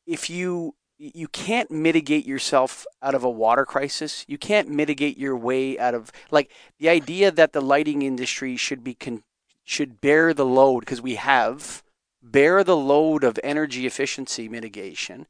if 0.05 0.30
you 0.30 0.76
you 1.01 1.28
can't 1.28 1.72
mitigate 1.72 2.28
yourself 2.28 2.86
out 3.01 3.15
of 3.15 3.24
a 3.24 3.30
water 3.30 3.65
crisis. 3.65 4.24
You 4.28 4.38
can't 4.38 4.69
mitigate 4.69 5.17
your 5.17 5.36
way 5.36 5.80
out 5.80 5.95
of 5.95 6.11
like 6.30 6.51
the 6.78 6.89
idea 6.89 7.32
that 7.32 7.53
the 7.53 7.61
lighting 7.61 8.03
industry 8.03 8.55
should 8.55 8.84
be 8.84 8.93
con- 8.93 9.24
should 9.63 9.99
bear 9.99 10.32
the 10.32 10.45
load 10.45 10.82
because 10.82 11.01
we 11.01 11.15
have 11.15 11.82
bear 12.22 12.63
the 12.63 12.78
load 12.78 13.24
of 13.24 13.39
energy 13.43 13.88
efficiency 13.88 14.47
mitigation 14.47 15.26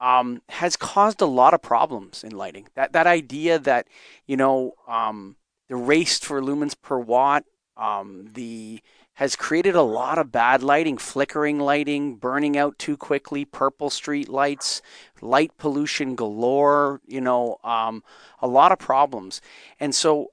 um, 0.00 0.40
has 0.48 0.76
caused 0.76 1.20
a 1.20 1.26
lot 1.26 1.52
of 1.52 1.60
problems 1.60 2.24
in 2.24 2.32
lighting. 2.32 2.68
That 2.74 2.92
that 2.92 3.06
idea 3.06 3.58
that 3.58 3.88
you 4.26 4.38
know 4.38 4.72
um, 4.86 5.36
the 5.68 5.76
race 5.76 6.18
for 6.18 6.40
lumens 6.40 6.74
per 6.80 6.98
watt, 6.98 7.44
um, 7.76 8.30
the 8.34 8.80
has 9.18 9.34
created 9.34 9.74
a 9.74 9.82
lot 9.82 10.16
of 10.16 10.30
bad 10.30 10.62
lighting, 10.62 10.96
flickering 10.96 11.58
lighting, 11.58 12.14
burning 12.14 12.56
out 12.56 12.78
too 12.78 12.96
quickly, 12.96 13.44
purple 13.44 13.90
street 13.90 14.28
lights, 14.28 14.80
light 15.20 15.50
pollution 15.58 16.14
galore, 16.14 17.00
you 17.04 17.20
know, 17.20 17.56
um, 17.64 18.04
a 18.40 18.46
lot 18.46 18.70
of 18.70 18.78
problems. 18.78 19.40
And 19.80 19.92
so, 19.92 20.28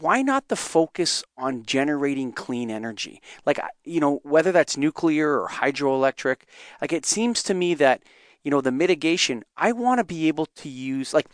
why 0.00 0.22
not 0.22 0.48
the 0.48 0.56
focus 0.56 1.22
on 1.36 1.64
generating 1.64 2.32
clean 2.32 2.70
energy? 2.70 3.20
Like, 3.44 3.60
you 3.84 4.00
know, 4.00 4.20
whether 4.22 4.52
that's 4.52 4.78
nuclear 4.78 5.38
or 5.38 5.48
hydroelectric, 5.48 6.36
like 6.80 6.94
it 6.94 7.04
seems 7.04 7.42
to 7.42 7.52
me 7.52 7.74
that, 7.74 8.02
you 8.42 8.50
know, 8.50 8.62
the 8.62 8.72
mitigation, 8.72 9.44
I 9.54 9.72
want 9.72 9.98
to 9.98 10.04
be 10.04 10.28
able 10.28 10.46
to 10.46 10.68
use, 10.70 11.12
like, 11.12 11.26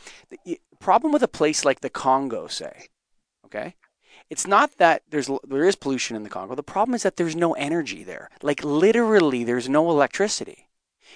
problem 0.82 1.12
with 1.12 1.22
a 1.22 1.28
place 1.28 1.64
like 1.64 1.80
the 1.80 1.90
Congo, 1.90 2.46
say, 2.46 2.88
okay? 3.46 3.74
it's 4.32 4.46
not 4.46 4.78
that 4.78 5.02
there's 5.10 5.28
there 5.44 5.64
is 5.64 5.76
pollution 5.76 6.16
in 6.16 6.22
the 6.22 6.30
Congo. 6.30 6.54
The 6.54 6.62
problem 6.62 6.94
is 6.94 7.02
that 7.02 7.16
there's 7.16 7.36
no 7.36 7.52
energy 7.52 8.02
there. 8.02 8.30
Like 8.40 8.64
literally, 8.64 9.44
there's 9.44 9.68
no 9.68 9.90
electricity. 9.90 10.68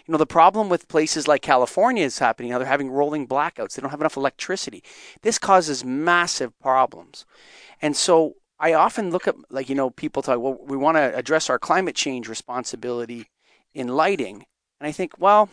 You 0.06 0.12
know, 0.12 0.18
the 0.18 0.26
problem 0.26 0.68
with 0.68 0.86
places 0.88 1.26
like 1.26 1.40
California 1.40 2.04
is 2.04 2.18
happening 2.18 2.50
now. 2.50 2.58
They're 2.58 2.66
having 2.66 2.90
rolling 2.90 3.26
blackouts. 3.26 3.74
They 3.74 3.80
don't 3.80 3.90
have 3.90 4.02
enough 4.02 4.18
electricity. 4.18 4.84
This 5.22 5.38
causes 5.38 5.82
massive 5.82 6.52
problems. 6.60 7.24
And 7.80 7.96
so 7.96 8.34
I 8.60 8.74
often 8.74 9.10
look 9.10 9.26
at, 9.26 9.36
like, 9.48 9.70
you 9.70 9.74
know, 9.74 9.88
people 9.88 10.20
talk, 10.20 10.38
well, 10.38 10.58
we 10.62 10.76
want 10.76 10.98
to 10.98 11.16
address 11.16 11.48
our 11.48 11.58
climate 11.58 11.94
change 11.94 12.28
responsibility 12.28 13.30
in 13.72 13.88
lighting. 13.88 14.44
And 14.78 14.86
I 14.86 14.92
think, 14.92 15.12
well, 15.18 15.48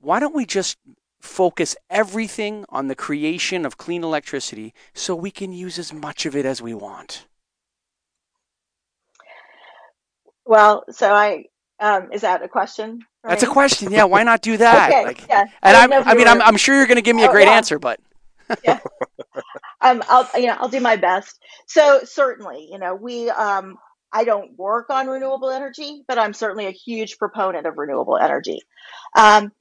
why 0.00 0.20
don't 0.20 0.34
we 0.34 0.44
just 0.44 0.76
focus 1.20 1.76
everything 1.88 2.64
on 2.68 2.88
the 2.88 2.94
creation 2.94 3.64
of 3.64 3.76
clean 3.76 4.02
electricity 4.02 4.74
so 4.94 5.14
we 5.14 5.30
can 5.30 5.52
use 5.52 5.78
as 5.78 5.92
much 5.92 6.26
of 6.26 6.34
it 6.34 6.46
as 6.46 6.60
we 6.60 6.74
want? 6.74 7.26
Well, 10.44 10.84
so 10.90 11.12
I 11.12 11.44
um, 11.78 12.12
is 12.12 12.22
that 12.22 12.42
a 12.42 12.48
question? 12.48 13.00
That's 13.24 13.42
me? 13.42 13.48
a 13.48 13.52
question. 13.52 13.92
Yeah, 13.92 14.04
why 14.04 14.22
not 14.22 14.42
do 14.42 14.56
that? 14.56 14.90
okay, 14.90 15.04
like, 15.04 15.26
yeah. 15.28 15.44
And 15.62 15.76
I, 15.76 15.84
I 15.84 16.14
mean, 16.14 16.24
were... 16.24 16.30
I'm, 16.30 16.42
I'm 16.42 16.56
sure 16.56 16.76
you're 16.76 16.86
going 16.86 16.96
to 16.96 17.02
give 17.02 17.16
me 17.16 17.24
a 17.24 17.28
oh, 17.28 17.32
great 17.32 17.46
yeah. 17.46 17.54
answer, 17.54 17.78
but 17.78 18.00
yeah. 18.64 18.80
Um, 19.80 20.02
I'll 20.08 20.28
you 20.38 20.46
know 20.46 20.56
I'll 20.58 20.68
do 20.68 20.80
my 20.80 20.96
best. 20.96 21.38
So 21.66 22.00
certainly, 22.04 22.68
you 22.70 22.78
know, 22.78 22.94
we 22.94 23.30
um, 23.30 23.78
I 24.12 24.24
don't 24.24 24.58
work 24.58 24.90
on 24.90 25.06
renewable 25.06 25.50
energy, 25.50 26.02
but 26.06 26.18
I'm 26.18 26.34
certainly 26.34 26.66
a 26.66 26.72
huge 26.72 27.18
proponent 27.18 27.66
of 27.66 27.78
renewable 27.78 28.18
energy. 28.18 28.60
Um, 29.16 29.52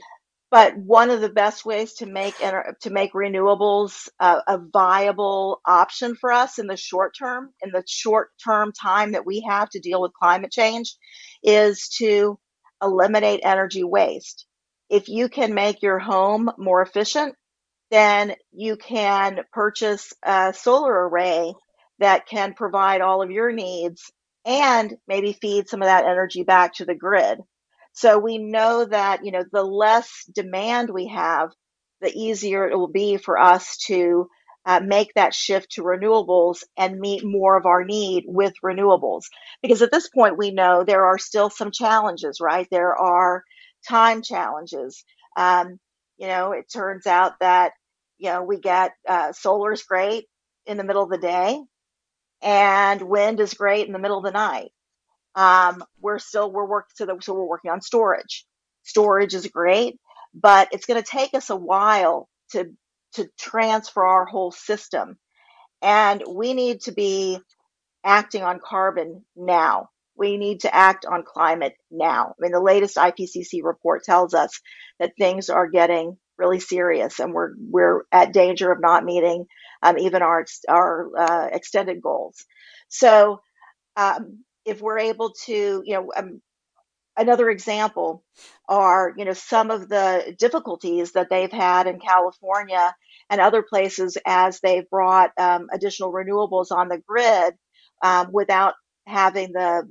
but 0.52 0.76
one 0.78 1.10
of 1.12 1.22
the 1.22 1.30
best 1.30 1.66
ways 1.66 1.93
to 1.95 2.06
make 2.06 2.36
to 2.38 2.89
make 2.89 3.14
renewables 3.14 4.10
a 4.20 4.60
viable 4.74 5.62
option 5.66 6.16
for 6.16 6.32
us 6.32 6.58
in 6.60 6.68
the 6.68 6.78
short 6.78 7.16
term, 7.18 7.52
in 7.62 7.72
the 7.72 7.84
short 7.88 8.30
term 8.43 8.72
time 8.72 9.12
that 9.12 9.26
we 9.26 9.45
have 9.47 9.70
to 9.70 9.80
deal 9.80 10.02
with 10.02 10.14
climate 10.14 10.52
change, 10.52 10.95
is 11.43 11.89
to 11.97 12.39
eliminate 12.82 13.41
energy 13.43 13.84
waste. 13.84 14.45
If 14.89 15.08
you 15.08 15.30
can 15.30 15.54
make 15.54 15.84
your 15.84 16.00
home 16.00 16.50
more 16.58 16.82
efficient, 16.82 17.36
then 17.91 18.36
you 18.52 18.76
can 18.76 19.41
purchase 19.52 20.14
a 20.24 20.54
solar 20.54 21.08
array 21.08 21.54
that 22.00 22.28
can 22.28 22.54
provide 22.54 23.02
all 23.02 23.22
of 23.22 23.30
your 23.30 23.52
needs 23.52 24.12
and 24.45 24.95
maybe 25.08 25.34
feed 25.34 25.68
some 25.68 25.82
of 25.82 25.88
that 25.88 26.06
energy 26.06 26.43
back 26.43 26.74
to 26.76 26.86
the 26.86 26.95
grid. 26.95 27.39
So 28.00 28.18
we 28.18 28.38
know 28.38 28.86
that, 28.86 29.26
you 29.26 29.34
know, 29.34 29.43
the 29.52 29.62
less 29.62 30.24
demand 30.34 30.89
we 30.89 31.08
have, 31.08 31.50
the 32.00 32.10
easier 32.10 32.66
it 32.66 32.78
will 32.78 32.88
be 32.88 33.18
for 33.18 33.38
us 33.38 33.76
to 33.88 34.30
uh, 34.66 34.80
make 34.80 35.14
that 35.16 35.34
shift 35.34 35.72
to 35.72 35.84
renewables 35.84 36.64
and 36.78 36.97
meet 36.97 37.26
more 37.26 37.58
of 37.58 37.66
our 37.66 37.84
need 37.84 38.24
with 38.26 38.54
renewables. 38.64 39.24
Because 39.62 39.82
at 39.82 39.91
this 39.91 40.08
point, 40.08 40.38
we 40.38 40.52
know 40.52 40.86
there 40.86 41.08
are 41.08 41.18
still 41.18 41.50
some 41.50 41.72
challenges, 41.72 42.39
right? 42.39 42.70
There 42.72 42.95
are 42.95 43.43
time 43.89 44.22
challenges. 44.22 45.04
Um, 45.36 45.78
you 46.18 46.28
know, 46.28 46.54
it 46.54 46.72
turns 46.72 47.06
out 47.06 47.34
that, 47.41 47.74
you 48.18 48.30
know, 48.30 48.43
we 48.43 48.62
get 48.62 48.93
uh, 49.10 49.34
solar 49.34 49.74
is 49.74 49.84
great 49.84 50.24
in 50.66 50.78
the 50.78 50.86
middle 50.86 51.04
of 51.04 51.10
the 51.10 51.18
day 51.18 51.60
and 52.41 53.02
wind 53.02 53.41
is 53.41 53.54
great 53.56 53.88
in 53.88 53.93
the 53.93 54.00
middle 54.00 54.20
of 54.20 54.24
the 54.24 54.32
night. 54.32 54.72
Um, 55.36 55.84
we're 56.02 56.20
still 56.20 56.52
we're 56.52 56.66
working 56.66 56.92
so, 56.96 57.18
so 57.22 57.34
we're 57.34 57.46
working 57.46 57.72
on 57.72 57.82
storage. 57.82 58.46
Storage 58.84 59.34
is 59.34 59.48
great, 59.48 60.00
but 60.34 60.70
it's 60.72 60.86
going 60.86 61.02
to 61.02 61.10
take 61.10 61.34
us 61.34 61.50
a 61.50 61.56
while 61.56 62.28
to 62.52 62.72
to 63.14 63.30
transfer 63.40 64.06
our 64.06 64.26
whole 64.26 64.52
system, 64.52 65.18
and 65.82 66.24
we 66.28 66.54
need 66.54 66.82
to 66.82 66.92
be 66.92 67.40
acting 68.04 68.44
on 68.44 68.60
carbon 68.64 69.26
now. 69.36 69.90
We 70.16 70.38
need 70.38 70.62
to 70.62 70.76
act 70.76 71.06
on 71.06 71.24
climate 71.24 71.76
now. 71.90 72.30
I 72.30 72.34
mean, 72.40 72.52
the 72.52 72.60
latest 72.62 72.98
IPCC 72.98 73.64
report 73.64 74.04
tells 74.04 74.34
us 74.34 74.60
that 75.00 75.14
things 75.18 75.50
are 75.50 75.68
getting 75.68 76.18
really 76.38 76.60
serious, 76.60 77.20
and 77.20 77.34
we're 77.34 77.52
we're 77.58 78.04
at 78.12 78.34
danger 78.34 78.72
of 78.72 78.82
not 78.82 79.06
meeting 79.06 79.46
um, 79.82 79.98
even 79.98 80.22
our 80.22 80.46
our 80.68 81.10
uh, 81.18 81.48
extended 81.52 82.02
goals. 82.02 82.46
So 82.90 83.42
um, 83.96 84.44
if 84.70 84.82
we're 84.82 84.99
able 84.99 85.34
to, 85.45 85.84
you 85.86 85.93
know, 85.93 86.11
um, 86.15 86.41
another 87.17 87.49
example 87.49 88.24
are, 88.67 89.13
you 89.17 89.26
know, 89.26 89.34
some 89.34 89.72
of 89.72 89.89
the 89.89 90.36
difficulties 90.38 91.13
that 91.13 91.30
they've 91.30 91.51
had 91.51 91.88
in 91.88 91.99
California 91.99 92.95
and 93.30 93.41
other 93.41 93.63
places 93.63 94.17
as 94.26 94.59
they've 94.59 94.89
brought 94.89 95.32
um, 95.38 95.67
additional 95.74 96.13
renewables 96.13 96.72
on 96.72 96.88
the 96.88 97.01
grid 97.07 97.53
um, 98.03 98.30
without 98.32 98.76
having 99.05 99.51
the 99.53 99.84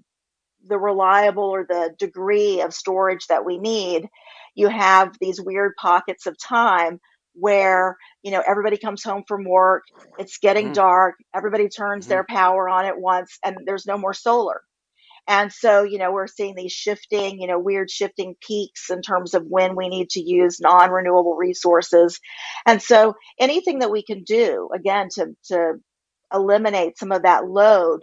the 0.66 0.78
reliable 0.78 1.44
or 1.44 1.64
the 1.64 1.94
degree 1.98 2.60
of 2.62 2.74
storage 2.74 3.26
that 3.28 3.44
we 3.44 3.58
need. 3.58 4.08
You 4.56 4.68
have 4.68 5.14
these 5.20 5.40
weird 5.40 5.74
pockets 5.80 6.26
of 6.26 6.36
time 6.36 6.98
where 7.34 7.96
you 8.22 8.32
know 8.32 8.42
everybody 8.46 8.76
comes 8.76 9.04
home 9.04 9.22
from 9.28 9.44
work 9.44 9.84
it's 10.18 10.38
getting 10.38 10.70
mm. 10.70 10.74
dark 10.74 11.14
everybody 11.34 11.68
turns 11.68 12.06
mm. 12.06 12.08
their 12.08 12.24
power 12.28 12.68
on 12.68 12.84
at 12.84 12.98
once 12.98 13.38
and 13.44 13.56
there's 13.64 13.86
no 13.86 13.96
more 13.96 14.14
solar 14.14 14.62
And 15.28 15.52
so, 15.52 15.82
you 15.82 15.98
know, 15.98 16.10
we're 16.10 16.26
seeing 16.26 16.54
these 16.54 16.72
shifting, 16.72 17.40
you 17.40 17.46
know, 17.46 17.58
weird 17.58 17.90
shifting 17.90 18.34
peaks 18.40 18.90
in 18.90 19.02
terms 19.02 19.34
of 19.34 19.44
when 19.46 19.76
we 19.76 19.90
need 19.90 20.08
to 20.10 20.20
use 20.20 20.58
non 20.58 20.90
renewable 20.90 21.36
resources. 21.36 22.18
And 22.66 22.82
so, 22.82 23.14
anything 23.38 23.80
that 23.80 23.90
we 23.90 24.02
can 24.02 24.24
do, 24.24 24.70
again, 24.74 25.08
to, 25.16 25.36
to 25.48 25.74
eliminate 26.32 26.98
some 26.98 27.12
of 27.12 27.22
that 27.22 27.46
load 27.46 28.00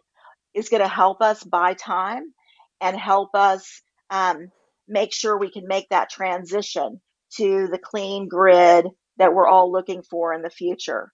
is 0.53 0.69
going 0.69 0.83
to 0.83 0.87
help 0.87 1.21
us 1.21 1.43
buy 1.43 1.73
time 1.73 2.23
and 2.79 2.95
help 2.95 3.29
us 3.33 3.81
um, 4.11 4.49
make 4.87 5.11
sure 5.11 5.37
we 5.37 5.51
can 5.51 5.67
make 5.67 5.89
that 5.89 6.11
transition 6.11 7.01
to 7.37 7.67
the 7.71 7.79
clean 7.79 8.27
grid 8.27 8.87
that 9.17 9.33
we're 9.33 9.47
all 9.47 9.71
looking 9.71 10.03
for 10.03 10.33
in 10.33 10.43
the 10.43 10.49
future. 10.51 11.11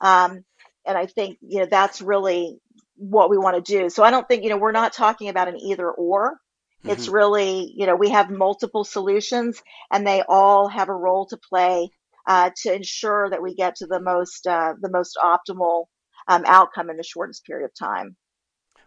Um, 0.00 0.42
and 0.86 0.96
I 0.96 1.06
think 1.06 1.38
you 1.42 1.60
know 1.60 1.66
that's 1.70 2.00
really 2.00 2.58
what 3.00 3.30
we 3.30 3.38
want 3.38 3.64
to 3.64 3.72
do. 3.72 3.88
So 3.88 4.04
I 4.04 4.10
don't 4.10 4.28
think 4.28 4.44
you 4.44 4.50
know 4.50 4.58
we're 4.58 4.72
not 4.72 4.92
talking 4.92 5.28
about 5.28 5.48
an 5.48 5.58
either 5.58 5.90
or. 5.90 6.34
Mm-hmm. 6.34 6.90
It's 6.90 7.08
really 7.08 7.72
you 7.74 7.86
know 7.86 7.96
we 7.96 8.10
have 8.10 8.30
multiple 8.30 8.84
solutions 8.84 9.62
and 9.90 10.06
they 10.06 10.22
all 10.28 10.68
have 10.68 10.88
a 10.88 10.94
role 10.94 11.26
to 11.26 11.36
play 11.36 11.90
uh, 12.26 12.50
to 12.62 12.74
ensure 12.74 13.30
that 13.30 13.42
we 13.42 13.54
get 13.54 13.76
to 13.76 13.86
the 13.86 14.00
most 14.00 14.46
uh, 14.46 14.74
the 14.80 14.90
most 14.90 15.18
optimal 15.22 15.86
um, 16.28 16.44
outcome 16.46 16.90
in 16.90 16.96
the 16.96 17.02
shortest 17.02 17.44
period 17.44 17.64
of 17.64 17.74
time. 17.74 18.16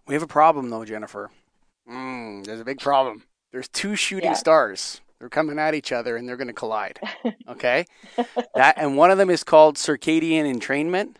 We 0.07 0.14
have 0.14 0.24
a 0.24 0.28
problem 0.28 0.70
though, 0.70 0.86
Jennifer. 0.86 1.32
Mm, 1.89 2.45
there's 2.45 2.61
a 2.61 2.66
big 2.66 2.80
problem. 2.80 3.24
There's 3.51 3.68
two 3.68 3.95
shooting 3.95 4.32
yeah. 4.32 4.36
stars. 4.36 5.01
They're 5.20 5.30
coming 5.30 5.59
at 5.59 5.74
each 5.74 5.91
other 5.91 6.18
and 6.18 6.28
they're 6.28 6.38
going 6.38 6.47
to 6.47 6.53
collide. 6.53 6.99
Okay, 7.47 7.86
that 8.55 8.76
and 8.78 8.97
one 8.97 9.11
of 9.11 9.18
them 9.18 9.30
is 9.30 9.43
called 9.43 9.76
circadian 9.76 10.51
entrainment, 10.51 11.16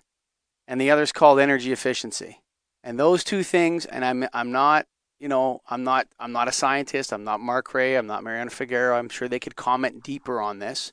and 0.68 0.80
the 0.80 0.90
other 0.90 1.04
is 1.04 1.12
called 1.12 1.40
energy 1.40 1.72
efficiency. 1.72 2.40
And 2.84 3.00
those 3.00 3.24
two 3.24 3.44
things, 3.44 3.86
and 3.86 4.04
I'm 4.04 4.28
I'm 4.34 4.52
not 4.52 4.88
you 5.20 5.28
know 5.28 5.62
I'm 5.70 5.84
not 5.84 6.08
I'm 6.20 6.32
not 6.32 6.48
a 6.48 6.52
scientist. 6.52 7.14
I'm 7.14 7.24
not 7.24 7.40
Mark 7.40 7.74
Rea. 7.74 7.96
I'm 7.96 8.08
not 8.08 8.24
Mariana 8.24 8.52
Figueiro. 8.52 8.98
I'm 8.98 9.10
sure 9.10 9.28
they 9.28 9.40
could 9.40 9.56
comment 9.56 10.04
deeper 10.04 10.42
on 10.42 10.60
this, 10.60 10.92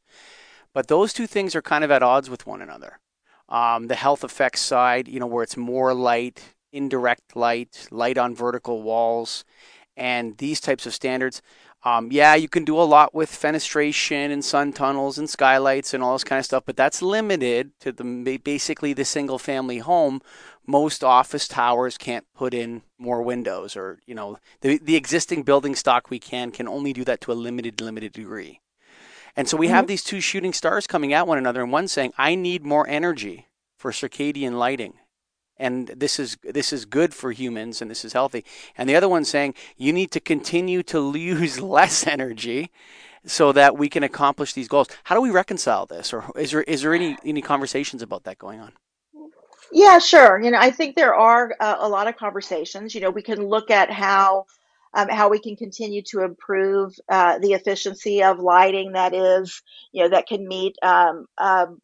but 0.72 0.88
those 0.88 1.12
two 1.12 1.26
things 1.26 1.54
are 1.54 1.62
kind 1.62 1.84
of 1.84 1.90
at 1.90 2.02
odds 2.02 2.30
with 2.30 2.46
one 2.46 2.62
another. 2.62 3.00
Um, 3.48 3.88
the 3.88 3.96
health 3.96 4.22
effects 4.22 4.60
side, 4.60 5.08
you 5.08 5.18
know, 5.18 5.26
where 5.26 5.42
it's 5.42 5.56
more 5.56 5.92
light, 5.92 6.54
indirect 6.72 7.34
light, 7.34 7.88
light 7.90 8.16
on 8.16 8.34
vertical 8.34 8.82
walls, 8.82 9.44
and 9.96 10.38
these 10.38 10.60
types 10.60 10.86
of 10.86 10.94
standards. 10.94 11.42
Um, 11.82 12.12
yeah, 12.12 12.34
you 12.34 12.48
can 12.48 12.64
do 12.64 12.78
a 12.78 12.84
lot 12.84 13.14
with 13.14 13.30
fenestration 13.30 14.30
and 14.30 14.44
sun 14.44 14.72
tunnels 14.72 15.16
and 15.16 15.30
skylights 15.30 15.94
and 15.94 16.02
all 16.02 16.12
this 16.12 16.24
kind 16.24 16.38
of 16.38 16.44
stuff, 16.44 16.64
but 16.66 16.76
that's 16.76 17.00
limited 17.00 17.72
to 17.80 17.90
the 17.90 18.38
basically 18.38 18.92
the 18.92 19.04
single 19.04 19.38
family 19.38 19.78
home. 19.78 20.20
Most 20.70 21.02
office 21.02 21.48
towers 21.48 21.98
can't 21.98 22.24
put 22.34 22.54
in 22.54 22.82
more 22.98 23.22
windows, 23.22 23.76
or 23.76 23.98
you 24.06 24.14
know, 24.14 24.38
the 24.60 24.78
the 24.78 24.96
existing 24.96 25.42
building 25.42 25.74
stock 25.74 26.10
we 26.10 26.18
can 26.18 26.50
can 26.50 26.68
only 26.68 26.92
do 26.92 27.04
that 27.04 27.20
to 27.22 27.32
a 27.32 27.34
limited 27.34 27.80
limited 27.80 28.12
degree. 28.12 28.60
And 29.36 29.48
so 29.48 29.56
we 29.56 29.66
mm-hmm. 29.66 29.74
have 29.74 29.86
these 29.86 30.04
two 30.04 30.20
shooting 30.20 30.52
stars 30.52 30.86
coming 30.86 31.12
at 31.12 31.26
one 31.26 31.38
another, 31.38 31.62
and 31.62 31.72
one 31.72 31.88
saying, 31.88 32.12
"I 32.16 32.34
need 32.34 32.64
more 32.64 32.86
energy 32.88 33.48
for 33.76 33.90
circadian 33.90 34.58
lighting." 34.58 34.94
and 35.60 35.88
this 35.88 36.18
is 36.18 36.38
this 36.42 36.72
is 36.72 36.86
good 36.86 37.12
for 37.12 37.32
humans 37.32 37.82
and 37.82 37.90
this 37.90 38.04
is 38.04 38.14
healthy. 38.14 38.44
And 38.78 38.88
the 38.88 38.96
other 38.96 39.08
one 39.08 39.24
saying 39.24 39.54
you 39.76 39.92
need 39.92 40.10
to 40.12 40.20
continue 40.20 40.82
to 40.84 41.16
use 41.18 41.60
less 41.60 42.06
energy 42.06 42.70
so 43.26 43.52
that 43.52 43.76
we 43.76 43.88
can 43.88 44.02
accomplish 44.02 44.54
these 44.54 44.68
goals. 44.68 44.88
How 45.04 45.14
do 45.14 45.20
we 45.20 45.30
reconcile 45.30 45.86
this, 45.86 46.12
or 46.12 46.24
is 46.36 46.50
there 46.50 46.62
is 46.62 46.82
there 46.82 46.94
any 46.94 47.16
any 47.24 47.42
conversations 47.42 48.02
about 48.02 48.24
that 48.24 48.38
going 48.38 48.60
on? 48.60 48.72
Yeah, 49.72 49.98
sure. 49.98 50.40
You 50.40 50.50
know, 50.50 50.58
I 50.58 50.70
think 50.70 50.96
there 50.96 51.14
are 51.14 51.54
uh, 51.60 51.76
a 51.78 51.88
lot 51.88 52.08
of 52.08 52.16
conversations. 52.16 52.94
You 52.94 53.00
know, 53.00 53.10
we 53.10 53.22
can 53.22 53.46
look 53.46 53.70
at 53.70 53.90
how 53.90 54.46
um, 54.94 55.08
how 55.08 55.28
we 55.28 55.38
can 55.38 55.54
continue 55.56 56.02
to 56.10 56.22
improve 56.24 56.94
uh, 57.08 57.38
the 57.38 57.52
efficiency 57.52 58.22
of 58.24 58.40
lighting 58.40 58.92
that 58.92 59.14
is, 59.14 59.62
you 59.92 60.02
know, 60.02 60.08
that 60.08 60.26
can 60.26 60.48
meet 60.48 60.74
um, 60.82 61.26
um, 61.38 61.80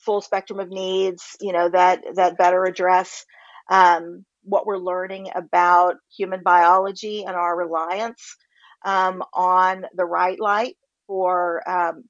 full 0.00 0.20
spectrum 0.22 0.60
of 0.60 0.70
needs, 0.70 1.36
you 1.40 1.52
know, 1.52 1.68
that 1.70 2.02
that 2.16 2.38
better 2.38 2.64
address 2.64 3.26
um, 3.70 4.24
what 4.44 4.66
we're 4.66 4.78
learning 4.78 5.30
about 5.34 5.96
human 6.16 6.42
biology 6.42 7.24
and 7.24 7.36
our 7.36 7.56
reliance 7.56 8.36
um, 8.84 9.22
on 9.34 9.84
the 9.94 10.04
right 10.04 10.40
light 10.40 10.76
for 11.06 11.68
um, 11.68 12.04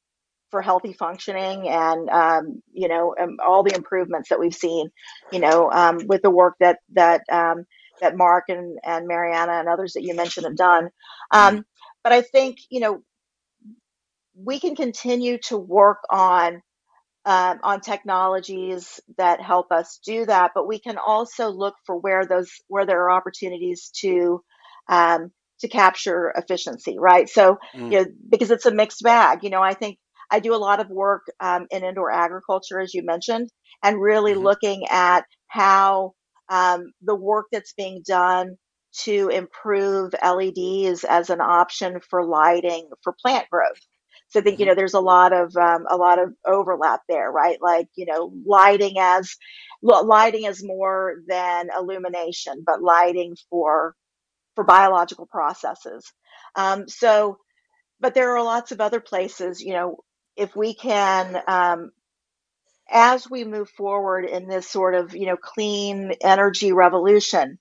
for 0.52 0.62
healthy 0.62 0.92
functioning 0.92 1.68
and 1.68 2.08
um, 2.08 2.62
you 2.72 2.86
know 2.86 3.16
um, 3.20 3.38
all 3.44 3.64
the 3.64 3.74
improvements 3.74 4.28
that 4.28 4.38
we've 4.38 4.54
seen, 4.54 4.90
you 5.32 5.40
know, 5.40 5.72
um, 5.72 5.98
with 6.06 6.22
the 6.22 6.30
work 6.30 6.54
that 6.60 6.78
that 6.92 7.22
that 7.28 8.16
Mark 8.16 8.44
and 8.48 8.78
and 8.84 9.08
Mariana 9.08 9.54
and 9.54 9.68
others 9.68 9.94
that 9.94 10.04
you 10.04 10.14
mentioned 10.14 10.46
have 10.46 10.56
done. 10.56 10.90
but 11.32 12.12
I 12.12 12.20
think 12.20 12.58
you 12.70 12.80
know 12.80 13.02
we 14.36 14.60
can 14.60 14.76
continue 14.76 15.38
to 15.48 15.56
work 15.56 15.98
on 16.10 16.62
um, 17.24 17.60
on 17.62 17.80
technologies 17.80 19.00
that 19.16 19.40
help 19.40 19.70
us 19.70 20.00
do 20.04 20.26
that, 20.26 20.52
but 20.54 20.66
we 20.66 20.80
can 20.80 20.98
also 20.98 21.50
look 21.50 21.74
for 21.86 21.96
where 21.96 22.26
those 22.26 22.50
where 22.68 22.86
there 22.86 23.02
are 23.02 23.10
opportunities 23.10 23.90
to 24.00 24.42
um, 24.88 25.30
to 25.60 25.68
capture 25.68 26.32
efficiency, 26.36 26.96
right? 26.98 27.28
So, 27.28 27.58
mm. 27.74 27.92
you 27.92 27.98
know, 27.98 28.06
because 28.28 28.50
it's 28.50 28.66
a 28.66 28.74
mixed 28.74 29.02
bag. 29.02 29.44
You 29.44 29.50
know, 29.50 29.62
I 29.62 29.74
think 29.74 29.98
I 30.32 30.40
do 30.40 30.54
a 30.54 30.56
lot 30.56 30.80
of 30.80 30.88
work 30.88 31.22
um, 31.40 31.66
in 31.70 31.84
indoor 31.84 32.10
agriculture, 32.10 32.80
as 32.80 32.94
you 32.94 33.04
mentioned, 33.04 33.50
and 33.82 34.00
really 34.00 34.32
mm-hmm. 34.32 34.42
looking 34.42 34.86
at 34.90 35.24
how 35.48 36.12
um, 36.48 36.92
the 37.02 37.14
work 37.14 37.46
that's 37.52 37.74
being 37.74 38.02
done 38.06 38.56
to 39.04 39.28
improve 39.28 40.12
LEDs 40.22 41.04
as 41.04 41.30
an 41.30 41.40
option 41.40 42.00
for 42.10 42.26
lighting 42.26 42.88
for 43.02 43.14
plant 43.22 43.48
growth 43.50 43.78
so 44.32 44.40
I 44.40 44.42
think 44.42 44.58
you 44.58 44.64
mm-hmm. 44.64 44.70
know 44.70 44.74
there's 44.76 44.94
a 44.94 45.00
lot 45.00 45.34
of 45.34 45.54
um, 45.56 45.84
a 45.90 45.96
lot 45.96 46.18
of 46.18 46.32
overlap 46.46 47.02
there, 47.06 47.30
right? 47.30 47.58
Like 47.60 47.88
you 47.96 48.06
know, 48.06 48.32
lighting 48.46 48.94
as 48.98 49.36
lighting 49.82 50.46
is 50.46 50.64
more 50.64 51.16
than 51.28 51.68
illumination, 51.76 52.62
but 52.64 52.82
lighting 52.82 53.36
for 53.50 53.94
for 54.54 54.64
biological 54.64 55.26
processes. 55.26 56.10
Um, 56.56 56.88
so, 56.88 57.36
but 58.00 58.14
there 58.14 58.34
are 58.34 58.42
lots 58.42 58.72
of 58.72 58.80
other 58.80 59.00
places. 59.00 59.60
You 59.60 59.74
know, 59.74 59.96
if 60.36 60.56
we 60.56 60.74
can 60.74 61.40
um, 61.46 61.92
as 62.90 63.28
we 63.30 63.44
move 63.44 63.68
forward 63.70 64.24
in 64.24 64.48
this 64.48 64.68
sort 64.68 64.94
of 64.94 65.14
you 65.14 65.26
know 65.26 65.36
clean 65.36 66.12
energy 66.22 66.72
revolution 66.72 67.58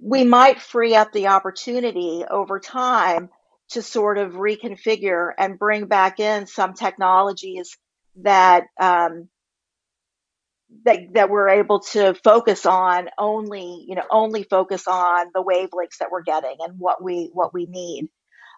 we 0.00 0.24
might 0.24 0.60
free 0.60 0.94
up 0.94 1.12
the 1.12 1.28
opportunity 1.28 2.24
over 2.28 2.60
time 2.60 3.30
to 3.70 3.82
sort 3.82 4.18
of 4.18 4.32
reconfigure 4.32 5.30
and 5.38 5.58
bring 5.58 5.86
back 5.86 6.20
in 6.20 6.46
some 6.46 6.74
technologies 6.74 7.76
that 8.16 8.64
um, 8.78 9.28
that 10.84 10.98
that 11.14 11.30
we're 11.30 11.48
able 11.48 11.80
to 11.80 12.14
focus 12.14 12.66
on 12.66 13.08
only 13.18 13.84
you 13.88 13.94
know 13.94 14.04
only 14.10 14.42
focus 14.42 14.86
on 14.86 15.26
the 15.32 15.42
wavelengths 15.42 15.98
that 16.00 16.10
we're 16.10 16.22
getting 16.22 16.56
and 16.60 16.78
what 16.78 17.02
we 17.02 17.30
what 17.32 17.54
we 17.54 17.66
need. 17.66 18.08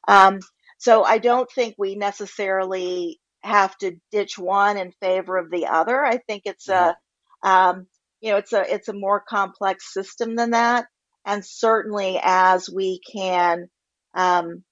Um, 0.09 0.41
so 0.79 1.05
I 1.05 1.19
don't 1.19 1.51
think 1.51 1.75
we 1.79 1.95
necessarily 1.97 3.21
have 3.43 3.77
to 3.79 3.97
ditch 4.13 4.39
one 4.39 4.77
in 4.77 4.93
favor 5.01 5.37
of 5.37 5.51
the 5.51 5.67
other. 5.67 6.05
I 6.05 6.19
think 6.19 6.43
it's 6.47 6.69
a 6.69 6.97
um, 7.43 7.87
you 8.21 8.33
know 8.33 8.39
it's 8.39 8.53
a 8.53 8.75
it's 8.75 8.89
a 8.89 8.93
more 8.95 9.23
complex 9.27 9.93
system 9.93 10.37
than 10.37 10.51
that. 10.51 10.87
And 11.25 11.45
certainly 11.45 12.21
as 12.23 12.71
we 12.71 13.01
can 13.13 13.69
um, 14.15 14.63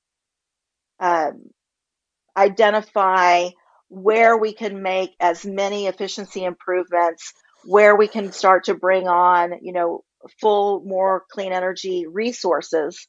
um, 1.00 1.50
identify 2.36 3.48
where 3.88 4.36
we 4.36 4.52
can 4.52 4.82
make 4.82 5.10
as 5.20 5.44
many 5.44 5.86
efficiency 5.86 6.44
improvements, 6.44 7.32
where 7.64 7.96
we 7.96 8.08
can 8.08 8.32
start 8.32 8.64
to 8.64 8.74
bring 8.74 9.08
on, 9.08 9.54
you 9.62 9.72
know, 9.72 10.02
full, 10.40 10.82
more 10.84 11.24
clean 11.30 11.52
energy 11.52 12.06
resources, 12.06 13.06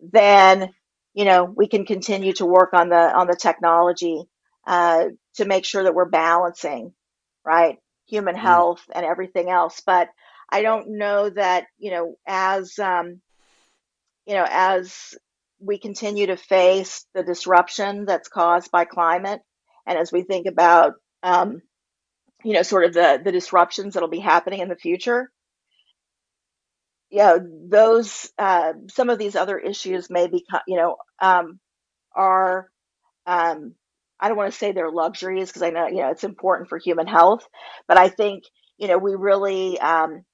then, 0.00 0.70
you 1.14 1.24
know, 1.24 1.44
we 1.44 1.68
can 1.68 1.86
continue 1.86 2.32
to 2.34 2.44
work 2.44 2.74
on 2.74 2.88
the 2.88 2.96
on 2.96 3.28
the 3.28 3.36
technology 3.36 4.24
uh, 4.66 5.06
to 5.36 5.44
make 5.44 5.64
sure 5.64 5.84
that 5.84 5.94
we're 5.94 6.04
balancing, 6.04 6.92
right, 7.44 7.78
human 8.06 8.34
mm. 8.34 8.40
health 8.40 8.82
and 8.92 9.06
everything 9.06 9.48
else. 9.48 9.80
But 9.86 10.08
I 10.50 10.62
don't 10.62 10.98
know 10.98 11.30
that, 11.30 11.66
you 11.78 11.92
know, 11.92 12.16
as 12.26 12.78
um, 12.78 13.20
you 14.26 14.34
know, 14.34 14.46
as 14.48 15.14
we 15.60 15.78
continue 15.78 16.26
to 16.26 16.36
face 16.36 17.06
the 17.14 17.22
disruption 17.22 18.04
that's 18.04 18.28
caused 18.28 18.70
by 18.70 18.84
climate, 18.84 19.40
and 19.86 19.96
as 19.96 20.10
we 20.10 20.22
think 20.22 20.46
about, 20.46 20.94
um, 21.22 21.62
you 22.42 22.54
know, 22.54 22.62
sort 22.62 22.84
of 22.84 22.92
the 22.92 23.20
the 23.24 23.32
disruptions 23.32 23.94
that'll 23.94 24.08
be 24.08 24.18
happening 24.18 24.60
in 24.60 24.68
the 24.68 24.76
future, 24.76 25.30
yeah, 27.10 27.38
those 27.68 28.30
uh, 28.38 28.72
some 28.88 29.10
of 29.10 29.18
these 29.18 29.36
other 29.36 29.58
issues 29.58 30.10
may 30.10 30.26
be, 30.26 30.44
you 30.66 30.76
know, 30.76 30.96
um, 31.20 31.58
are 32.14 32.68
um, 33.26 33.74
I 34.18 34.28
don't 34.28 34.36
want 34.36 34.52
to 34.52 34.58
say 34.58 34.72
they're 34.72 34.90
luxuries 34.90 35.48
because 35.48 35.62
I 35.62 35.70
know 35.70 35.86
you 35.86 35.98
know 35.98 36.10
it's 36.10 36.24
important 36.24 36.68
for 36.68 36.78
human 36.78 37.06
health, 37.06 37.46
but 37.86 37.98
I 37.98 38.08
think 38.08 38.44
you 38.78 38.88
know 38.88 38.98
we 38.98 39.14
really 39.14 39.78
um, 39.78 40.24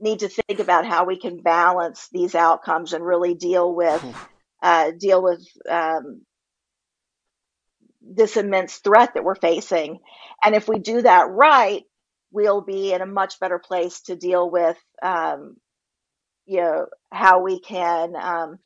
need 0.00 0.20
to 0.20 0.28
think 0.28 0.60
about 0.60 0.86
how 0.86 1.04
we 1.04 1.18
can 1.18 1.38
balance 1.42 2.08
these 2.12 2.34
outcomes 2.34 2.92
and 2.92 3.04
really 3.04 3.34
deal 3.34 3.74
with 3.74 4.04
uh, 4.62 4.90
deal 4.98 5.22
with 5.22 5.46
um, 5.68 6.22
this 8.02 8.36
immense 8.36 8.76
threat 8.76 9.14
that 9.14 9.24
we're 9.24 9.34
facing. 9.34 10.00
And 10.42 10.54
if 10.54 10.68
we 10.68 10.78
do 10.78 11.02
that 11.02 11.28
right, 11.30 11.82
we'll 12.30 12.60
be 12.60 12.92
in 12.92 13.00
a 13.00 13.06
much 13.06 13.40
better 13.40 13.58
place 13.58 14.02
to 14.02 14.16
deal 14.16 14.50
with, 14.50 14.76
um, 15.02 15.56
you 16.46 16.60
know, 16.60 16.86
how 17.10 17.40
we 17.40 17.60
can 17.60 18.14
um, 18.16 18.58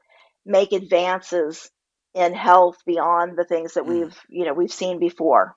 make 0.45 0.73
advances 0.73 1.71
in 2.15 2.35
health 2.35 2.79
beyond 2.87 3.37
the 3.37 3.45
things 3.45 3.75
that 3.75 3.85
mm. 3.85 3.89
we've, 3.89 4.19
you 4.29 4.45
know, 4.45 4.55
we've 4.55 4.73
seen 4.73 4.99
before. 4.99 5.55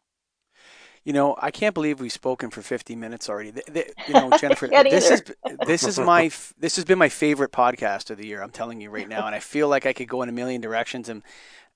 You 1.04 1.14
know, 1.14 1.36
I 1.40 1.50
can't 1.50 1.74
believe 1.74 2.00
we've 2.00 2.12
spoken 2.12 2.52
for 2.52 2.62
50 2.62 2.96
minutes 2.96 3.28
already. 3.28 3.50
The, 3.50 3.64
the, 3.72 3.94
you 4.08 4.14
know, 4.14 4.38
Jennifer, 4.40 4.68
this 4.68 5.10
is 5.10 5.24
this 5.66 5.84
is 5.84 5.98
my 5.98 6.30
this 6.60 6.76
has 6.76 6.86
been 6.86 7.00
my 7.00 7.10
favorite 7.10 7.52
podcast 7.52 8.12
of 8.12 8.18
the 8.18 8.28
year. 8.28 8.44
I'm 8.44 8.52
telling 8.52 8.80
you 8.82 8.92
right 8.92 9.10
now, 9.10 9.26
and 9.26 9.34
I 9.34 9.40
feel 9.40 9.68
like 9.68 9.88
I 9.88 9.94
could 9.94 10.08
go 10.08 10.22
in 10.22 10.30
a 10.30 10.32
million 10.32 10.62
directions. 10.62 11.10
And 11.10 11.24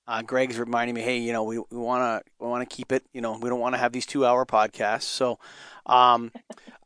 uh, 0.06 0.22
Greg's 0.22 0.58
reminding 0.58 0.94
me, 0.94 1.00
hey, 1.00 1.18
you 1.18 1.32
know, 1.32 1.42
we 1.42 1.58
want 1.58 2.24
to 2.24 2.30
we 2.38 2.46
want 2.46 2.68
to 2.68 2.76
keep 2.76 2.92
it. 2.92 3.02
You 3.12 3.20
know, 3.20 3.36
we 3.36 3.48
don't 3.48 3.58
want 3.58 3.74
to 3.74 3.78
have 3.78 3.90
these 3.90 4.06
two 4.06 4.24
hour 4.24 4.46
podcasts. 4.46 5.02
So, 5.02 5.40
um, 5.86 6.30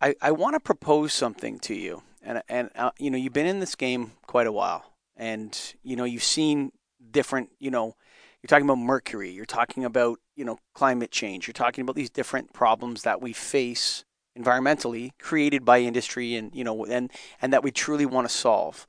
I 0.01 0.15
I 0.23 0.31
want 0.31 0.55
to 0.55 0.61
propose 0.61 1.13
something 1.13 1.59
to 1.61 1.75
you, 1.75 2.03
and 2.23 2.43
and 2.49 2.71
uh, 2.77 2.91
you 2.99 3.11
know, 3.11 3.19
you've 3.19 3.33
been 3.33 3.47
in 3.47 3.61
this 3.61 3.75
game 3.75 4.13
quite 4.27 4.47
a 4.47 4.53
while, 4.53 4.93
and 5.17 5.75
you 5.83 5.97
know, 5.97 6.05
you've 6.05 6.23
seen 6.23 6.73
different, 7.11 7.51
you 7.59 7.71
know, 7.71 7.97
you're 8.43 8.49
talking 8.49 8.67
about 8.67 8.79
mercury, 8.79 9.31
you're 9.31 9.45
talking 9.45 9.85
about 9.85 10.19
you 10.37 10.45
know 10.45 10.59
climate 10.75 11.11
change, 11.11 11.47
you're 11.47 11.53
talking 11.53 11.83
about 11.83 11.97
these 11.97 12.11
different 12.11 12.53
problems 12.53 13.03
that 13.03 13.21
we 13.21 13.33
face 13.33 14.05
environmentally 14.39 15.11
created 15.19 15.65
by 15.65 15.81
industry 15.81 16.37
and 16.37 16.55
you 16.55 16.63
know 16.63 16.85
and 16.87 17.11
and 17.43 17.53
that 17.53 17.63
we 17.63 17.71
truly 17.71 18.07
want 18.07 18.29
to 18.29 18.35
solve. 18.35 18.87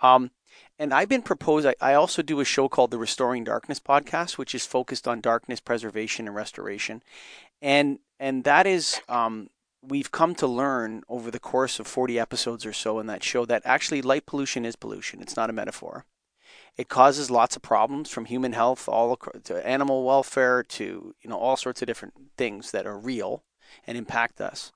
Um, 0.00 0.30
and 0.78 0.92
I've 0.92 1.08
been 1.08 1.22
proposed. 1.22 1.66
I, 1.66 1.74
I, 1.80 1.94
also 1.94 2.22
do 2.22 2.40
a 2.40 2.44
show 2.44 2.68
called 2.68 2.90
the 2.90 2.98
Restoring 2.98 3.44
Darkness 3.44 3.78
podcast, 3.78 4.36
which 4.36 4.52
is 4.52 4.66
focused 4.66 5.06
on 5.06 5.20
darkness 5.20 5.60
preservation 5.60 6.26
and 6.26 6.34
restoration, 6.34 7.02
and 7.60 7.98
and 8.18 8.42
that 8.44 8.66
is 8.66 9.00
um, 9.08 9.48
we've 9.82 10.12
come 10.12 10.34
to 10.36 10.46
learn 10.46 11.02
over 11.08 11.30
the 11.30 11.40
course 11.40 11.80
of 11.80 11.86
40 11.86 12.18
episodes 12.18 12.64
or 12.64 12.72
so 12.72 12.98
in 13.00 13.06
that 13.08 13.24
show 13.24 13.44
that 13.44 13.62
actually 13.64 14.00
light 14.00 14.26
pollution 14.26 14.64
is 14.64 14.76
pollution. 14.76 15.20
It's 15.20 15.36
not 15.36 15.50
a 15.50 15.52
metaphor. 15.52 16.04
It 16.76 16.88
causes 16.88 17.30
lots 17.30 17.56
of 17.56 17.62
problems 17.62 18.08
from 18.08 18.26
human 18.26 18.52
health 18.52 18.88
all 18.88 19.16
to 19.44 19.66
animal 19.66 20.04
welfare 20.04 20.62
to 20.62 21.14
you 21.20 21.30
know 21.30 21.36
all 21.36 21.56
sorts 21.56 21.82
of 21.82 21.86
different 21.86 22.14
things 22.38 22.70
that 22.70 22.86
are 22.86 22.98
real 22.98 23.42
and 23.86 23.98
impact 23.98 24.40
us. 24.40 24.72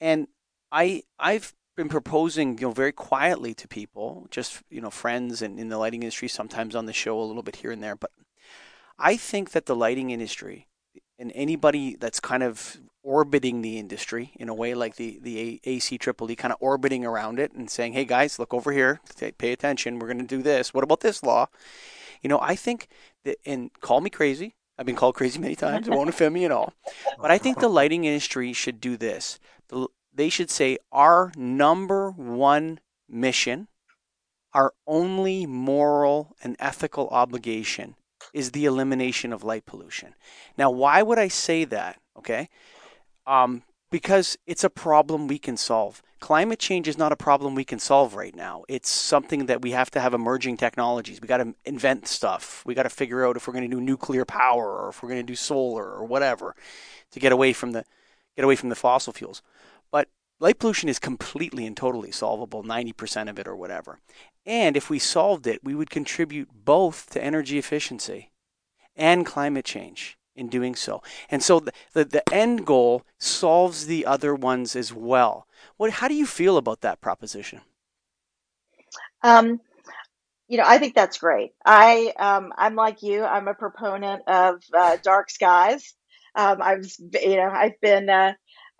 And 0.00 0.28
I 0.72 1.02
I've 1.18 1.52
been 1.76 1.88
proposing, 1.90 2.58
you 2.58 2.68
know, 2.68 2.72
very 2.72 2.92
quietly 2.92 3.52
to 3.54 3.68
people, 3.68 4.26
just 4.30 4.62
you 4.70 4.80
know, 4.80 4.90
friends 4.90 5.42
and 5.42 5.60
in 5.60 5.68
the 5.68 5.78
lighting 5.78 6.02
industry, 6.02 6.28
sometimes 6.28 6.74
on 6.74 6.86
the 6.86 6.92
show 6.92 7.20
a 7.20 7.24
little 7.24 7.42
bit 7.42 7.56
here 7.56 7.70
and 7.70 7.82
there. 7.82 7.96
But 7.96 8.12
I 8.98 9.16
think 9.16 9.50
that 9.50 9.66
the 9.66 9.76
lighting 9.76 10.10
industry 10.10 10.68
and 11.18 11.32
anybody 11.34 11.96
that's 11.96 12.20
kind 12.20 12.42
of 12.42 12.78
orbiting 13.06 13.62
the 13.62 13.78
industry 13.78 14.32
in 14.34 14.48
a 14.48 14.54
way 14.54 14.74
like 14.74 14.96
the 14.96 15.18
the 15.22 15.60
AC 15.64 15.96
Triple 15.96 16.30
E 16.30 16.34
kind 16.34 16.52
of 16.52 16.58
orbiting 16.60 17.06
around 17.06 17.38
it 17.38 17.52
and 17.52 17.70
saying, 17.70 17.92
"Hey 17.92 18.04
guys, 18.04 18.38
look 18.38 18.52
over 18.52 18.72
here, 18.72 19.00
pay 19.38 19.52
attention. 19.52 19.98
We're 19.98 20.08
going 20.08 20.26
to 20.26 20.36
do 20.36 20.42
this. 20.42 20.74
What 20.74 20.84
about 20.84 21.00
this 21.00 21.22
law?" 21.22 21.46
You 22.20 22.28
know, 22.28 22.40
I 22.42 22.56
think 22.56 22.88
that 23.24 23.38
and 23.46 23.70
call 23.80 24.00
me 24.00 24.10
crazy. 24.10 24.56
I've 24.76 24.86
been 24.86 24.96
called 24.96 25.14
crazy 25.14 25.38
many 25.38 25.54
times. 25.54 25.86
It 25.86 25.94
won't 25.94 26.10
offend 26.10 26.34
me 26.34 26.44
at 26.44 26.50
all. 26.50 26.74
But 27.18 27.30
I 27.30 27.38
think 27.38 27.60
the 27.60 27.68
lighting 27.68 28.04
industry 28.04 28.52
should 28.52 28.80
do 28.80 28.96
this. 28.96 29.38
They 30.12 30.28
should 30.28 30.50
say 30.50 30.78
our 30.92 31.32
number 31.36 32.10
one 32.10 32.80
mission, 33.08 33.68
our 34.52 34.74
only 34.86 35.46
moral 35.46 36.36
and 36.42 36.56
ethical 36.58 37.08
obligation 37.08 37.94
is 38.34 38.50
the 38.50 38.64
elimination 38.64 39.32
of 39.32 39.44
light 39.44 39.64
pollution. 39.64 40.14
Now, 40.58 40.70
why 40.70 41.02
would 41.02 41.18
I 41.18 41.28
say 41.28 41.64
that? 41.64 42.00
Okay. 42.18 42.48
Um, 43.26 43.62
because 43.90 44.36
it's 44.46 44.64
a 44.64 44.70
problem 44.70 45.26
we 45.26 45.38
can 45.38 45.56
solve. 45.56 46.02
Climate 46.18 46.58
change 46.58 46.88
is 46.88 46.98
not 46.98 47.12
a 47.12 47.16
problem 47.16 47.54
we 47.54 47.64
can 47.64 47.78
solve 47.78 48.14
right 48.14 48.34
now. 48.34 48.64
It's 48.68 48.88
something 48.88 49.46
that 49.46 49.62
we 49.62 49.72
have 49.72 49.90
to 49.92 50.00
have 50.00 50.14
emerging 50.14 50.56
technologies. 50.56 51.20
We 51.20 51.28
got 51.28 51.38
to 51.38 51.54
invent 51.64 52.08
stuff. 52.08 52.62
We 52.66 52.74
got 52.74 52.84
to 52.84 52.90
figure 52.90 53.24
out 53.26 53.36
if 53.36 53.46
we're 53.46 53.52
going 53.52 53.68
to 53.70 53.76
do 53.76 53.80
nuclear 53.80 54.24
power 54.24 54.82
or 54.82 54.88
if 54.88 55.02
we're 55.02 55.10
going 55.10 55.20
to 55.20 55.26
do 55.26 55.36
solar 55.36 55.84
or 55.84 56.04
whatever 56.04 56.54
to 57.12 57.20
get 57.20 57.32
away 57.32 57.52
from 57.52 57.72
the 57.72 57.84
get 58.34 58.44
away 58.44 58.56
from 58.56 58.70
the 58.70 58.74
fossil 58.74 59.12
fuels. 59.12 59.42
But 59.90 60.08
light 60.40 60.58
pollution 60.58 60.88
is 60.88 60.98
completely 60.98 61.66
and 61.66 61.76
totally 61.76 62.10
solvable, 62.10 62.62
90% 62.62 63.30
of 63.30 63.38
it 63.38 63.46
or 63.46 63.56
whatever. 63.56 64.00
And 64.44 64.76
if 64.76 64.90
we 64.90 64.98
solved 64.98 65.46
it, 65.46 65.64
we 65.64 65.74
would 65.74 65.90
contribute 65.90 66.48
both 66.52 67.08
to 67.10 67.22
energy 67.22 67.58
efficiency 67.58 68.30
and 68.94 69.24
climate 69.24 69.64
change 69.64 70.15
in 70.36 70.48
doing 70.48 70.74
so. 70.74 71.02
And 71.30 71.42
so 71.42 71.60
the, 71.60 71.72
the, 71.92 72.04
the, 72.04 72.34
end 72.34 72.66
goal 72.66 73.02
solves 73.18 73.86
the 73.86 74.06
other 74.06 74.34
ones 74.34 74.76
as 74.76 74.92
well. 74.92 75.46
What, 75.76 75.90
how 75.92 76.08
do 76.08 76.14
you 76.14 76.26
feel 76.26 76.56
about 76.56 76.82
that 76.82 77.00
proposition? 77.00 77.60
Um, 79.22 79.60
you 80.48 80.58
know, 80.58 80.64
I 80.66 80.78
think 80.78 80.94
that's 80.94 81.18
great. 81.18 81.52
I, 81.64 82.12
um, 82.18 82.52
I'm 82.56 82.76
like 82.76 83.02
you. 83.02 83.24
I'm 83.24 83.48
a 83.48 83.54
proponent 83.54 84.22
of 84.28 84.62
uh, 84.76 84.98
dark 85.02 85.30
skies. 85.30 85.94
Um, 86.34 86.60
I've, 86.60 86.86
you 87.20 87.36
know, 87.36 87.50
I've 87.50 87.80
been 87.80 88.08
uh, 88.08 88.34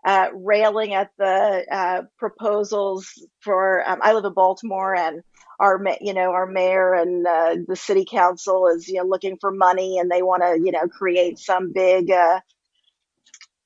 uh, 0.04 0.28
railing 0.34 0.94
at 0.94 1.10
the 1.18 1.64
uh, 1.70 2.02
proposals 2.18 3.10
for. 3.40 3.88
Um, 3.88 3.98
I 4.02 4.12
live 4.12 4.24
in 4.24 4.34
Baltimore, 4.34 4.94
and 4.94 5.22
our 5.58 5.82
you 6.00 6.14
know 6.14 6.32
our 6.32 6.46
mayor 6.46 6.94
and 6.94 7.26
uh, 7.26 7.56
the 7.66 7.76
city 7.76 8.04
council 8.04 8.68
is 8.68 8.88
you 8.88 8.94
know 8.94 9.04
looking 9.04 9.36
for 9.40 9.50
money 9.50 9.98
and 9.98 10.10
they 10.10 10.22
want 10.22 10.42
to 10.42 10.60
you 10.64 10.72
know 10.72 10.88
create 10.88 11.38
some 11.38 11.72
big 11.72 12.10
uh, 12.10 12.40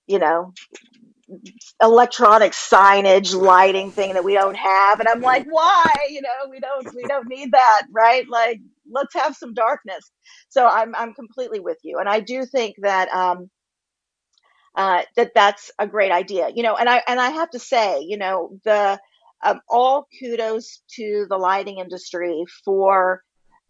you 0.07 0.19
know 0.19 0.53
electronic 1.81 2.53
signage 2.53 3.35
lighting 3.35 3.91
thing 3.93 4.15
that 4.15 4.25
we 4.25 4.35
don't 4.35 4.57
have. 4.57 5.01
And 5.01 5.09
i'm 5.09 5.21
like 5.21 5.47
why? 5.49 5.93
You 6.09 6.23
know 6.23 6.51
we 6.51 6.61
don't 6.61 6.95
we 6.95 7.05
don't 7.05 7.29
need 7.29 7.53
that 7.53 7.83
right? 7.93 8.29
Like 8.29 8.61
let's 8.91 9.15
have 9.15 9.37
some 9.37 9.55
darkness. 9.55 10.11
So 10.49 10.67
i'm 10.67 10.95
i'm 10.95 11.15
completely 11.15 11.61
with 11.61 11.79
you. 11.83 11.99
And 11.99 12.09
i 12.09 12.21
do 12.21 12.45
think 12.45 12.77
that 12.83 13.09
um 13.11 13.51
uh 14.77 15.03
that 15.17 15.33
that's 15.35 15.71
a 15.79 15.87
great 15.87 16.13
idea 16.13 16.49
you 16.55 16.63
know 16.63 16.77
and 16.77 16.89
i 16.89 17.03
and 17.09 17.21
i 17.21 17.31
have 17.31 17.51
to 17.51 17.59
say 17.59 18.03
you 18.03 18.17
know 18.17 18.51
the 18.65 19.01
um, 19.43 19.61
all 19.69 20.07
kudos 20.19 20.83
to 20.97 21.27
the 21.29 21.39
lighting 21.39 21.79
industry 21.79 22.45
for 22.65 23.23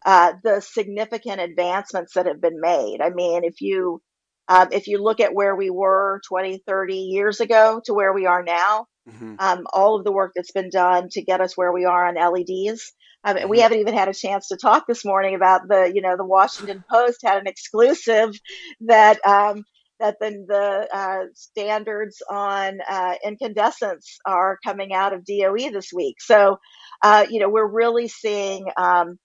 uh, 0.05 0.33
the 0.43 0.61
significant 0.61 1.41
advancements 1.41 2.15
that 2.15 2.27
have 2.27 2.41
been 2.41 2.61
made. 2.61 3.01
I 3.03 3.11
mean, 3.11 3.45
if 3.45 3.61
you 3.61 4.01
um, 4.49 4.69
if 4.73 4.89
you 4.89 5.01
look 5.01 5.21
at 5.21 5.35
where 5.35 5.55
we 5.55 5.71
were 5.71 6.21
20, 6.29 6.63
30 6.67 6.95
years 6.95 7.41
ago 7.41 7.81
to 7.85 7.95
where 7.95 8.13
we 8.13 8.27
are 8.27 8.43
now, 8.43 8.87
mm-hmm. 9.09 9.37
um, 9.39 9.67
all 9.73 9.97
of 9.97 10.05
the 10.05 10.11
work 10.11 10.33
that's 10.35 10.51
been 10.51 10.71
done 10.71 11.09
to 11.11 11.23
get 11.23 11.41
us 11.41 11.57
where 11.57 11.73
we 11.73 11.85
are 11.85 12.07
on 12.07 12.17
LEDs. 12.17 12.93
Um, 13.23 13.37
mm-hmm. 13.37 13.49
We 13.49 13.61
haven't 13.61 13.79
even 13.79 13.95
had 13.95 14.09
a 14.09 14.15
chance 14.15 14.49
to 14.49 14.57
talk 14.57 14.89
this 14.89 15.05
morning 15.05 15.37
about 15.37 15.69
the, 15.69 15.93
you 15.95 16.03
know, 16.03 16.17
the 16.17 16.25
Washington 16.25 16.83
Post 16.91 17.21
had 17.23 17.39
an 17.39 17.47
exclusive 17.47 18.35
that 18.81 19.25
um, 19.25 19.65
that 20.01 20.17
the, 20.21 20.45
the 20.49 20.89
uh, 20.97 21.27
standards 21.35 22.23
on 22.29 22.81
uh, 22.89 23.15
incandescents 23.25 24.19
are 24.27 24.59
coming 24.65 24.93
out 24.93 25.13
of 25.13 25.25
DOE 25.25 25.71
this 25.71 25.93
week. 25.93 26.17
So, 26.21 26.59
uh, 27.03 27.27
you 27.31 27.41
know, 27.41 27.49
we're 27.49 27.71
really 27.71 28.09
seeing, 28.09 28.67
um, 28.77 29.19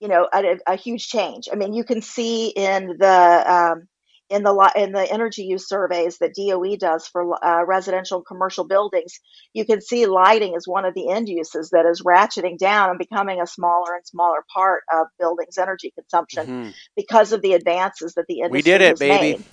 you 0.00 0.08
know, 0.08 0.28
a, 0.32 0.58
a, 0.66 0.76
huge 0.76 1.08
change. 1.08 1.48
I 1.52 1.56
mean, 1.56 1.74
you 1.74 1.84
can 1.84 2.00
see 2.00 2.48
in 2.48 2.96
the 2.98 3.52
um, 3.52 3.88
in 4.30 4.44
the 4.44 4.72
in 4.76 4.92
the 4.92 5.12
energy 5.12 5.42
use 5.42 5.68
surveys 5.68 6.18
that 6.18 6.34
DOE 6.34 6.76
does 6.76 7.06
for 7.06 7.44
uh, 7.44 7.64
residential 7.64 8.18
and 8.18 8.26
commercial 8.26 8.64
buildings, 8.64 9.18
you 9.52 9.64
can 9.64 9.80
see 9.80 10.06
lighting 10.06 10.54
is 10.56 10.68
one 10.68 10.84
of 10.84 10.94
the 10.94 11.10
end 11.10 11.28
uses 11.28 11.70
that 11.70 11.84
is 11.84 12.02
ratcheting 12.02 12.56
down 12.56 12.90
and 12.90 12.98
becoming 12.98 13.40
a 13.40 13.46
smaller 13.46 13.96
and 13.96 14.06
smaller 14.06 14.44
part 14.54 14.84
of 14.94 15.08
buildings' 15.18 15.58
energy 15.58 15.92
consumption 15.96 16.46
mm-hmm. 16.46 16.70
because 16.96 17.32
of 17.32 17.42
the 17.42 17.54
advances 17.54 18.14
that 18.14 18.26
the 18.28 18.40
industry 18.40 18.58
we 18.58 18.62
did 18.62 18.80
it, 18.80 18.98
baby. 19.00 19.44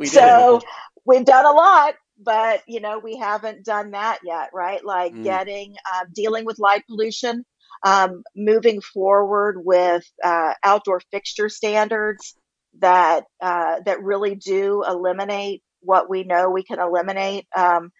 we 0.00 0.06
so 0.06 0.56
it. 0.56 0.64
we've 1.04 1.24
done 1.24 1.46
a 1.46 1.52
lot, 1.52 1.94
but 2.20 2.62
you 2.66 2.80
know 2.80 2.98
we 2.98 3.16
haven't 3.16 3.64
done 3.64 3.92
that 3.92 4.18
yet, 4.24 4.50
right? 4.52 4.84
Like 4.84 5.14
mm. 5.14 5.22
getting 5.22 5.76
uh, 5.94 6.06
dealing 6.12 6.44
with 6.44 6.58
light 6.58 6.82
pollution. 6.86 7.44
Um, 7.84 8.22
moving 8.34 8.80
forward 8.80 9.60
with 9.62 10.02
uh, 10.24 10.54
outdoor 10.64 11.00
fixture 11.12 11.50
standards, 11.50 12.34
that 12.80 13.24
uh, 13.40 13.80
that 13.84 14.02
really 14.02 14.34
do 14.34 14.84
eliminate 14.86 15.62
what 15.80 16.10
we 16.10 16.24
know 16.24 16.50
we 16.50 16.64
can 16.64 16.80
eliminate 16.80 17.46
um, 17.56 17.90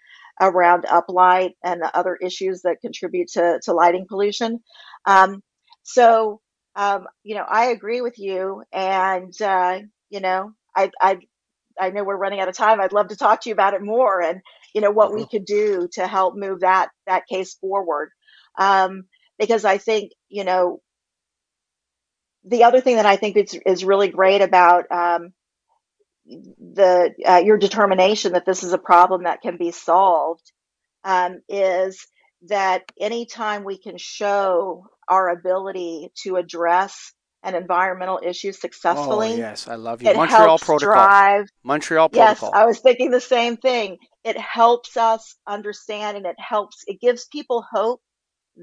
around 0.41 0.85
uplight 0.85 1.53
and 1.63 1.81
the 1.81 1.97
other 1.97 2.17
issues 2.17 2.63
that 2.63 2.81
contribute 2.81 3.29
to, 3.29 3.61
to 3.63 3.73
lighting 3.73 4.07
pollution. 4.09 4.61
Um, 5.07 5.43
so, 5.83 6.41
um, 6.75 7.07
you 7.23 7.37
know, 7.37 7.45
I 7.49 7.67
agree 7.67 8.01
with 8.01 8.19
you, 8.19 8.63
and 8.73 9.33
uh, 9.41 9.81
you 10.11 10.21
know, 10.21 10.53
I, 10.75 10.91
I 11.01 11.19
I 11.79 11.91
know 11.91 12.05
we're 12.05 12.17
running 12.17 12.41
out 12.41 12.49
of 12.49 12.57
time. 12.57 12.81
I'd 12.81 12.93
love 12.93 13.09
to 13.09 13.17
talk 13.17 13.43
to 13.43 13.51
you 13.51 13.53
about 13.53 13.75
it 13.75 13.83
more 13.83 14.21
and 14.21 14.41
you 14.75 14.81
know 14.81 14.91
what 14.91 15.09
mm-hmm. 15.09 15.19
we 15.19 15.27
could 15.27 15.45
do 15.45 15.89
to 15.93 16.07
help 16.07 16.35
move 16.37 16.61
that 16.61 16.91
that 17.07 17.27
case 17.27 17.55
forward. 17.55 18.11
Um, 18.59 19.05
because 19.39 19.65
I 19.65 19.79
think 19.79 20.13
you 20.29 20.45
know 20.45 20.81
the 22.47 22.65
other 22.65 22.81
thing 22.81 22.97
that 22.97 23.07
I 23.07 23.17
think 23.17 23.37
is 23.37 23.59
is 23.67 23.85
really 23.85 24.09
great 24.09 24.41
about 24.41 24.91
um, 24.91 25.33
the 26.27 27.15
uh, 27.27 27.43
your 27.45 27.59
determination 27.59 28.33
that 28.33 28.47
this 28.47 28.63
is 28.63 28.73
a 28.73 28.79
problem 28.79 29.25
that 29.25 29.43
can 29.43 29.57
be 29.57 29.73
solved 29.73 30.53
um, 31.05 31.41
is 31.49 32.07
that 32.49 32.85
anytime 32.99 33.65
we 33.65 33.79
can 33.79 33.97
show 33.99 34.87
our 35.09 35.29
ability 35.29 36.11
to 36.23 36.37
address 36.37 37.13
an 37.43 37.55
environmental 37.55 38.21
issue 38.23 38.51
successfully. 38.51 39.35
Oh, 39.35 39.37
yes, 39.37 39.69
I 39.69 39.77
love 39.77 40.03
you. 40.03 40.13
Montreal 40.13 40.59
Protocol. 40.59 40.95
Drive, 40.95 41.47
Montreal 41.63 42.09
Protocol. 42.09 42.49
Yes, 42.51 42.61
I 42.61 42.67
was 42.67 42.81
thinking 42.81 43.11
the 43.11 43.21
same 43.21 43.57
thing. 43.57 43.99
It 44.25 44.37
helps 44.37 44.97
us 44.97 45.37
understand 45.47 46.17
and 46.17 46.27
it 46.27 46.35
helps, 46.39 46.83
it 46.89 47.01
gives 47.01 47.27
people 47.27 47.65
hope 47.71 48.01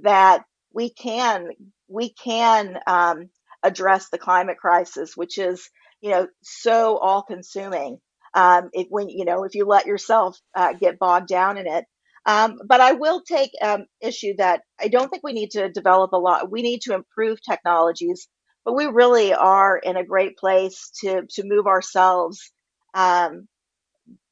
that 0.02 0.44
we 0.74 0.90
can, 0.90 1.52
we 1.88 2.10
can 2.10 2.78
um, 2.86 3.30
address 3.64 4.10
the 4.10 4.18
climate 4.18 4.58
crisis, 4.58 5.16
which 5.16 5.38
is, 5.38 5.70
you 6.02 6.12
know, 6.12 6.28
so 6.42 6.98
all 6.98 7.24
consuming. 7.24 8.00
Um, 8.34 8.70
if 8.74 8.88
when, 8.90 9.10
you 9.10 9.26
know, 9.26 9.44
if 9.44 9.56
you 9.56 9.66
let 9.66 9.86
yourself 9.86 10.38
uh, 10.56 10.74
get 10.74 11.00
bogged 11.00 11.28
down 11.28 11.58
in 11.58 11.68
it, 11.68 11.86
um, 12.26 12.60
but 12.68 12.80
I 12.80 12.94
will 12.94 13.22
take 13.22 13.52
um, 13.62 13.86
issue 14.02 14.34
that 14.38 14.62
I 14.80 14.88
don't 14.88 15.10
think 15.10 15.24
we 15.24 15.34
need 15.34 15.52
to 15.52 15.70
develop 15.70 16.14
a 16.14 16.18
lot. 16.18 16.50
We 16.50 16.62
need 16.62 16.82
to 16.84 16.94
improve 16.94 17.40
technologies, 17.42 18.28
but 18.64 18.76
we 18.76 18.86
really 18.86 19.34
are 19.34 19.78
in 19.78 19.98
a 19.98 20.06
great 20.06 20.38
place 20.38 20.92
to 21.02 21.24
to 21.32 21.44
move 21.44 21.68
ourselves 21.68 22.52
um, 22.94 23.48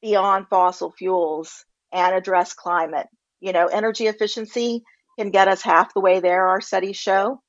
beyond 0.01 0.47
fossil 0.49 0.91
fuels 0.91 1.65
and 1.91 2.15
address 2.15 2.53
climate. 2.53 3.07
You 3.41 3.53
know, 3.53 3.67
energy 3.67 4.07
efficiency 4.07 4.83
can 5.19 5.31
get 5.31 5.47
us 5.49 5.61
half 5.61 5.93
the 5.93 6.01
way 6.01 6.21
there. 6.21 6.47
Our 6.47 6.61
studies 6.61 6.97
show. 6.97 7.41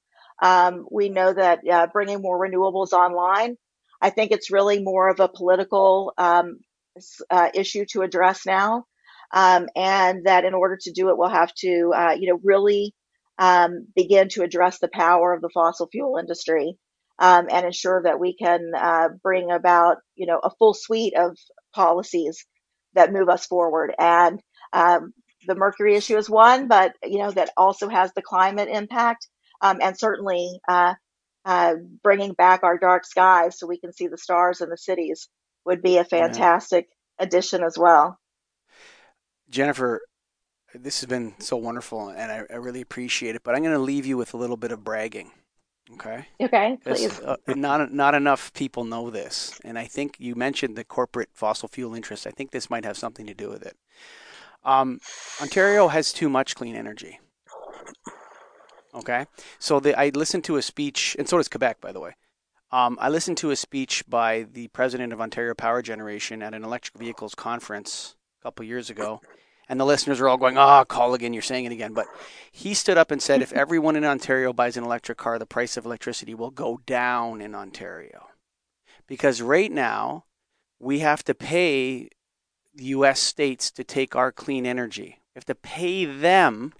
Um, 0.42 0.86
we 0.90 1.10
know 1.10 1.32
that 1.32 1.60
uh, 1.70 1.88
bringing 1.92 2.22
more 2.22 2.40
renewables 2.40 2.92
online. 2.92 3.56
I 4.02 4.10
think 4.10 4.32
it's 4.32 4.52
really 4.52 4.82
more 4.82 5.10
of 5.10 5.20
a 5.20 5.28
political 5.28 6.14
um, 6.18 6.58
uh, 7.30 7.50
issue 7.54 7.86
to 7.92 8.02
address 8.02 8.46
now 8.46 8.86
um, 9.32 9.68
and 9.76 10.26
that 10.26 10.44
in 10.44 10.54
order 10.54 10.78
to 10.82 10.92
do 10.92 11.10
it, 11.10 11.18
we'll 11.18 11.30
have 11.30 11.54
to, 11.56 11.92
uh, 11.96 12.16
you 12.18 12.28
know, 12.32 12.40
really 12.44 12.94
um, 13.38 13.86
begin 13.96 14.28
to 14.30 14.42
address 14.42 14.80
the 14.80 14.90
power 14.92 15.32
of 15.32 15.40
the 15.42 15.50
fossil 15.54 15.88
fuel 15.90 16.18
industry 16.18 16.76
um, 17.18 17.48
and 17.50 17.66
ensure 17.66 18.02
that 18.04 18.20
we 18.20 18.36
can 18.36 18.72
uh, 18.76 19.08
bring 19.22 19.50
about, 19.50 19.98
you 20.16 20.26
know, 20.26 20.40
a 20.42 20.50
full 20.58 20.74
suite 20.74 21.14
of 21.16 21.36
policies 21.74 22.46
that 22.94 23.12
move 23.12 23.28
us 23.30 23.46
forward. 23.46 23.94
And 23.98 24.40
um, 24.74 25.14
the 25.46 25.54
mercury 25.54 25.96
issue 25.96 26.16
is 26.18 26.28
one, 26.30 26.68
but 26.68 26.94
you 27.02 27.18
know 27.18 27.30
that 27.32 27.50
also 27.56 27.88
has 27.88 28.12
the 28.14 28.22
climate 28.22 28.68
impact, 28.68 29.28
um, 29.62 29.78
and 29.80 29.98
certainly 29.98 30.60
uh, 30.68 30.94
uh, 31.44 31.74
bringing 32.02 32.34
back 32.34 32.62
our 32.62 32.76
dark 32.76 33.06
skies 33.06 33.58
so 33.58 33.66
we 33.66 33.78
can 33.78 33.92
see 33.92 34.08
the 34.08 34.18
stars 34.18 34.60
in 34.60 34.68
the 34.68 34.76
cities 34.76 35.28
would 35.64 35.80
be 35.80 35.96
a 35.96 36.04
fantastic 36.04 36.88
yeah. 37.18 37.26
addition 37.26 37.62
as 37.62 37.78
well. 37.78 38.18
Jennifer, 39.48 40.02
this 40.74 41.00
has 41.00 41.08
been 41.08 41.34
so 41.38 41.56
wonderful, 41.56 42.08
and 42.08 42.32
I, 42.32 42.44
I 42.50 42.56
really 42.56 42.80
appreciate 42.80 43.36
it. 43.36 43.42
But 43.44 43.54
I'm 43.54 43.62
going 43.62 43.74
to 43.74 43.78
leave 43.78 44.06
you 44.06 44.16
with 44.16 44.34
a 44.34 44.36
little 44.36 44.56
bit 44.56 44.72
of 44.72 44.82
bragging. 44.82 45.30
Okay. 45.94 46.26
Okay. 46.40 46.78
Please. 46.84 47.20
Uh, 47.20 47.36
not 47.48 47.92
not 47.92 48.14
enough 48.14 48.52
people 48.54 48.84
know 48.84 49.10
this, 49.10 49.60
and 49.64 49.78
I 49.78 49.84
think 49.84 50.16
you 50.18 50.34
mentioned 50.34 50.76
the 50.76 50.84
corporate 50.84 51.28
fossil 51.34 51.68
fuel 51.68 51.94
interest. 51.94 52.26
I 52.26 52.30
think 52.30 52.50
this 52.50 52.70
might 52.70 52.84
have 52.84 52.96
something 52.96 53.26
to 53.26 53.34
do 53.34 53.50
with 53.50 53.62
it. 53.62 53.76
Um, 54.64 55.00
Ontario 55.40 55.88
has 55.88 56.12
too 56.12 56.28
much 56.28 56.54
clean 56.54 56.76
energy. 56.76 57.18
Okay. 58.94 59.26
So 59.58 59.80
the, 59.80 59.98
I 59.98 60.10
listened 60.10 60.44
to 60.44 60.56
a 60.56 60.62
speech, 60.62 61.16
and 61.18 61.28
so 61.28 61.38
does 61.38 61.48
Quebec, 61.48 61.80
by 61.80 61.92
the 61.92 62.00
way. 62.00 62.14
Um, 62.70 62.96
I 63.00 63.10
listened 63.10 63.36
to 63.38 63.50
a 63.50 63.56
speech 63.56 64.02
by 64.08 64.46
the 64.50 64.68
president 64.68 65.12
of 65.12 65.20
Ontario 65.20 65.54
Power 65.54 65.82
Generation 65.82 66.42
at 66.42 66.54
an 66.54 66.64
electric 66.64 66.98
vehicles 66.98 67.34
conference 67.34 68.16
a 68.40 68.42
couple 68.42 68.64
years 68.64 68.88
ago, 68.88 69.20
and 69.68 69.78
the 69.78 69.84
listeners 69.84 70.20
are 70.20 70.28
all 70.28 70.38
going, 70.38 70.56
"Ah, 70.56 70.84
oh, 70.88 71.14
again! 71.14 71.34
you're 71.34 71.42
saying 71.42 71.66
it 71.66 71.72
again." 71.72 71.92
But 71.92 72.06
he 72.50 72.72
stood 72.72 72.96
up 72.96 73.10
and 73.10 73.20
said, 73.20 73.42
"If 73.42 73.52
everyone 73.52 73.94
in 73.94 74.06
Ontario 74.06 74.54
buys 74.54 74.78
an 74.78 74.84
electric 74.84 75.18
car, 75.18 75.38
the 75.38 75.44
price 75.44 75.76
of 75.76 75.84
electricity 75.84 76.34
will 76.34 76.50
go 76.50 76.80
down 76.86 77.42
in 77.42 77.54
Ontario, 77.54 78.28
because 79.06 79.42
right 79.42 79.70
now 79.70 80.24
we 80.78 81.00
have 81.00 81.22
to 81.24 81.34
pay 81.34 82.08
the 82.74 82.84
U.S. 82.84 83.20
states 83.20 83.70
to 83.72 83.84
take 83.84 84.16
our 84.16 84.32
clean 84.32 84.64
energy. 84.64 85.20
We 85.34 85.38
have 85.38 85.44
to 85.44 85.54
pay 85.54 86.06
them." 86.06 86.72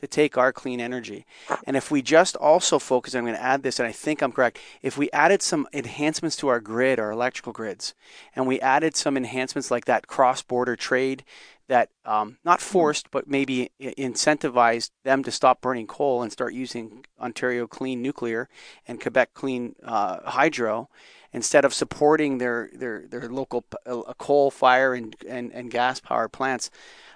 To 0.00 0.06
take 0.06 0.36
our 0.36 0.52
clean 0.52 0.80
energy. 0.80 1.24
And 1.66 1.76
if 1.76 1.90
we 1.90 2.02
just 2.02 2.36
also 2.36 2.78
focus, 2.78 3.14
I'm 3.14 3.24
going 3.24 3.34
to 3.34 3.42
add 3.42 3.62
this, 3.62 3.78
and 3.78 3.88
I 3.88 3.92
think 3.92 4.22
I'm 4.22 4.32
correct. 4.32 4.58
If 4.82 4.98
we 4.98 5.10
added 5.10 5.42
some 5.42 5.66
enhancements 5.72 6.36
to 6.36 6.48
our 6.48 6.60
grid, 6.60 6.98
our 6.98 7.10
electrical 7.10 7.52
grids, 7.52 7.94
and 8.34 8.46
we 8.46 8.60
added 8.60 8.96
some 8.96 9.16
enhancements 9.16 9.70
like 9.70 9.86
that 9.86 10.06
cross 10.06 10.42
border 10.42 10.76
trade 10.76 11.24
that 11.68 11.90
um, 12.04 12.38
not 12.44 12.60
mm-hmm. 12.60 12.72
forced, 12.72 13.10
but 13.10 13.28
maybe 13.28 13.70
incentivized 13.80 14.90
them 15.04 15.22
to 15.24 15.30
stop 15.30 15.60
burning 15.60 15.86
coal 15.86 16.22
and 16.22 16.30
start 16.30 16.54
using 16.54 17.04
Ontario 17.20 17.66
clean 17.66 18.02
nuclear 18.02 18.48
and 18.86 19.00
Quebec 19.00 19.34
clean 19.34 19.74
uh, 19.82 20.30
hydro 20.30 20.88
instead 21.32 21.64
of 21.64 21.74
supporting 21.74 22.38
their 22.38 22.70
their, 22.72 23.06
their 23.06 23.28
local 23.28 23.64
uh, 23.86 24.12
coal 24.18 24.50
fire 24.50 24.94
and, 24.94 25.16
and, 25.28 25.52
and 25.52 25.70
gas 25.70 26.00
power 26.00 26.28
plants. 26.28 26.70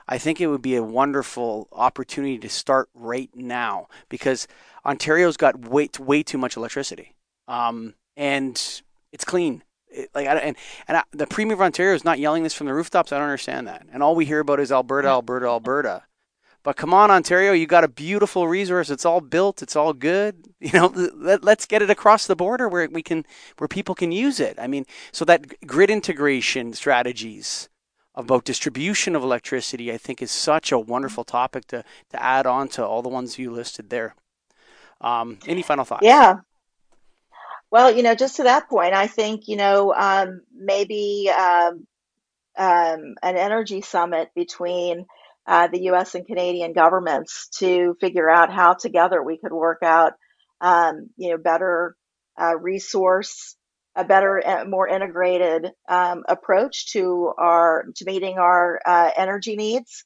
I 0.09 0.19
think 0.19 0.41
it 0.41 0.49
would 0.49 0.63
be 0.63 0.75
a 0.75 0.83
wonderful 0.83 1.69
opportunity 1.71 2.37
to 2.39 2.49
start 2.49 2.89
right 2.95 3.31
now 3.35 3.87
because 4.09 4.49
Ontario's 4.85 5.37
got 5.37 5.69
way 5.69 5.89
way 5.99 6.23
too 6.23 6.39
much 6.39 6.57
electricity, 6.57 7.15
um, 7.47 7.95
and 8.17 8.83
it's 9.13 9.25
clean 9.25 9.63
like 10.15 10.27
I, 10.27 10.37
and 10.37 10.57
and 10.89 10.99
I, 10.99 11.03
the 11.13 11.27
premier 11.27 11.55
of 11.55 11.61
Ontario 11.61 11.95
is 11.95 12.05
not 12.05 12.19
yelling 12.19 12.43
this 12.43 12.55
from 12.55 12.67
the 12.67 12.75
rooftops. 12.75 13.13
I 13.13 13.17
don't 13.17 13.27
understand 13.27 13.67
that. 13.69 13.87
And 13.93 14.03
all 14.03 14.15
we 14.15 14.25
hear 14.25 14.41
about 14.41 14.61
is 14.61 14.73
Alberta, 14.73 15.09
Alberta, 15.09 15.47
Alberta. 15.47 16.03
But 16.63 16.77
come 16.77 16.93
on, 16.93 17.11
Ontario, 17.11 17.53
you 17.53 17.67
got 17.67 17.85
a 17.85 17.89
beautiful 17.89 18.47
resource. 18.47 18.91
It's 18.91 19.07
all 19.07 19.21
built. 19.21 19.63
It's 19.63 19.77
all 19.77 19.93
good. 19.93 20.47
You 20.63 20.73
know, 20.73 20.93
let, 21.17 21.43
let's 21.43 21.65
get 21.65 21.81
it 21.81 21.89
across 21.89 22.27
the 22.27 22.37
border 22.37 22.69
where 22.69 22.87
we 22.93 23.03
can, 23.03 23.25
where 23.57 23.67
people 23.67 23.95
can 23.95 24.13
use 24.13 24.39
it. 24.41 24.59
I 24.59 24.67
mean, 24.67 24.85
so 25.11 25.25
that 25.25 25.67
grid 25.67 25.89
integration 25.89 26.75
strategies 26.75 27.71
about 28.15 28.45
distribution 28.45 29.17
of 29.17 29.23
electricity, 29.23 29.91
I 29.91 29.97
think, 29.97 30.21
is 30.21 30.31
such 30.31 30.71
a 30.71 30.79
wonderful 30.79 31.25
topic 31.25 31.67
to 31.69 31.83
to 32.11 32.23
add 32.23 32.47
on 32.47 32.69
to 32.77 32.85
all 32.85 33.01
the 33.01 33.09
ones 33.09 33.39
you 33.39 33.51
listed 33.51 33.89
there. 33.89 34.15
Um, 35.01 35.39
any 35.47 35.63
final 35.63 35.87
thoughts? 35.87 36.05
Yeah, 36.05 36.41
well, 37.71 37.95
you 37.95 38.03
know, 38.03 38.15
just 38.15 38.37
to 38.37 38.45
that 38.45 38.69
point, 38.69 38.95
I 38.95 39.07
think, 39.07 39.47
you 39.47 39.57
know, 39.57 39.95
um, 39.95 40.43
maybe 40.55 41.31
um, 41.31 41.87
um, 42.57 43.15
an 43.23 43.37
energy 43.37 43.81
summit 43.81 44.31
between 44.35 45.07
uh, 45.47 45.69
the 45.69 45.83
US 45.91 46.15
and 46.15 46.27
Canadian 46.27 46.73
governments 46.73 47.49
to 47.59 47.97
figure 48.01 48.29
out 48.29 48.53
how 48.53 48.75
together 48.75 49.23
we 49.23 49.39
could 49.39 49.53
work 49.53 49.83
out, 49.83 50.13
um, 50.61 51.11
you 51.17 51.31
know, 51.31 51.39
better 51.39 51.97
uh, 52.41 52.57
resource, 52.57 53.57
a 53.97 54.05
better, 54.05 54.65
more 54.69 54.89
integrated 54.89 55.71
um, 55.89 56.25
approach 56.29 56.93
to 56.93 57.33
our 57.37 57.87
to 57.97 58.05
meeting 58.05 58.39
our 58.39 58.81
uh, 58.87 59.11
energy 59.17 59.57
needs 59.57 60.05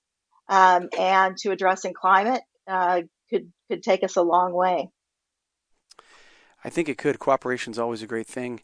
um, 0.49 0.89
and 0.99 1.37
to 1.39 1.51
addressing 1.51 1.95
climate 1.95 2.43
uh, 2.67 3.03
could 3.31 3.53
could 3.71 3.83
take 3.83 4.05
us 4.05 4.17
a 4.17 4.23
long 4.23 4.53
way. 4.53 4.89
I 6.65 6.71
think 6.71 6.89
it 6.89 6.99
could. 6.99 7.19
Cooperation 7.19 7.73
is 7.73 7.79
always 7.79 8.03
a 8.03 8.07
great 8.07 8.27
thing. 8.27 8.63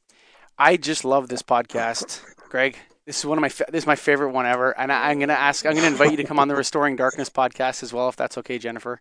I 0.59 0.77
just 0.77 1.05
love 1.05 1.29
this 1.29 1.43
podcast, 1.43 2.23
Greg. 2.49 2.77
This 3.07 3.19
is 3.19 3.27
one 3.27 3.39
of 3.39 3.43
my 3.43 3.49
fa- 3.49 3.67
this 3.71 3.85
is 3.85 3.87
my 3.87 3.97
favorite 3.97 4.31
one 4.31 4.47
ever, 4.47 4.79
and 4.79 4.93
I, 4.93 5.11
am 5.11 5.19
gonna 5.19 5.33
ask. 5.33 5.65
I'm 5.67 5.75
gonna 5.75 5.87
invite 5.87 6.11
you 6.11 6.17
to 6.19 6.25
come 6.25 6.39
on 6.39 6.49
the 6.49 6.57
Restoring 6.65 6.97
Darkness 6.97 7.31
podcast 7.31 7.83
as 7.83 7.93
well, 7.93 8.09
if 8.09 8.17
that's 8.17 8.39
okay, 8.39 8.59
Jennifer. 8.59 9.01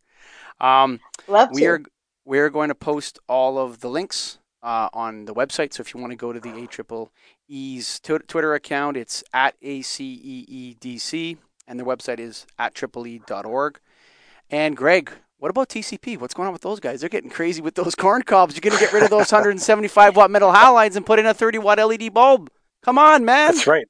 Um, 0.59 0.99
love 1.27 1.49
we 1.53 1.61
to. 1.61 1.67
are 1.67 1.81
we 2.25 2.39
are 2.39 2.49
going 2.49 2.69
to 2.69 2.75
post 2.75 3.19
all 3.27 3.57
of 3.57 3.81
the 3.81 3.89
links 3.89 4.39
uh, 4.61 4.89
on 4.93 5.25
the 5.25 5.33
website. 5.33 5.73
So 5.73 5.81
if 5.81 5.93
you 5.93 5.99
want 5.99 6.11
to 6.11 6.17
go 6.17 6.33
to 6.33 6.39
the 6.39 6.63
A 6.63 6.67
Triple 6.67 7.11
E's 7.47 7.99
t- 7.99 8.17
Twitter 8.27 8.53
account, 8.53 8.97
it's 8.97 9.23
at 9.33 9.59
ACEEEDC, 9.61 11.37
and 11.67 11.79
their 11.79 11.85
website 11.85 12.19
is 12.19 12.45
at 12.57 12.75
triple-e.org. 12.75 13.79
And 14.49 14.75
Greg, 14.75 15.11
what 15.37 15.49
about 15.49 15.69
TCP? 15.69 16.19
What's 16.19 16.33
going 16.33 16.47
on 16.47 16.53
with 16.53 16.61
those 16.61 16.79
guys? 16.79 16.99
They're 16.99 17.09
getting 17.09 17.29
crazy 17.29 17.61
with 17.61 17.75
those 17.75 17.95
corn 17.95 18.23
cobs. 18.23 18.55
You're 18.55 18.61
going 18.61 18.77
to 18.77 18.83
get 18.83 18.93
rid 18.93 19.03
of 19.03 19.09
those 19.09 19.31
175 19.31 20.15
watt 20.15 20.31
metal 20.31 20.51
halides 20.51 20.95
and 20.95 21.05
put 21.05 21.19
in 21.19 21.25
a 21.25 21.33
30 21.33 21.59
watt 21.59 21.77
LED 21.77 22.13
bulb. 22.13 22.49
Come 22.83 22.97
on, 22.97 23.25
man. 23.25 23.53
That's 23.53 23.67
right. 23.67 23.87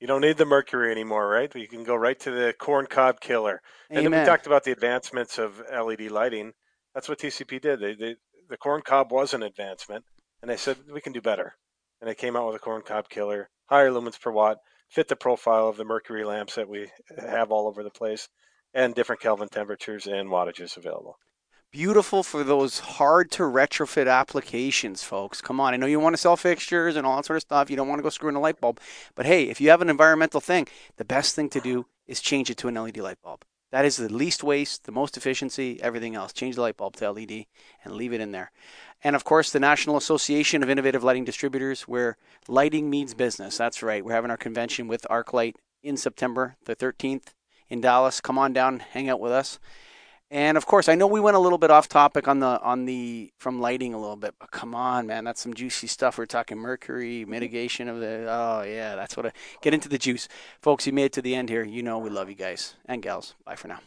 You 0.00 0.06
don't 0.06 0.20
need 0.22 0.38
the 0.38 0.46
mercury 0.46 0.90
anymore, 0.90 1.28
right? 1.28 1.54
You 1.54 1.68
can 1.68 1.84
go 1.84 1.94
right 1.94 2.18
to 2.20 2.30
the 2.30 2.54
corn 2.58 2.86
cob 2.86 3.20
killer. 3.20 3.60
Amen. 3.90 4.04
And 4.04 4.14
then 4.14 4.20
we 4.20 4.26
talked 4.26 4.46
about 4.46 4.64
the 4.64 4.72
advancements 4.72 5.38
of 5.38 5.62
LED 5.70 6.10
lighting. 6.10 6.52
That's 6.94 7.08
what 7.08 7.18
TCP 7.18 7.60
did. 7.60 7.80
They, 7.80 7.94
they, 7.94 8.16
the 8.48 8.56
corn 8.56 8.82
cob 8.82 9.12
was 9.12 9.34
an 9.34 9.42
advancement, 9.42 10.04
and 10.40 10.50
they 10.50 10.56
said 10.56 10.76
we 10.92 11.00
can 11.00 11.12
do 11.12 11.20
better. 11.20 11.54
and 12.00 12.08
they 12.08 12.14
came 12.14 12.36
out 12.36 12.46
with 12.46 12.56
a 12.56 12.60
corncob 12.60 13.08
killer, 13.08 13.50
higher 13.66 13.90
lumens 13.90 14.20
per 14.20 14.30
watt, 14.30 14.58
fit 14.88 15.08
the 15.08 15.16
profile 15.16 15.68
of 15.68 15.76
the 15.76 15.84
mercury 15.84 16.24
lamps 16.24 16.54
that 16.54 16.68
we 16.68 16.88
have 17.18 17.50
all 17.52 17.66
over 17.68 17.82
the 17.82 17.90
place, 17.90 18.28
and 18.74 18.94
different 18.94 19.20
Kelvin 19.20 19.48
temperatures 19.48 20.06
and 20.06 20.28
wattages 20.30 20.76
available. 20.76 21.16
Beautiful 21.72 22.24
for 22.24 22.42
those 22.42 22.80
hard 22.80 23.30
to 23.30 23.44
retrofit 23.44 24.10
applications, 24.10 25.04
folks. 25.04 25.40
Come 25.40 25.60
on, 25.60 25.72
I 25.72 25.76
know 25.76 25.86
you 25.86 26.00
want 26.00 26.14
to 26.14 26.20
sell 26.20 26.36
fixtures 26.36 26.96
and 26.96 27.06
all 27.06 27.14
that 27.14 27.26
sort 27.26 27.36
of 27.36 27.42
stuff. 27.42 27.70
You 27.70 27.76
don't 27.76 27.86
want 27.86 28.00
to 28.00 28.02
go 28.02 28.08
screw 28.08 28.28
in 28.28 28.34
a 28.34 28.40
light 28.40 28.60
bulb. 28.60 28.80
But 29.14 29.26
hey, 29.26 29.44
if 29.44 29.60
you 29.60 29.70
have 29.70 29.80
an 29.80 29.88
environmental 29.88 30.40
thing, 30.40 30.66
the 30.96 31.04
best 31.04 31.36
thing 31.36 31.48
to 31.50 31.60
do 31.60 31.86
is 32.08 32.20
change 32.20 32.50
it 32.50 32.56
to 32.56 32.68
an 32.68 32.74
LED 32.74 32.96
light 32.96 33.22
bulb. 33.22 33.44
That 33.70 33.84
is 33.84 33.98
the 33.98 34.12
least 34.12 34.42
waste, 34.42 34.82
the 34.82 34.90
most 34.90 35.16
efficiency, 35.16 35.80
everything 35.80 36.16
else. 36.16 36.32
Change 36.32 36.56
the 36.56 36.62
light 36.62 36.76
bulb 36.76 36.96
to 36.96 37.12
LED 37.12 37.46
and 37.84 37.94
leave 37.94 38.12
it 38.12 38.20
in 38.20 38.32
there. 38.32 38.50
And 39.04 39.14
of 39.14 39.22
course, 39.22 39.52
the 39.52 39.60
National 39.60 39.96
Association 39.96 40.64
of 40.64 40.70
Innovative 40.70 41.04
Lighting 41.04 41.24
Distributors, 41.24 41.82
where 41.82 42.16
lighting 42.48 42.90
means 42.90 43.14
business. 43.14 43.56
That's 43.56 43.80
right. 43.80 44.04
We're 44.04 44.14
having 44.14 44.32
our 44.32 44.36
convention 44.36 44.88
with 44.88 45.06
ArcLight 45.08 45.54
in 45.84 45.96
September 45.96 46.56
the 46.64 46.74
13th 46.74 47.28
in 47.68 47.80
Dallas. 47.80 48.20
Come 48.20 48.38
on 48.38 48.52
down, 48.52 48.80
hang 48.80 49.08
out 49.08 49.20
with 49.20 49.30
us. 49.30 49.60
And 50.30 50.56
of 50.56 50.64
course, 50.64 50.88
I 50.88 50.94
know 50.94 51.08
we 51.08 51.18
went 51.18 51.36
a 51.36 51.40
little 51.40 51.58
bit 51.58 51.72
off 51.72 51.88
topic 51.88 52.28
on 52.28 52.38
the 52.38 52.60
on 52.62 52.84
the 52.84 53.32
from 53.36 53.60
lighting 53.60 53.94
a 53.94 54.00
little 54.00 54.16
bit, 54.16 54.34
but 54.38 54.52
come 54.52 54.76
on, 54.76 55.08
man, 55.08 55.24
that's 55.24 55.40
some 55.40 55.54
juicy 55.54 55.88
stuff. 55.88 56.18
We're 56.18 56.26
talking 56.26 56.56
mercury 56.56 57.22
mm-hmm. 57.22 57.30
mitigation 57.30 57.88
of 57.88 57.98
the. 57.98 58.26
Oh 58.28 58.62
yeah, 58.62 58.94
that's 58.94 59.16
what 59.16 59.26
I 59.26 59.32
get 59.60 59.74
into 59.74 59.88
the 59.88 59.98
juice, 59.98 60.28
folks. 60.60 60.86
You 60.86 60.92
made 60.92 61.06
it 61.06 61.12
to 61.14 61.22
the 61.22 61.34
end 61.34 61.48
here. 61.48 61.64
You 61.64 61.82
know 61.82 61.98
we 61.98 62.10
love 62.10 62.28
you 62.28 62.36
guys 62.36 62.76
and 62.86 63.02
gals. 63.02 63.34
Bye 63.44 63.56
for 63.56 63.66
now. 63.66 63.80